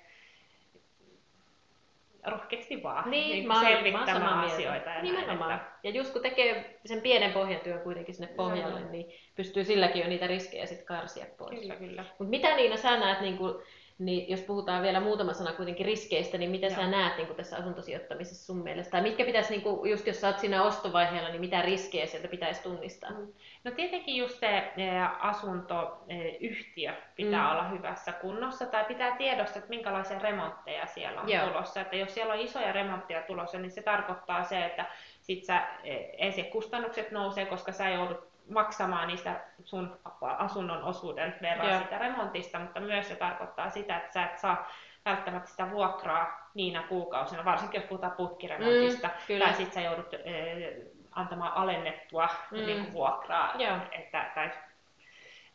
rohkeasti 2.26 2.82
vaan 2.82 3.10
Niin, 3.10 3.36
kuin 3.36 3.46
mä 3.48 3.54
mä 3.54 3.60
selvittämään 3.68 4.38
mieltä. 4.38 4.54
asioita. 4.54 4.90
Ja 4.90 5.02
Nimenomaan. 5.02 5.48
Näin, 5.50 5.60
että, 5.60 5.72
Ja 5.82 5.90
just 5.90 6.12
kun 6.12 6.22
tekee 6.22 6.78
sen 6.86 7.00
pienen 7.00 7.32
pohjatyön 7.32 7.80
kuitenkin 7.80 8.14
sinne 8.14 8.34
pohjalle, 8.36 8.80
Joo. 8.80 8.90
niin 8.90 9.12
pystyy 9.34 9.64
silläkin 9.64 10.02
jo 10.02 10.08
niitä 10.08 10.26
riskejä 10.26 10.66
sitten 10.66 10.86
karsia 10.86 11.26
pois. 11.38 11.60
kyllä, 11.60 11.76
kyllä. 11.76 12.02
Mutta 12.18 12.24
mitä 12.30 12.56
Niina 12.56 12.76
sä 12.76 12.96
näet, 12.96 13.20
niin 13.20 13.38
kun, 13.38 13.62
niin 14.04 14.30
jos 14.30 14.40
puhutaan 14.40 14.82
vielä 14.82 15.00
muutama 15.00 15.32
sana 15.32 15.52
kuitenkin 15.52 15.86
riskeistä, 15.86 16.38
niin 16.38 16.50
mitä 16.50 16.66
Joo. 16.66 16.76
sä 16.76 16.86
näet 16.86 17.16
niin 17.16 17.34
tässä 17.36 17.56
asuntosijoittamisessa 17.56 18.46
sun 18.46 18.62
mielestä? 18.62 18.90
Tai 18.90 19.00
mitkä 19.02 19.24
pitäisi, 19.24 19.50
niin 19.50 19.62
kun, 19.62 19.90
just 19.90 20.06
jos 20.06 20.20
sä 20.20 20.26
oot 20.26 20.38
siinä 20.38 20.62
ostovaiheella, 20.62 21.28
niin 21.28 21.40
mitä 21.40 21.62
riskejä 21.62 22.06
sieltä 22.06 22.28
pitäisi 22.28 22.62
tunnistaa? 22.62 23.10
Mm. 23.10 23.32
No 23.64 23.70
tietenkin 23.70 24.16
just 24.16 24.38
se 24.40 24.56
eh, 24.56 25.26
asuntoyhtiö 25.26 26.92
pitää 27.16 27.44
Mm. 27.44 27.50
olla 27.50 27.68
hyvässä 27.68 28.12
kunnossa 28.12 28.66
tai 28.66 28.84
pitää 28.84 29.16
tiedostaa, 29.16 29.58
että 29.58 29.70
minkälaisia 29.70 30.18
remontteja 30.18 30.86
siellä 30.86 31.20
on 31.20 31.28
Joo. 31.28 31.46
tulossa. 31.46 31.80
Että 31.80 31.96
jos 31.96 32.14
siellä 32.14 32.32
on 32.34 32.40
isoja 32.40 32.72
remontteja 32.72 33.22
tulossa, 33.22 33.58
niin 33.58 33.70
se 33.70 33.82
tarkoittaa 33.82 34.44
se, 34.44 34.64
että 34.64 34.86
sit 35.20 35.44
sä, 35.44 35.62
eh, 35.84 36.10
ensin 36.18 36.44
kustannukset 36.44 37.10
nousee, 37.10 37.46
koska 37.46 37.72
sä 37.72 37.88
joudut 37.88 38.31
maksamaan 38.50 39.09
niistä 39.09 39.40
sun 39.64 39.98
asunnon 40.22 40.83
osuuden 40.85 41.35
verran 41.42 41.70
Joo. 41.70 41.78
sitä 41.83 41.98
remontista, 41.98 42.59
mutta 42.59 42.81
myös 42.81 43.09
se 43.09 43.16
tarkoittaa 43.16 43.70
sitä, 43.70 43.96
että 43.96 44.12
sä 44.12 44.24
et 44.24 44.38
saa 44.38 44.70
välttämättä 45.05 45.50
sitä 45.50 45.70
vuokraa 45.70 46.50
niinä 46.55 46.83
kuukausina, 46.83 47.44
varsinkin 47.44 47.81
jos 47.81 47.88
puhutaan 47.88 48.12
putkiremontista, 48.12 49.09
Mm, 49.09 49.14
kyllä. 49.26 49.44
tai 49.44 49.55
sitten 49.55 49.74
sä 49.74 49.81
joudut 49.81 50.14
eh, 50.24 50.74
antamaan 51.12 51.52
alennettua 51.55 52.28
Mm. 52.50 52.59
mm. 52.59 52.66
niin 52.66 52.81
kuin 52.85 52.92
vuokraa, 52.92 53.55
Joo. 53.59 53.76
että, 53.92 54.31
tai 54.35 54.50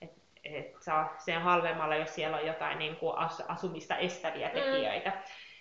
et, 0.02 0.12
et 0.43 0.76
saa 0.82 1.15
sen 1.17 1.41
halvemmalla, 1.41 1.95
jos 1.95 2.15
siellä 2.15 2.38
on 2.38 2.47
jotain 2.47 2.80
niin 2.80 2.95
kuin 2.95 3.17
as, 3.17 3.39
asumista 3.47 3.95
estäviä 3.97 4.47
Mm. 4.47 4.54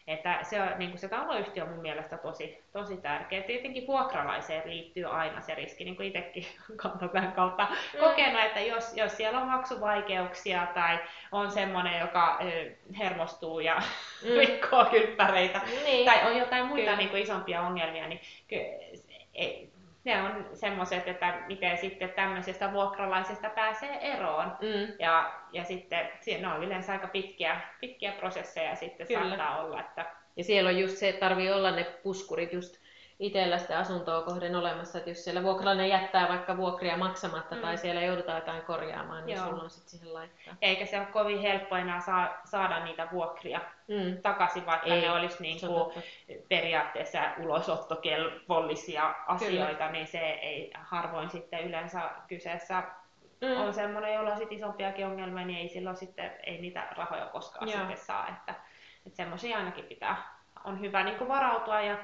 Että 0.06 0.38
se, 0.42 0.60
on, 0.60 0.68
niin 0.78 0.90
kuin 0.90 0.98
se 1.00 1.08
taloyhtiö 1.08 1.62
on 1.64 1.68
mun 1.70 1.82
mielestä 1.82 2.18
tosi, 2.18 2.64
tosi 2.72 2.96
tärkeä. 2.96 3.42
Tietenkin 3.42 3.86
vuokralaiseen 3.86 4.62
liittyy 4.70 5.04
aina 5.04 5.40
se 5.40 5.54
riski, 5.54 5.84
niin 5.84 5.96
kuin 5.96 6.08
itsekin 6.08 6.46
kantapään 6.82 7.32
kautta 7.32 7.64
Mm. 7.94 8.00
kokenut, 8.00 8.42
että 8.42 8.60
jos, 8.60 8.96
jos 8.96 9.16
siellä 9.16 9.40
on 9.40 9.46
maksuvaikeuksia 9.46 10.66
tai 10.74 10.98
on 11.32 11.50
semmoinen, 11.50 12.00
joka 12.00 12.38
ö, 12.42 12.70
hermostuu 12.98 13.60
ja 13.60 13.82
Mm. 14.22 14.38
rikkoo 14.38 14.84
kylppäreitä, 14.84 15.60
Niin. 15.84 16.04
tai 16.06 16.26
on 16.30 16.36
jotain 16.38 16.66
muita 16.66 16.82
Kyllä. 16.84 16.96
niin 16.96 17.08
kuin 17.10 17.22
isompia 17.22 17.60
ongelmia, 17.62 18.06
niin 18.08 18.20
ky- 18.48 19.00
ei, 19.34 19.70
ne 20.06 20.22
on 20.22 20.46
semmoiset, 20.54 21.08
että 21.08 21.42
miten 21.46 21.78
sitten 21.78 22.10
tämmöisestä 22.10 22.72
vuokralaisesta 22.72 23.50
pääsee 23.50 24.12
eroon. 24.12 24.44
Mm. 24.60 24.94
Ja, 24.98 25.32
ja 25.52 25.64
sitten 25.64 26.08
ne 26.40 26.48
on 26.48 26.64
yleensä 26.64 26.92
aika 26.92 27.06
pitkiä, 27.06 27.60
pitkiä 27.80 28.12
prosesseja 28.12 28.74
sitten 28.74 29.06
Kyllä. 29.06 29.20
saattaa 29.20 29.64
olla, 29.64 29.80
että 29.80 30.06
Ja 30.36 30.44
siellä 30.44 30.70
on 30.70 30.78
just 30.78 30.96
se, 30.96 31.08
että 31.08 31.20
tarvii 31.20 31.52
olla 31.52 31.70
ne 31.70 31.84
puskurit 32.02 32.52
just 32.52 32.85
itsellä 33.18 33.58
sitä 33.58 33.78
asuntoa 33.78 34.22
kohden 34.22 34.56
olemassa, 34.56 34.98
että 34.98 35.10
jos 35.10 35.24
siellä 35.24 35.42
vuokralainen 35.42 35.88
jättää 35.88 36.28
vaikka 36.28 36.56
vuokria 36.56 36.96
maksamatta 36.96 37.54
Mm. 37.54 37.60
tai 37.60 37.76
siellä 37.78 38.02
joudutaan 38.02 38.38
jotain 38.38 38.62
korjaamaan, 38.62 39.26
niin 39.26 39.36
Joo. 39.36 39.46
sulla 39.46 39.62
on 39.62 39.70
sitten 39.70 39.90
siihen 39.90 40.14
laittaa. 40.14 40.54
eikä 40.62 40.86
se 40.86 40.98
ole 40.98 41.06
kovin 41.06 41.38
helppo 41.40 41.76
enää 41.76 42.00
saa, 42.00 42.40
saada 42.44 42.84
niitä 42.84 43.08
vuokria 43.12 43.60
Mm. 43.88 44.22
takaisin, 44.22 44.66
vaikka 44.66 44.86
Ei, 44.86 45.00
ne 45.00 45.10
olisi 45.12 45.42
niin 45.42 45.60
kuin 45.60 46.04
periaatteessa 46.48 47.18
ulosottokelpollisia 47.38 49.14
asioita, 49.26 49.90
niin 49.90 50.06
se 50.06 50.18
ei 50.20 50.70
harvoin 50.74 51.30
sitten 51.30 51.60
yleensä 51.64 52.10
kyseessä 52.28 52.82
Mm. 53.40 53.60
on 53.60 53.74
semmoinen, 53.74 54.14
jolla 54.14 54.30
on 54.30 54.38
sit 54.38 54.52
isompiakin 54.52 55.06
ongelmia, 55.06 55.46
niin 55.46 55.58
ei 55.58 55.68
silloin 55.68 55.96
sitten 55.96 56.32
ei 56.46 56.60
niitä 56.60 56.86
rahoja 56.96 57.26
koskaan 57.26 57.68
Joo. 57.68 57.78
sitten 57.78 57.96
saa. 57.96 58.28
Että, 58.28 58.54
että 59.06 59.16
semmoisia 59.16 59.56
ainakin 59.58 59.84
pitää, 59.84 60.16
on 60.64 60.80
hyvä 60.80 61.02
niin 61.04 61.18
kuin 61.18 61.28
varautua 61.28 61.80
ja 61.80 61.96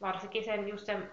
varsinkin 0.00 0.44
sen, 0.44 0.68
just 0.68 0.86
sen 0.86 1.10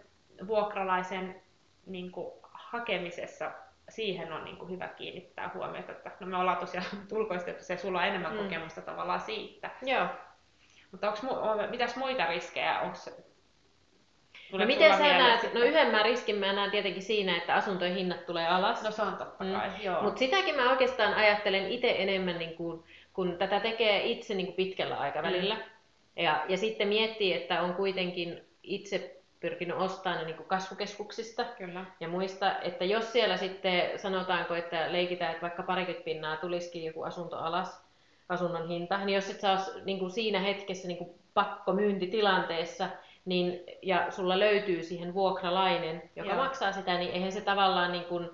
vuokralaisen 0.47 1.41
niin 1.85 2.11
kuin 2.11 2.33
hakemisessa 2.53 3.51
siihen 3.89 4.33
on 4.33 4.45
niin 4.45 4.57
kuin 4.57 4.71
hyvä 4.71 4.87
kiinnittää 4.87 5.51
huomiota. 5.53 5.91
Että, 5.91 6.11
no 6.19 6.27
me 6.27 6.37
ollaan 6.37 6.57
tosiaan 6.57 6.85
ulkoistettu 7.11 7.63
se, 7.63 7.77
sulla 7.77 7.99
on 7.99 8.05
enemmän 8.07 8.31
Mm. 8.31 8.37
kokemusta 8.37 8.81
tavallaan 8.81 9.19
siitä. 9.21 9.69
Joo. 9.81 10.07
Mutta 10.91 11.07
onko, 11.11 11.19
mu- 11.21 11.67
mitäs 11.69 11.95
muita 11.95 12.25
riskejä? 12.25 12.79
Onks, 12.79 13.09
No 14.51 14.65
miten 14.65 14.93
sä 14.93 14.99
näet, 14.99 15.41
sitten? 15.41 15.61
no 15.61 15.67
yhden 15.67 15.91
mä 15.91 16.03
riskin 16.03 16.35
mä 16.35 16.53
näen 16.53 16.71
tietenkin 16.71 17.01
siinä, 17.03 17.37
että 17.37 17.53
asuntojen 17.55 17.95
hinnat 17.95 18.25
tulee 18.25 18.47
alas. 18.47 18.83
No 18.83 18.91
se 18.91 19.01
on 19.01 19.17
totta 19.17 19.43
Mm. 19.43 19.51
kai, 19.53 19.69
joo. 19.83 20.01
Mutta 20.01 20.19
sitäkin 20.19 20.55
mä 20.55 20.69
oikeastaan 20.71 21.13
ajattelen 21.13 21.71
itse 21.71 21.95
enemmän, 21.97 22.39
niin 22.39 22.55
kuin, 22.55 22.83
kun 23.13 23.37
tätä 23.37 23.59
tekee 23.59 24.03
itse 24.03 24.33
niin 24.35 24.45
kuin 24.45 24.55
pitkällä 24.55 24.97
aikavälillä. 24.97 25.55
Mm. 25.55 25.61
Ja, 26.23 26.45
ja 26.49 26.57
sitten 26.57 26.87
miettii, 26.87 27.33
että 27.33 27.61
on 27.61 27.73
kuitenkin 27.73 28.46
itse 28.67 29.21
pyrkinyt 29.39 29.77
ostamaan 29.77 30.19
ne 30.19 30.25
niin 30.25 30.37
kuin 30.37 30.47
kasvukeskuksista 30.47 31.43
Kyllä. 31.43 31.85
ja 31.99 32.07
muista, 32.07 32.59
että 32.59 32.85
jos 32.85 33.11
siellä 33.11 33.37
sitten 33.37 33.99
sanotaanko, 33.99 34.55
että 34.55 34.91
leikitään, 34.91 35.31
että 35.31 35.41
vaikka 35.41 35.63
parikymmentä 35.63 36.05
pinnaa 36.05 36.37
tulisikin 36.37 36.83
joku 36.85 37.03
asunto 37.03 37.37
alas, 37.37 37.87
asunnon 38.29 38.67
hinta, 38.67 39.05
niin 39.05 39.15
jos 39.15 39.29
et 39.29 39.39
saa 39.39 39.57
niin 39.85 39.99
kuin 39.99 40.11
siinä 40.11 40.39
hetkessä 40.39 40.87
niin 40.87 40.97
kuin 40.97 41.09
pakkomyyntitilanteessa, 41.33 42.89
niin, 43.25 43.63
ja 43.81 44.11
sulla 44.11 44.39
löytyy 44.39 44.83
siihen 44.83 45.13
vuokralainen, 45.13 46.09
joka 46.15 46.29
Joo. 46.29 46.43
maksaa 46.43 46.71
sitä, 46.71 46.97
niin 46.97 47.11
eihän 47.11 47.31
se 47.31 47.41
tavallaan 47.41 47.91
niin 47.91 48.05
kuin, 48.05 48.29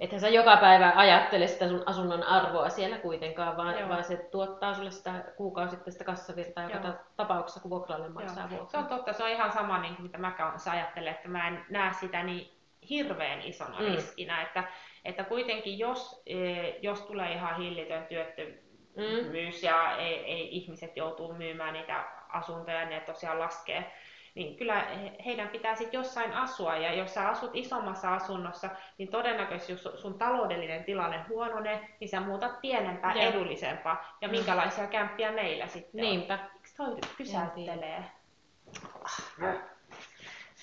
ethän 0.00 0.20
sä 0.20 0.28
joka 0.28 0.56
päivä 0.56 0.92
ajattele 0.96 1.46
sitä 1.46 1.68
sun 1.68 1.82
asunnon 1.86 2.22
arvoa 2.22 2.68
siellä 2.68 2.98
kuitenkaan, 2.98 3.56
vaan, 3.56 3.78
Joo. 3.78 3.88
vaan 3.88 4.04
se 4.04 4.16
tuottaa 4.16 4.74
sulle 4.74 4.90
sitä 4.90 5.24
kuukausittaista 5.36 6.04
kassavirtaa 6.04 6.64
joka 6.70 6.88
Joo. 6.88 6.96
tapauksessa, 7.16 7.60
kun 7.60 7.70
vuokralainen 7.70 8.12
maksaa 8.12 8.42
Joo. 8.42 8.48
Se 8.50 8.56
vuokraa. 8.58 8.82
on 8.82 8.88
totta, 8.88 9.12
se 9.12 9.22
on 9.24 9.30
ihan 9.30 9.52
sama, 9.52 9.78
niin 9.78 9.94
kuin 9.96 10.02
mitä 10.06 10.18
mä 10.18 10.30
kanssa 10.30 10.70
ajattelen, 10.70 11.12
että 11.14 11.28
mä 11.28 11.48
en 11.48 11.64
näe 11.70 11.92
sitä 11.92 12.22
niin 12.22 12.52
hirveän 12.90 13.40
isona 13.42 13.78
Mm. 13.80 13.84
riskinä, 13.84 14.42
että, 14.42 14.64
että 15.04 15.24
kuitenkin 15.24 15.78
jos, 15.78 16.22
eh, 16.26 16.74
jos 16.82 17.00
tulee 17.02 17.32
ihan 17.32 17.56
hillitön 17.56 18.06
työttömyys 18.06 19.62
Mm. 19.62 19.66
ja 19.68 19.96
ei, 19.96 20.14
ei 20.24 20.56
ihmiset 20.56 20.96
joutuu 20.96 21.34
myymään 21.34 21.72
niitä 21.72 22.04
asuntoja 22.28 22.80
ja 22.80 22.86
ne 22.88 23.00
tosiaan 23.00 23.38
laskee, 23.38 23.92
niin 24.34 24.56
kyllä 24.56 24.80
he- 24.84 25.16
heidän 25.24 25.48
pitää 25.48 25.74
sitten 25.76 25.98
jossain 25.98 26.32
asua, 26.32 26.76
ja 26.76 26.94
jos 26.94 27.14
sä 27.14 27.28
asut 27.28 27.50
isommassa 27.54 28.14
asunnossa, 28.14 28.70
niin 28.98 29.08
todennäköisesti 29.10 29.72
jos 29.72 29.88
sun 30.02 30.18
taloudellinen 30.18 30.84
tilanne 30.84 31.24
huononee, 31.28 31.88
niin 32.00 32.08
sä 32.08 32.20
muutat 32.20 32.60
pienempää, 32.60 33.14
Joo. 33.14 33.24
edullisempaa. 33.30 34.16
Ja 34.20 34.28
Mm. 34.28 34.32
minkälaisia 34.32 34.86
kämppiä 34.86 35.32
meillä 35.32 35.66
sitten 35.66 36.00
on. 36.00 36.10
Niinpä. 36.10 36.38
Miksi 36.54 36.76
toi 36.76 36.96
pysäyttelee? 37.18 38.04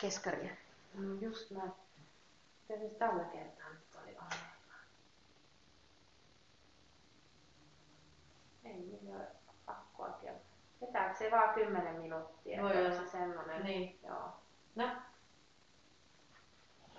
Keskaria. 0.01 0.51
Mm, 0.93 1.21
just 1.23 1.51
mä. 1.51 1.62
Tietysti 2.67 2.99
tällä 2.99 3.23
kertaa 3.23 3.69
nyt 3.69 3.95
oli 4.03 4.15
aivan. 4.15 4.49
Ei 8.65 9.00
kertoa. 9.02 9.38
Vetääkö 10.82 11.15
se 11.15 11.32
vaan 11.32 11.54
10 11.54 11.96
minuuttia? 11.96 12.62
Voi 12.62 12.71
että 12.71 12.94
olla. 12.94 13.04
se 13.04 13.10
semmonen. 13.10 13.63
Niin. 13.63 14.00
Joo. 14.04 14.34
No. 14.75 14.90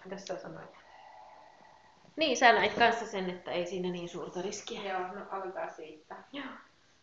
Mitäs 0.04 0.24
sä 0.26 0.36
sanoit? 0.36 0.70
Niin, 2.16 2.36
sä 2.36 2.52
näit 2.52 2.74
kanssa 2.74 3.06
sen, 3.06 3.30
että 3.30 3.50
ei 3.50 3.66
siinä 3.66 3.88
niin 3.90 4.08
suurta 4.08 4.42
riskiä. 4.42 4.92
Joo, 4.92 5.12
no 5.14 5.26
aloitetaan 5.30 5.74
siitä. 5.74 6.16
Joo. 6.32 6.46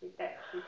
Sitten, 0.00 0.38
sit. 0.52 0.64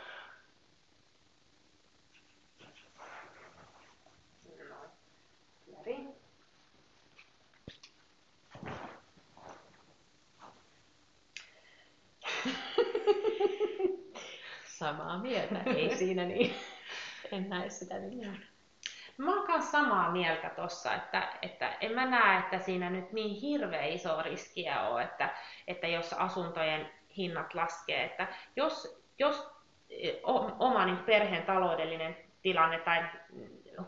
Samaa 14.81 15.18
mieltä, 15.18 15.55
ei 15.66 15.95
siinä 15.97 16.24
niin. 16.24 16.55
En 17.33 17.49
näe 17.49 17.70
sitä 17.70 17.99
niin. 17.99 18.47
Mä 19.18 19.35
oon 19.35 19.62
samaa 19.62 20.11
mieltä 20.11 20.51
tossa, 20.51 20.95
että, 20.95 21.28
että 21.43 21.76
en 21.81 21.93
mä 21.93 22.07
näe, 22.07 22.39
että 22.39 22.59
siinä 22.59 22.91
nyt 22.91 23.12
niin 23.12 23.41
hirveä 23.41 23.85
iso 23.85 24.22
riskiä 24.22 24.81
on, 24.81 25.03
että, 25.03 25.35
että 25.66 25.87
jos 25.87 26.12
asuntojen 26.12 26.91
hinnat 27.16 27.55
laskee, 27.55 28.05
että 28.05 28.26
jos, 28.57 29.03
jos 29.18 29.51
oma 30.59 30.85
niin 30.85 30.99
perheen 30.99 31.43
taloudellinen 31.43 32.16
tilanne 32.43 32.78
tai 32.78 33.05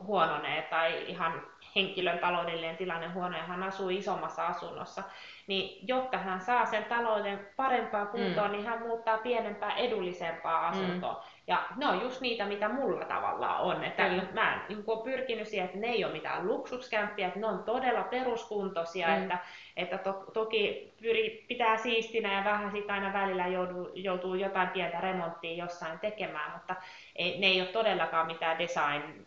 huononee 0.02 0.62
tai 0.62 1.10
ihan 1.10 1.46
henkilön 1.76 2.18
taloudellinen 2.18 2.76
tilanne 2.76 3.08
huono 3.08 3.36
ja 3.36 3.42
hän 3.42 3.62
asuu 3.62 3.88
isommassa 3.88 4.46
asunnossa, 4.46 5.02
niin 5.46 5.88
jotta 5.88 6.18
hän 6.18 6.40
saa 6.40 6.66
sen 6.66 6.84
talouden 6.84 7.48
parempaa 7.56 8.06
kuntoon, 8.06 8.46
mm. 8.50 8.52
niin 8.52 8.66
hän 8.66 8.82
muuttaa 8.82 9.18
pienempää, 9.18 9.76
edullisempaa 9.76 10.62
mm. 10.62 10.68
asuntoa. 10.68 11.12
Mm. 11.12 11.32
Ja 11.46 11.66
ne 11.76 11.86
on 11.86 12.00
just 12.00 12.20
niitä, 12.20 12.46
mitä 12.46 12.68
mulla 12.68 13.04
tavallaan 13.04 13.60
on. 13.60 13.84
Että 13.84 14.08
Kyllä. 14.08 14.26
mä 14.32 14.64
niin 14.68 14.84
olen 14.86 15.04
pyrkinyt 15.04 15.48
siihen, 15.48 15.66
että 15.66 15.78
ne 15.78 15.86
ei 15.86 16.04
ole 16.04 16.12
mitään 16.12 16.46
luksuskämppiä, 16.46 17.26
että 17.26 17.40
ne 17.40 17.46
on 17.46 17.62
todella 17.62 18.02
peruskuntoisia, 18.02 19.06
mm. 19.06 19.22
että, 19.22 19.38
että 19.76 19.98
to, 19.98 20.12
toki 20.32 20.92
pyri, 21.02 21.44
pitää 21.48 21.76
siistinä 21.76 22.34
ja 22.38 22.44
vähän 22.44 22.72
sitä 22.72 22.92
aina 22.92 23.12
välillä 23.12 23.46
joutuu, 23.46 23.90
joutuu 23.94 24.34
jotain 24.34 24.68
pientä 24.68 25.00
remonttia 25.00 25.64
jossain 25.64 25.98
tekemään, 25.98 26.52
mutta 26.52 26.76
ei, 27.16 27.38
ne 27.38 27.46
ei 27.46 27.60
ole 27.60 27.68
todellakaan 27.68 28.26
mitään 28.26 28.58
design 28.58 29.26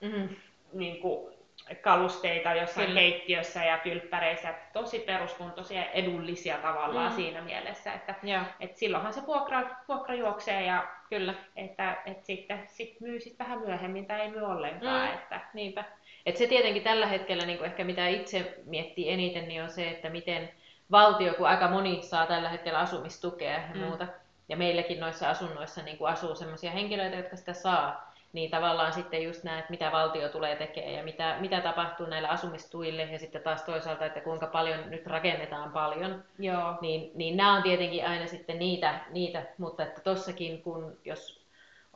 mm. 0.00 0.28
niin 0.72 1.00
kuin, 1.00 1.31
kalusteita 1.80 2.54
jossain 2.54 2.86
Kyllä. 2.86 3.00
keittiössä 3.00 3.64
ja 3.64 3.78
kylppäreissä, 3.78 4.54
tosi 4.72 4.98
peruskuntoisia 4.98 5.80
ja 5.80 5.90
edullisia 5.90 6.58
tavallaan 6.58 7.12
mm. 7.12 7.16
siinä 7.16 7.40
mielessä, 7.40 7.92
että 7.92 8.14
et 8.60 8.76
silloinhan 8.76 9.12
se 9.12 9.26
vuokra, 9.26 9.62
vuokra 9.88 10.14
juoksee 10.14 10.64
ja 10.64 10.88
Kyllä. 11.12 11.34
Että, 11.56 11.96
että 12.06 12.26
sitten 12.26 12.60
sit 12.66 13.00
myy 13.00 13.20
sit 13.20 13.38
vähän 13.38 13.58
myöhemmin 13.58 14.06
tai 14.06 14.20
ei 14.20 14.30
myy 14.30 14.42
ollenkaan. 14.42 15.08
Mm. 15.08 15.14
Että... 15.14 15.40
Niinpä. 15.54 15.84
Et 16.26 16.36
se 16.36 16.46
tietenkin 16.46 16.82
tällä 16.82 17.06
hetkellä, 17.06 17.46
niin 17.46 17.64
ehkä 17.64 17.84
mitä 17.84 18.08
itse 18.08 18.58
miettii 18.64 19.10
eniten, 19.10 19.48
niin 19.48 19.62
on 19.62 19.70
se, 19.70 19.88
että 19.88 20.10
miten 20.10 20.50
valtio, 20.90 21.34
kun 21.34 21.48
aika 21.48 21.68
moni 21.68 22.02
saa 22.02 22.26
tällä 22.26 22.48
hetkellä 22.48 22.78
asumistukea 22.78 23.52
ja 23.52 23.60
mm. 23.74 23.80
muuta, 23.80 24.06
ja 24.48 24.56
meilläkin 24.56 25.00
noissa 25.00 25.30
asunnoissa 25.30 25.82
niin 25.82 25.98
kuin 25.98 26.12
asuu 26.12 26.34
sellaisia 26.34 26.70
henkilöitä, 26.70 27.16
jotka 27.16 27.36
sitä 27.36 27.52
saa, 27.52 28.11
niin 28.32 28.50
tavallaan 28.50 28.92
sitten 28.92 29.22
just 29.22 29.44
näet, 29.44 29.70
mitä 29.70 29.92
valtio 29.92 30.28
tulee 30.28 30.56
tekemään 30.56 30.94
ja 30.94 31.02
mitä, 31.02 31.36
mitä 31.40 31.60
tapahtuu 31.60 32.06
näillä 32.06 32.28
asumistuille 32.28 33.02
ja 33.02 33.18
sitten 33.18 33.42
taas 33.42 33.62
toisaalta, 33.62 34.06
että 34.06 34.20
kuinka 34.20 34.46
paljon 34.46 34.90
nyt 34.90 35.06
rakennetaan 35.06 35.72
paljon. 35.72 36.24
Joo. 36.38 36.78
Niin, 36.80 37.10
niin 37.14 37.36
nämä 37.36 37.52
on 37.52 37.62
tietenkin 37.62 38.06
aina 38.06 38.26
sitten 38.26 38.58
niitä, 38.58 39.00
niitä 39.10 39.42
mutta 39.58 39.82
että 39.82 40.00
tossakin 40.00 40.62
kun 40.62 40.96
jos 41.04 41.42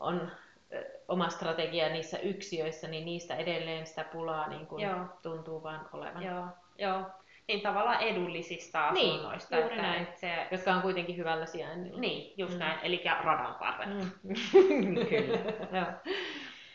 on 0.01 0.31
oma 1.09 1.29
strategia 1.29 1.89
niissä 1.89 2.19
yksiöissä, 2.19 2.89
niin 2.89 3.05
niistä 3.05 3.37
edelleen 3.37 3.87
sitä 3.87 4.05
pulaa 4.05 4.49
niin 4.49 4.67
kuin 4.67 4.83
Joo. 4.83 5.05
tuntuu 5.23 5.63
vaan 5.63 5.89
olevan. 5.93 6.23
Joo. 6.23 6.47
Joo 6.79 7.03
niin 7.49 7.61
tavallaan 7.61 8.01
edullisista 8.01 8.93
niin, 8.93 9.11
asunnoista. 9.11 9.57
Niin, 9.57 9.63
juuri 9.63 9.77
että, 9.77 9.89
näin. 9.89 10.03
Että. 10.03 10.26
Jotka 10.51 10.73
on 10.75 10.83
kuitenkin 10.83 11.17
hyvällä 11.17 11.47
sijainnilla. 11.47 12.01
Niin, 12.01 12.35
just 12.37 12.53
mm. 12.53 12.59
näin, 12.59 12.79
eli 12.83 13.03
radan 13.25 13.57
varrella. 13.61 14.05
Mm. 14.23 14.35
Kyllä. 15.09 15.39
Joo. 15.73 15.87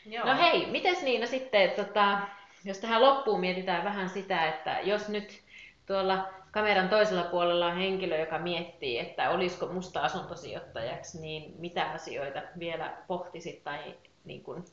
Joo. 0.05 0.25
No 0.25 0.37
hei, 0.37 0.65
mites 0.65 1.01
Niina 1.01 1.25
sitten, 1.25 1.71
tota, 1.71 2.19
jos 2.65 2.77
tähän 2.77 3.01
loppuun 3.01 3.39
mietitään 3.39 3.83
vähän 3.83 4.09
sitä, 4.09 4.47
että 4.47 4.79
jos 4.83 5.09
nyt 5.09 5.41
tuolla 5.85 6.27
kameran 6.51 6.89
toisella 6.89 7.23
puolella 7.23 7.67
on 7.67 7.77
henkilö, 7.77 8.19
joka 8.19 8.39
miettii, 8.39 8.99
että 8.99 9.29
olisiko 9.29 9.67
musta 9.67 10.01
asuntosijoittajaksi, 10.01 11.21
niin 11.21 11.53
mitä 11.57 11.91
asioita 11.91 12.41
vielä 12.59 12.93
pohtisit 13.07 13.63
tai 13.63 13.79
niin 14.25 14.43
kun 14.43 14.65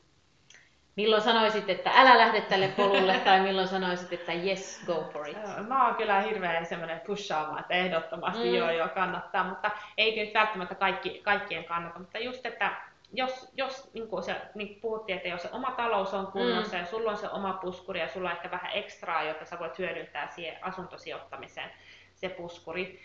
Milloin 0.99 1.21
sanoisit, 1.21 1.69
että 1.69 1.91
älä 1.95 2.17
lähde 2.17 2.41
tälle 2.41 2.67
polulle, 2.67 3.19
tai 3.19 3.39
milloin 3.39 3.67
sanoisit, 3.67 4.13
että 4.13 4.33
yes, 4.33 4.81
go 4.85 5.09
for 5.13 5.27
it? 5.29 5.37
Mä 5.67 5.85
oon 5.85 5.95
kyllä 5.95 6.21
hirveän 6.21 6.65
semmoinen 6.65 6.99
pushaava, 6.99 7.59
että 7.59 7.73
ehdottomasti 7.73 8.49
mm. 8.49 8.55
joo, 8.55 8.71
joo, 8.71 8.89
kannattaa, 8.89 9.43
mutta 9.43 9.71
ei 9.97 10.25
nyt 10.25 10.33
välttämättä 10.33 10.75
kaikki, 10.75 11.21
kaikkien 11.23 11.63
kannata, 11.63 11.99
mutta 11.99 12.19
just, 12.19 12.45
että 12.45 12.71
jos, 13.13 13.51
jos 13.53 13.93
niin 13.93 14.07
kuin 14.07 14.23
se, 14.23 14.35
niin 14.55 14.79
puhuttiin, 14.81 15.15
että 15.15 15.29
jos 15.29 15.41
se 15.41 15.49
oma 15.51 15.71
talous 15.71 16.13
on 16.13 16.27
kunnossa 16.27 16.75
mm. 16.75 16.79
ja 16.79 16.85
sulla 16.85 17.11
on 17.11 17.17
se 17.17 17.29
oma 17.29 17.53
puskuri 17.53 17.99
ja 17.99 18.07
sulla 18.07 18.29
on 18.29 18.35
ehkä 18.35 18.51
vähän 18.51 18.71
ekstraa, 18.73 19.23
jota 19.23 19.45
sä 19.45 19.59
voit 19.59 19.79
hyödyntää 19.79 20.27
siihen 20.27 20.63
asuntosijoittamiseen, 20.63 21.69
se 22.15 22.29
puskuri, 22.29 22.99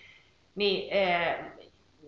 niin 0.54 0.92
eh, 0.92 1.36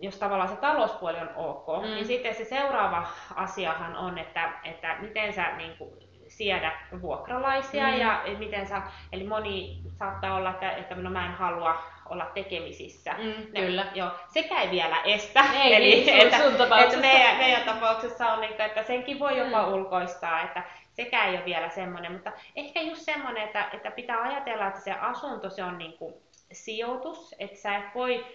jos 0.01 0.17
tavallaan 0.17 0.49
se 0.49 0.55
talouspuoli 0.55 1.17
on 1.17 1.29
ok, 1.35 1.67
mm. 1.81 1.83
niin 1.83 2.05
sitten 2.05 2.35
se 2.35 2.45
seuraava 2.45 3.07
asiahan 3.35 3.95
on, 3.95 4.17
että, 4.17 4.51
että 4.63 4.97
miten 4.99 5.33
sä 5.33 5.57
niin 5.57 5.77
kuin, 5.77 5.91
siedä 6.27 6.71
vuokralaisia 7.01 7.87
mm. 7.87 7.99
ja 7.99 8.21
miten 8.37 8.67
sä, 8.67 8.81
eli 9.11 9.23
moni 9.23 9.77
saattaa 9.99 10.35
olla, 10.35 10.49
että, 10.49 10.71
että 10.71 10.95
no 10.95 11.09
mä 11.09 11.25
en 11.25 11.31
halua 11.31 11.83
olla 12.09 12.25
tekemisissä. 12.25 13.13
Mm, 13.17 13.51
ne, 13.51 13.61
kyllä. 13.61 13.85
Joo, 13.95 14.11
sekä 14.27 14.61
ei 14.61 14.71
vielä 14.71 15.01
estä. 15.01 15.45
Ei, 15.63 15.75
eli, 15.75 15.85
niin, 15.85 16.21
että, 16.21 16.37
sun 16.37 16.79
että 16.79 16.97
meidän, 16.97 17.37
meidän 17.37 17.63
tapauksessa 17.63 18.27
on, 18.27 18.41
niin, 18.41 18.61
että 18.61 18.83
senkin 18.83 19.19
voi 19.19 19.37
jopa 19.37 19.65
mm. 19.65 19.73
ulkoistaa, 19.73 20.41
että 20.41 20.63
sekä 20.93 21.25
ei 21.25 21.35
ole 21.35 21.45
vielä 21.45 21.69
semmoinen, 21.69 22.11
mutta 22.11 22.31
ehkä 22.55 22.81
just 22.81 23.01
semmoinen, 23.01 23.43
että, 23.43 23.69
että 23.73 23.91
pitää 23.91 24.21
ajatella, 24.21 24.67
että 24.67 24.79
se 24.79 24.91
asunto 24.91 25.49
se 25.49 25.63
on 25.63 25.77
niin 25.77 25.97
kuin 25.97 26.13
sijoitus, 26.51 27.35
että 27.39 27.57
sä 27.57 27.77
et 27.77 27.95
voi 27.95 28.25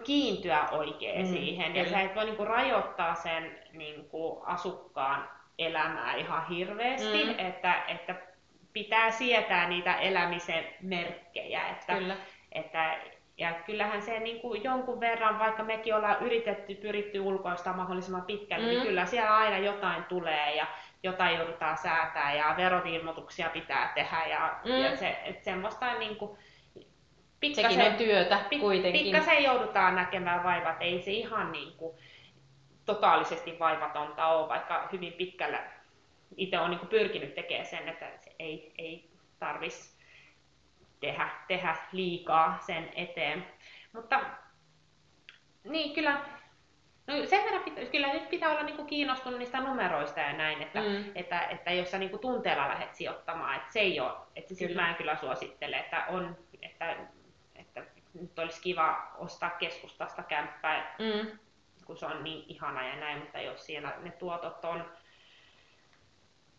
kiintyä 0.00 0.68
oikein 0.70 1.26
mm, 1.26 1.32
siihen. 1.32 1.76
Ja 1.76 1.90
sä 1.90 2.00
et 2.00 2.14
voi 2.14 2.24
niinku 2.24 2.44
rajoittaa 2.44 3.14
sen 3.14 3.58
niinku 3.72 4.42
asukkaan 4.46 5.28
elämää 5.58 6.14
ihan 6.14 6.48
hirveästi, 6.48 7.24
mm. 7.24 7.34
että, 7.38 7.82
että 7.88 8.14
pitää 8.72 9.10
sietää 9.10 9.68
niitä 9.68 9.94
elämisen 9.94 10.64
merkkejä. 10.80 11.68
Että, 11.68 11.94
Kyllä. 11.94 12.16
Että, 12.52 12.98
ja 13.38 13.52
kyllähän 13.52 14.02
se 14.02 14.20
niin 14.20 14.40
kuin 14.40 14.64
jonkun 14.64 15.00
verran, 15.00 15.38
vaikka 15.38 15.64
mekin 15.64 15.94
ollaan 15.94 16.22
yritetty, 16.22 16.74
pyritty 16.74 17.20
ulkoista 17.20 17.72
mahdollisimman 17.72 18.22
pitkälle, 18.22 18.66
niin 18.66 18.76
mm. 18.76 18.80
niin 18.80 18.88
kyllä 18.88 19.06
siellä 19.06 19.36
aina 19.36 19.58
jotain 19.58 20.04
tulee 20.04 20.56
ja 20.56 20.66
jotain 21.02 21.36
joudutaan 21.36 21.78
säätää 21.78 22.34
ja 22.34 22.54
verotilmoituksia 22.56 23.50
pitää 23.50 23.92
tehdä 23.94 24.26
ja, 24.26 24.58
mm. 24.64 24.70
ja 24.70 24.96
se, 24.96 25.18
että 25.24 25.44
semmoista 25.44 25.94
niin 25.94 26.16
kuin, 26.16 26.38
pikkasen, 27.40 27.70
Sekin 27.70 27.92
on 27.92 27.98
työtä 27.98 28.40
kuitenkin. 28.60 29.02
Pikkasen 29.02 29.42
joudutaan 29.42 29.94
näkemään 29.94 30.44
vaivat, 30.44 30.76
ei 30.80 31.02
se 31.02 31.10
ihan 31.10 31.52
niin 31.52 31.72
kuin 31.72 31.96
totaalisesti 32.84 33.58
vaivatonta 33.58 34.26
ole, 34.26 34.48
vaikka 34.48 34.88
hyvin 34.92 35.12
pitkällä 35.12 35.62
itse 36.36 36.58
olen 36.58 36.70
niin 36.70 36.88
pyrkinyt 36.88 37.34
tekemään 37.34 37.66
sen, 37.66 37.88
että 37.88 38.06
se 38.18 38.34
ei, 38.38 38.72
ei 38.78 39.10
tarvitsisi 39.38 40.00
tehdä, 41.00 41.28
tehdä 41.48 41.76
liikaa 41.92 42.58
sen 42.66 42.92
eteen. 42.94 43.46
Mutta 43.92 44.20
niin 45.64 45.94
kyllä, 45.94 46.20
no 47.06 47.26
sen 47.26 47.44
verran 47.44 47.62
pitä, 47.62 47.84
kyllä 47.84 48.12
nyt 48.12 48.30
pitää 48.30 48.50
olla 48.50 48.62
niin 48.62 48.86
kiinnostunut 48.86 49.38
niistä 49.38 49.60
numeroista 49.60 50.20
ja 50.20 50.32
näin, 50.32 50.62
että, 50.62 50.80
mm. 50.80 51.04
että, 51.14 51.40
että 51.40 51.70
jos 51.70 51.90
sä 51.90 51.98
niin 51.98 52.18
tunteella 52.18 52.68
lähdet 52.68 52.94
sijoittamaan, 52.94 53.56
että 53.56 53.72
se 53.72 53.80
ei 53.80 54.00
ole, 54.00 54.12
että 54.36 54.54
siis 54.54 54.74
mä 54.74 54.90
en 54.90 54.94
kyllä 54.94 55.16
suosittele, 55.16 55.76
että 55.76 56.04
on, 56.08 56.36
että 56.62 56.96
nyt 58.14 58.38
olisi 58.38 58.62
kiva 58.62 59.12
ostaa 59.18 59.50
keskustasta 59.50 60.22
kämppää, 60.22 60.96
mm. 60.98 61.38
kun 61.84 61.96
se 61.96 62.06
on 62.06 62.24
niin 62.24 62.44
ihana 62.48 62.88
ja 62.88 62.96
näin, 62.96 63.18
mutta 63.18 63.40
jos 63.40 63.66
siellä 63.66 63.92
ne 64.00 64.10
tuotot 64.10 64.64
on 64.64 64.84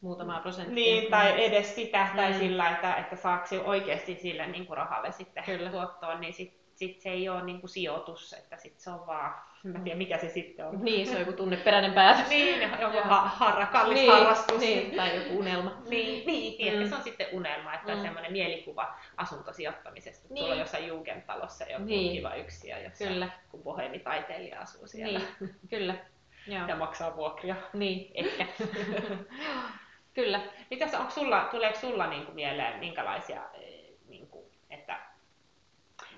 muutamaa 0.01 0.39
prosenttia. 0.39 0.75
Niin, 0.75 1.11
tai 1.11 1.45
edes 1.45 1.75
sitä, 1.75 2.07
mm. 2.11 2.15
tai 2.15 2.33
sillä, 2.33 2.69
että, 2.69 2.95
että 2.95 3.15
saako 3.15 3.55
oikeasti 3.65 4.15
sille 4.15 4.47
niin 4.47 4.65
kuin 4.65 4.77
rahalle 4.77 5.11
sitten 5.11 5.43
Kyllä. 5.43 5.69
tuottoon, 5.69 6.21
niin 6.21 6.33
sit, 6.33 6.61
sit 6.75 7.01
se 7.01 7.09
ei 7.09 7.29
ole 7.29 7.43
niin 7.43 7.59
kuin 7.59 7.69
sijoitus, 7.69 8.33
että 8.33 8.57
sit 8.57 8.79
se 8.79 8.89
on 8.89 9.07
vaan 9.07 9.41
Mä 9.63 9.77
en 9.77 9.83
tiedä, 9.83 9.97
mikä 9.97 10.17
se 10.17 10.29
sitten 10.29 10.65
on. 10.67 10.83
Niin, 10.83 11.07
se 11.07 11.13
on 11.13 11.19
joku 11.19 11.33
tunneperäinen 11.33 11.93
päätös. 11.93 12.29
niin, 12.29 12.61
joku 12.81 12.97
ha- 13.03 13.27
harra, 13.27 13.65
kallis 13.65 13.93
niin, 13.93 14.11
harrastus. 14.11 14.59
Niin, 14.59 14.95
tai 14.95 15.15
joku 15.15 15.39
unelma. 15.39 15.81
niin, 15.89 16.27
niin, 16.27 16.57
niin 16.57 16.83
mm. 16.83 16.89
se 16.89 16.95
on 16.95 17.03
sitten 17.03 17.27
unelma, 17.31 17.73
että 17.73 17.91
mm. 17.91 17.97
on 17.97 18.01
semmoinen 18.05 18.31
mielikuva 18.31 18.95
asuntosijoittamisesta. 19.17 20.27
Niin. 20.29 20.45
Tuolla 20.45 20.55
jossain 20.55 20.87
Jugendtalossa 20.87 21.65
joku 21.65 21.85
niin. 21.85 22.11
kiva 22.11 22.35
yksiö, 22.35 22.77
jossa 22.77 23.05
kyllä. 23.05 23.29
kun 23.49 23.63
bohemitaiteilija 23.63 24.59
asuu 24.59 24.87
siellä. 24.87 25.19
Niin, 25.39 25.55
kyllä. 25.69 25.95
Joo. 26.47 26.67
Ja 26.67 26.75
maksaa 26.75 27.15
vuokria. 27.15 27.55
Niin, 27.73 28.11
ehkä. 28.13 28.45
kyllä. 30.13 30.41
Mitäs, 30.69 30.93
onko 30.93 31.11
sulla, 31.11 31.47
tuleeko 31.51 31.79
sulla 31.79 32.07
niin 32.07 32.25
kuin 32.25 32.35
mieleen 32.35 32.79
minkälaisia 32.79 33.41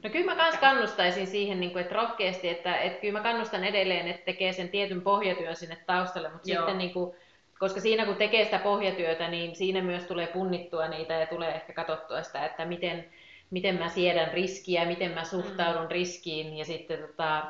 No 0.04 0.10
kyllä 0.10 0.36
mä 0.36 0.36
kans 0.36 0.58
kannustaisin 0.58 1.28
siihen, 1.28 1.60
niin 1.60 1.72
kuin, 1.72 1.82
että 1.82 1.96
rohkeasti, 1.96 2.50
että, 2.50 2.78
että 2.78 3.02
kyllä 3.02 3.20
mä 3.20 3.24
kannustan 3.24 3.64
edelleen, 3.64 4.08
että 4.08 4.26
tekee 4.26 4.54
sen 4.54 4.70
tietyn 4.70 5.02
pohjatyön 5.02 5.56
sinne 5.56 5.78
taustalle, 5.86 6.30
mutta 6.30 6.52
Joo. 6.52 6.58
sitten 6.58 6.78
niin 6.78 6.94
kuin, 6.94 7.16
koska 7.60 7.80
siinä 7.80 8.06
kun 8.06 8.16
tekee 8.16 8.46
sitä 8.46 8.60
pohjatyötä, 8.60 9.28
niin 9.28 9.56
siinä 9.56 9.82
myös 9.82 10.04
tulee 10.04 10.28
punnittua 10.28 10.88
niitä 10.88 11.14
ja 11.14 11.28
tulee 11.28 11.56
ehkä 11.56 11.74
katsottua 11.74 12.24
sitä, 12.24 12.46
että 12.46 12.66
miten, 12.66 13.06
miten 13.52 13.80
mä 13.80 13.90
siedän 13.90 14.34
riskiä, 14.34 14.86
miten 14.86 15.12
mä 15.12 15.24
suhtaudun 15.24 15.84
mm. 15.84 15.90
riskiin 15.90 16.58
ja 16.58 16.66
sitten 16.66 17.00
tota, 17.00 17.44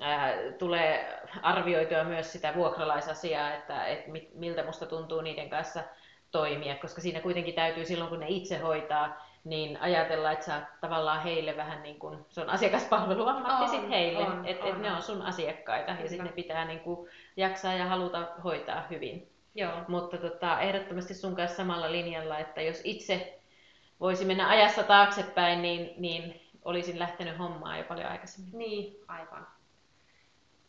ää, 0.00 0.32
tulee 0.58 1.18
arvioitua 1.42 2.04
myös 2.04 2.32
sitä 2.32 2.54
vuokralaisasiaa, 2.54 3.54
että, 3.54 3.86
että 3.86 4.10
miltä 4.34 4.64
musta 4.64 4.86
tuntuu 4.86 5.20
niiden 5.20 5.50
kanssa 5.50 5.82
toimia, 6.30 6.74
koska 6.74 7.00
siinä 7.00 7.20
kuitenkin 7.20 7.54
täytyy 7.54 7.84
silloin, 7.84 8.10
kun 8.10 8.20
ne 8.20 8.26
itse 8.28 8.58
hoitaa, 8.58 9.25
niin 9.46 9.78
ajatella, 9.80 10.32
että 10.32 10.44
sä 10.44 10.62
tavallaan 10.80 11.22
heille 11.22 11.56
vähän 11.56 11.82
niin 11.82 11.98
kuin, 11.98 12.18
se 12.28 12.40
on 12.40 12.50
asiakaspalveluammatti 12.50 13.68
sitten 13.68 13.90
heille, 13.90 14.26
että 14.44 14.66
et 14.66 14.78
ne 14.78 14.92
on 14.92 15.02
sun 15.02 15.22
asiakkaita 15.22 15.92
Kyllä. 15.92 16.04
ja 16.04 16.08
sitten 16.08 16.26
ne 16.26 16.32
pitää 16.32 16.64
niin 16.64 16.80
kuin 16.80 17.10
jaksaa 17.36 17.74
ja 17.74 17.86
haluta 17.86 18.28
hoitaa 18.44 18.86
hyvin. 18.90 19.30
Joo. 19.54 19.72
Mutta 19.88 20.18
tota, 20.18 20.60
ehdottomasti 20.60 21.14
sun 21.14 21.36
kanssa 21.36 21.56
samalla 21.56 21.92
linjalla, 21.92 22.38
että 22.38 22.62
jos 22.62 22.80
itse 22.84 23.38
voisi 24.00 24.24
mennä 24.24 24.48
ajassa 24.48 24.82
taaksepäin, 24.82 25.62
niin, 25.62 25.94
niin 25.96 26.40
olisin 26.64 26.98
lähtenyt 26.98 27.38
hommaan 27.38 27.78
jo 27.78 27.84
paljon 27.84 28.10
aikaisemmin. 28.10 28.58
Niin, 28.58 28.96
aivan. 29.08 29.46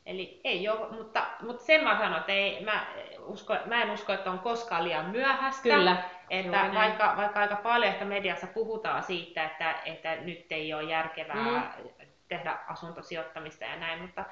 Eli 0.06 0.42
ei 0.44 0.70
ole, 0.70 0.92
mutta, 0.92 1.28
mutta 1.42 1.64
sen 1.64 1.84
mä 1.84 1.98
sanon, 1.98 2.20
että 2.20 2.32
ei, 2.32 2.64
mä, 2.64 2.86
usko, 3.20 3.58
mä 3.66 3.82
en 3.82 3.92
usko, 3.92 4.14
että 4.14 4.32
on 4.32 4.40
koskaan 4.40 4.84
liian 4.84 5.06
myöhäistä. 5.06 5.64
Kyllä. 5.64 6.04
Että 6.30 6.72
vaikka, 6.74 7.14
vaikka 7.18 7.40
aika 7.40 7.56
paljon 7.56 7.94
ehkä 7.94 8.06
mediassa 8.06 8.48
puhutaan 8.48 9.04
siitä, 9.04 9.46
että, 9.46 9.76
että 9.86 10.16
nyt 10.16 10.46
ei 10.52 10.74
ole 10.74 10.84
järkevää 10.84 11.74
mm. 11.80 12.06
tehdä 12.28 12.58
asuntosijoittamista 12.68 13.66
ja 13.66 13.76
näin, 13.76 14.02
mutta 14.02 14.26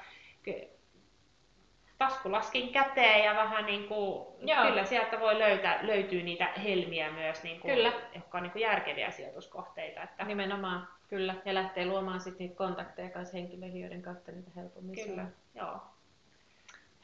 taskulaskin 1.98 2.72
käteen 2.72 3.24
ja 3.24 3.34
vähän 3.34 3.66
niin 3.66 3.88
kuin, 3.88 4.26
kyllä 4.38 4.84
sieltä 4.84 5.20
voi 5.20 5.38
löytää, 5.38 5.78
löytyy 5.82 6.22
niitä 6.22 6.46
helmiä 6.64 7.10
myös, 7.10 7.42
niin 7.42 7.60
kuin, 7.60 7.74
kyllä. 7.74 7.92
jotka 8.14 8.38
on 8.38 8.42
niin 8.42 8.52
kuin 8.52 8.62
järkeviä 8.62 9.10
sijoituskohteita. 9.10 10.02
Että... 10.02 10.24
Nimenomaan, 10.24 10.88
kyllä. 11.08 11.34
Ja 11.44 11.54
lähtee 11.54 11.86
luomaan 11.86 12.20
sitten 12.20 12.38
niitä 12.38 12.56
kontakteja 12.56 13.10
kanssa 13.10 13.36
henkilöihin, 13.36 13.80
joiden 13.80 14.02
kautta 14.02 14.32
niitä 14.32 14.50
helpommin 14.56 15.04
Kyllä, 15.04 15.26
joo. 15.54 15.80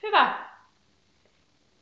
Hyvä. 0.03 0.52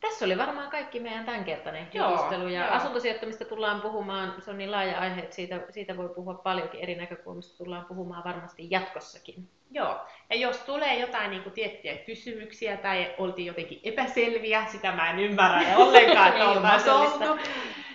Tässä 0.01 0.25
oli 0.25 0.39
varmaan 0.39 0.71
kaikki 0.71 1.01
meidän 1.01 1.25
tämänkertainen 1.25 1.89
jutustelu. 1.93 2.49
Ja 2.49 2.61
joo. 2.61 2.75
asuntosijoittamista 2.75 3.45
tullaan 3.45 3.81
puhumaan, 3.81 4.35
se 4.39 4.51
on 4.51 4.59
niin 4.59 4.71
laaja 4.71 4.99
aihe, 4.99 5.21
että 5.21 5.37
siitä, 5.37 5.61
siitä 5.71 5.97
voi 5.97 6.09
puhua 6.09 6.35
paljonkin 6.35 6.81
eri 6.81 6.95
näkökulmista. 6.95 7.59
Tullaan 7.59 7.85
puhumaan 7.85 8.25
varmasti 8.25 8.67
jatkossakin. 8.71 9.49
Joo, 9.71 10.01
ja 10.31 10.37
jos 10.37 10.59
tulee 10.59 10.99
jotain 10.99 11.31
niin 11.31 11.43
kuin, 11.43 11.53
tiettyjä 11.53 11.97
kysymyksiä 11.97 12.77
tai 12.77 13.15
oltiin 13.19 13.47
jotenkin 13.47 13.81
epäselviä, 13.85 14.67
sitä 14.67 14.93
mä 14.93 15.11
en 15.11 15.19
ymmärrä 15.19 15.77
ollenkaan, 15.77 16.29
että 16.77 16.95
oltu, 16.95 17.39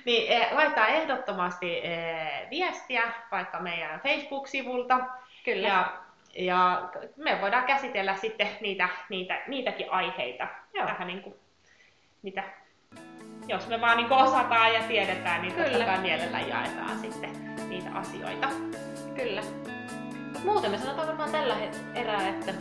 niin 0.06 0.32
eh, 0.32 0.48
laittaa 0.52 0.88
ehdottomasti 0.88 1.80
eh, 1.84 2.50
viestiä 2.50 3.04
vaikka 3.32 3.60
meidän 3.60 4.00
Facebook-sivulta. 4.00 5.00
Kyllä. 5.46 5.68
Ja, 5.68 5.94
ja 6.36 6.90
me 7.16 7.38
voidaan 7.42 7.64
käsitellä 7.64 8.16
sitten 8.16 8.48
niitä, 8.62 8.90
niitä, 9.10 9.42
niitäkin 9.48 9.92
aiheita. 9.92 10.48
Joo. 10.74 10.86
Vähän 10.86 11.08
niin 11.08 11.22
kuin, 11.22 11.36
mitä, 12.26 12.44
jos 13.48 13.68
me 13.68 13.82
vaan 13.82 13.98
niin 13.98 14.14
osataan 14.14 14.74
ja 14.74 14.84
tiedetään, 14.88 15.42
niin 15.42 15.54
Kyllä. 15.54 15.70
totta 15.70 15.86
kai 15.86 16.02
mielellä 16.02 16.40
jaetaan 16.40 17.00
sitten 17.00 17.58
niitä 17.70 17.90
asioita. 17.94 18.48
Kyllä. 19.16 19.42
Muuten 20.44 20.72
me 20.72 20.78
sanotaan 20.78 21.08
varmaan 21.08 21.32
tällä 21.32 21.56
erää, 21.96 22.30
että 22.30 22.54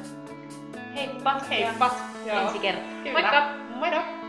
heippa, 0.95 1.41
heippa. 1.51 1.91
Ja 2.27 2.41
ensi 2.41 2.59
kertaa. 2.59 3.13
Moikka! 3.13 3.43
Moikka! 3.77 4.24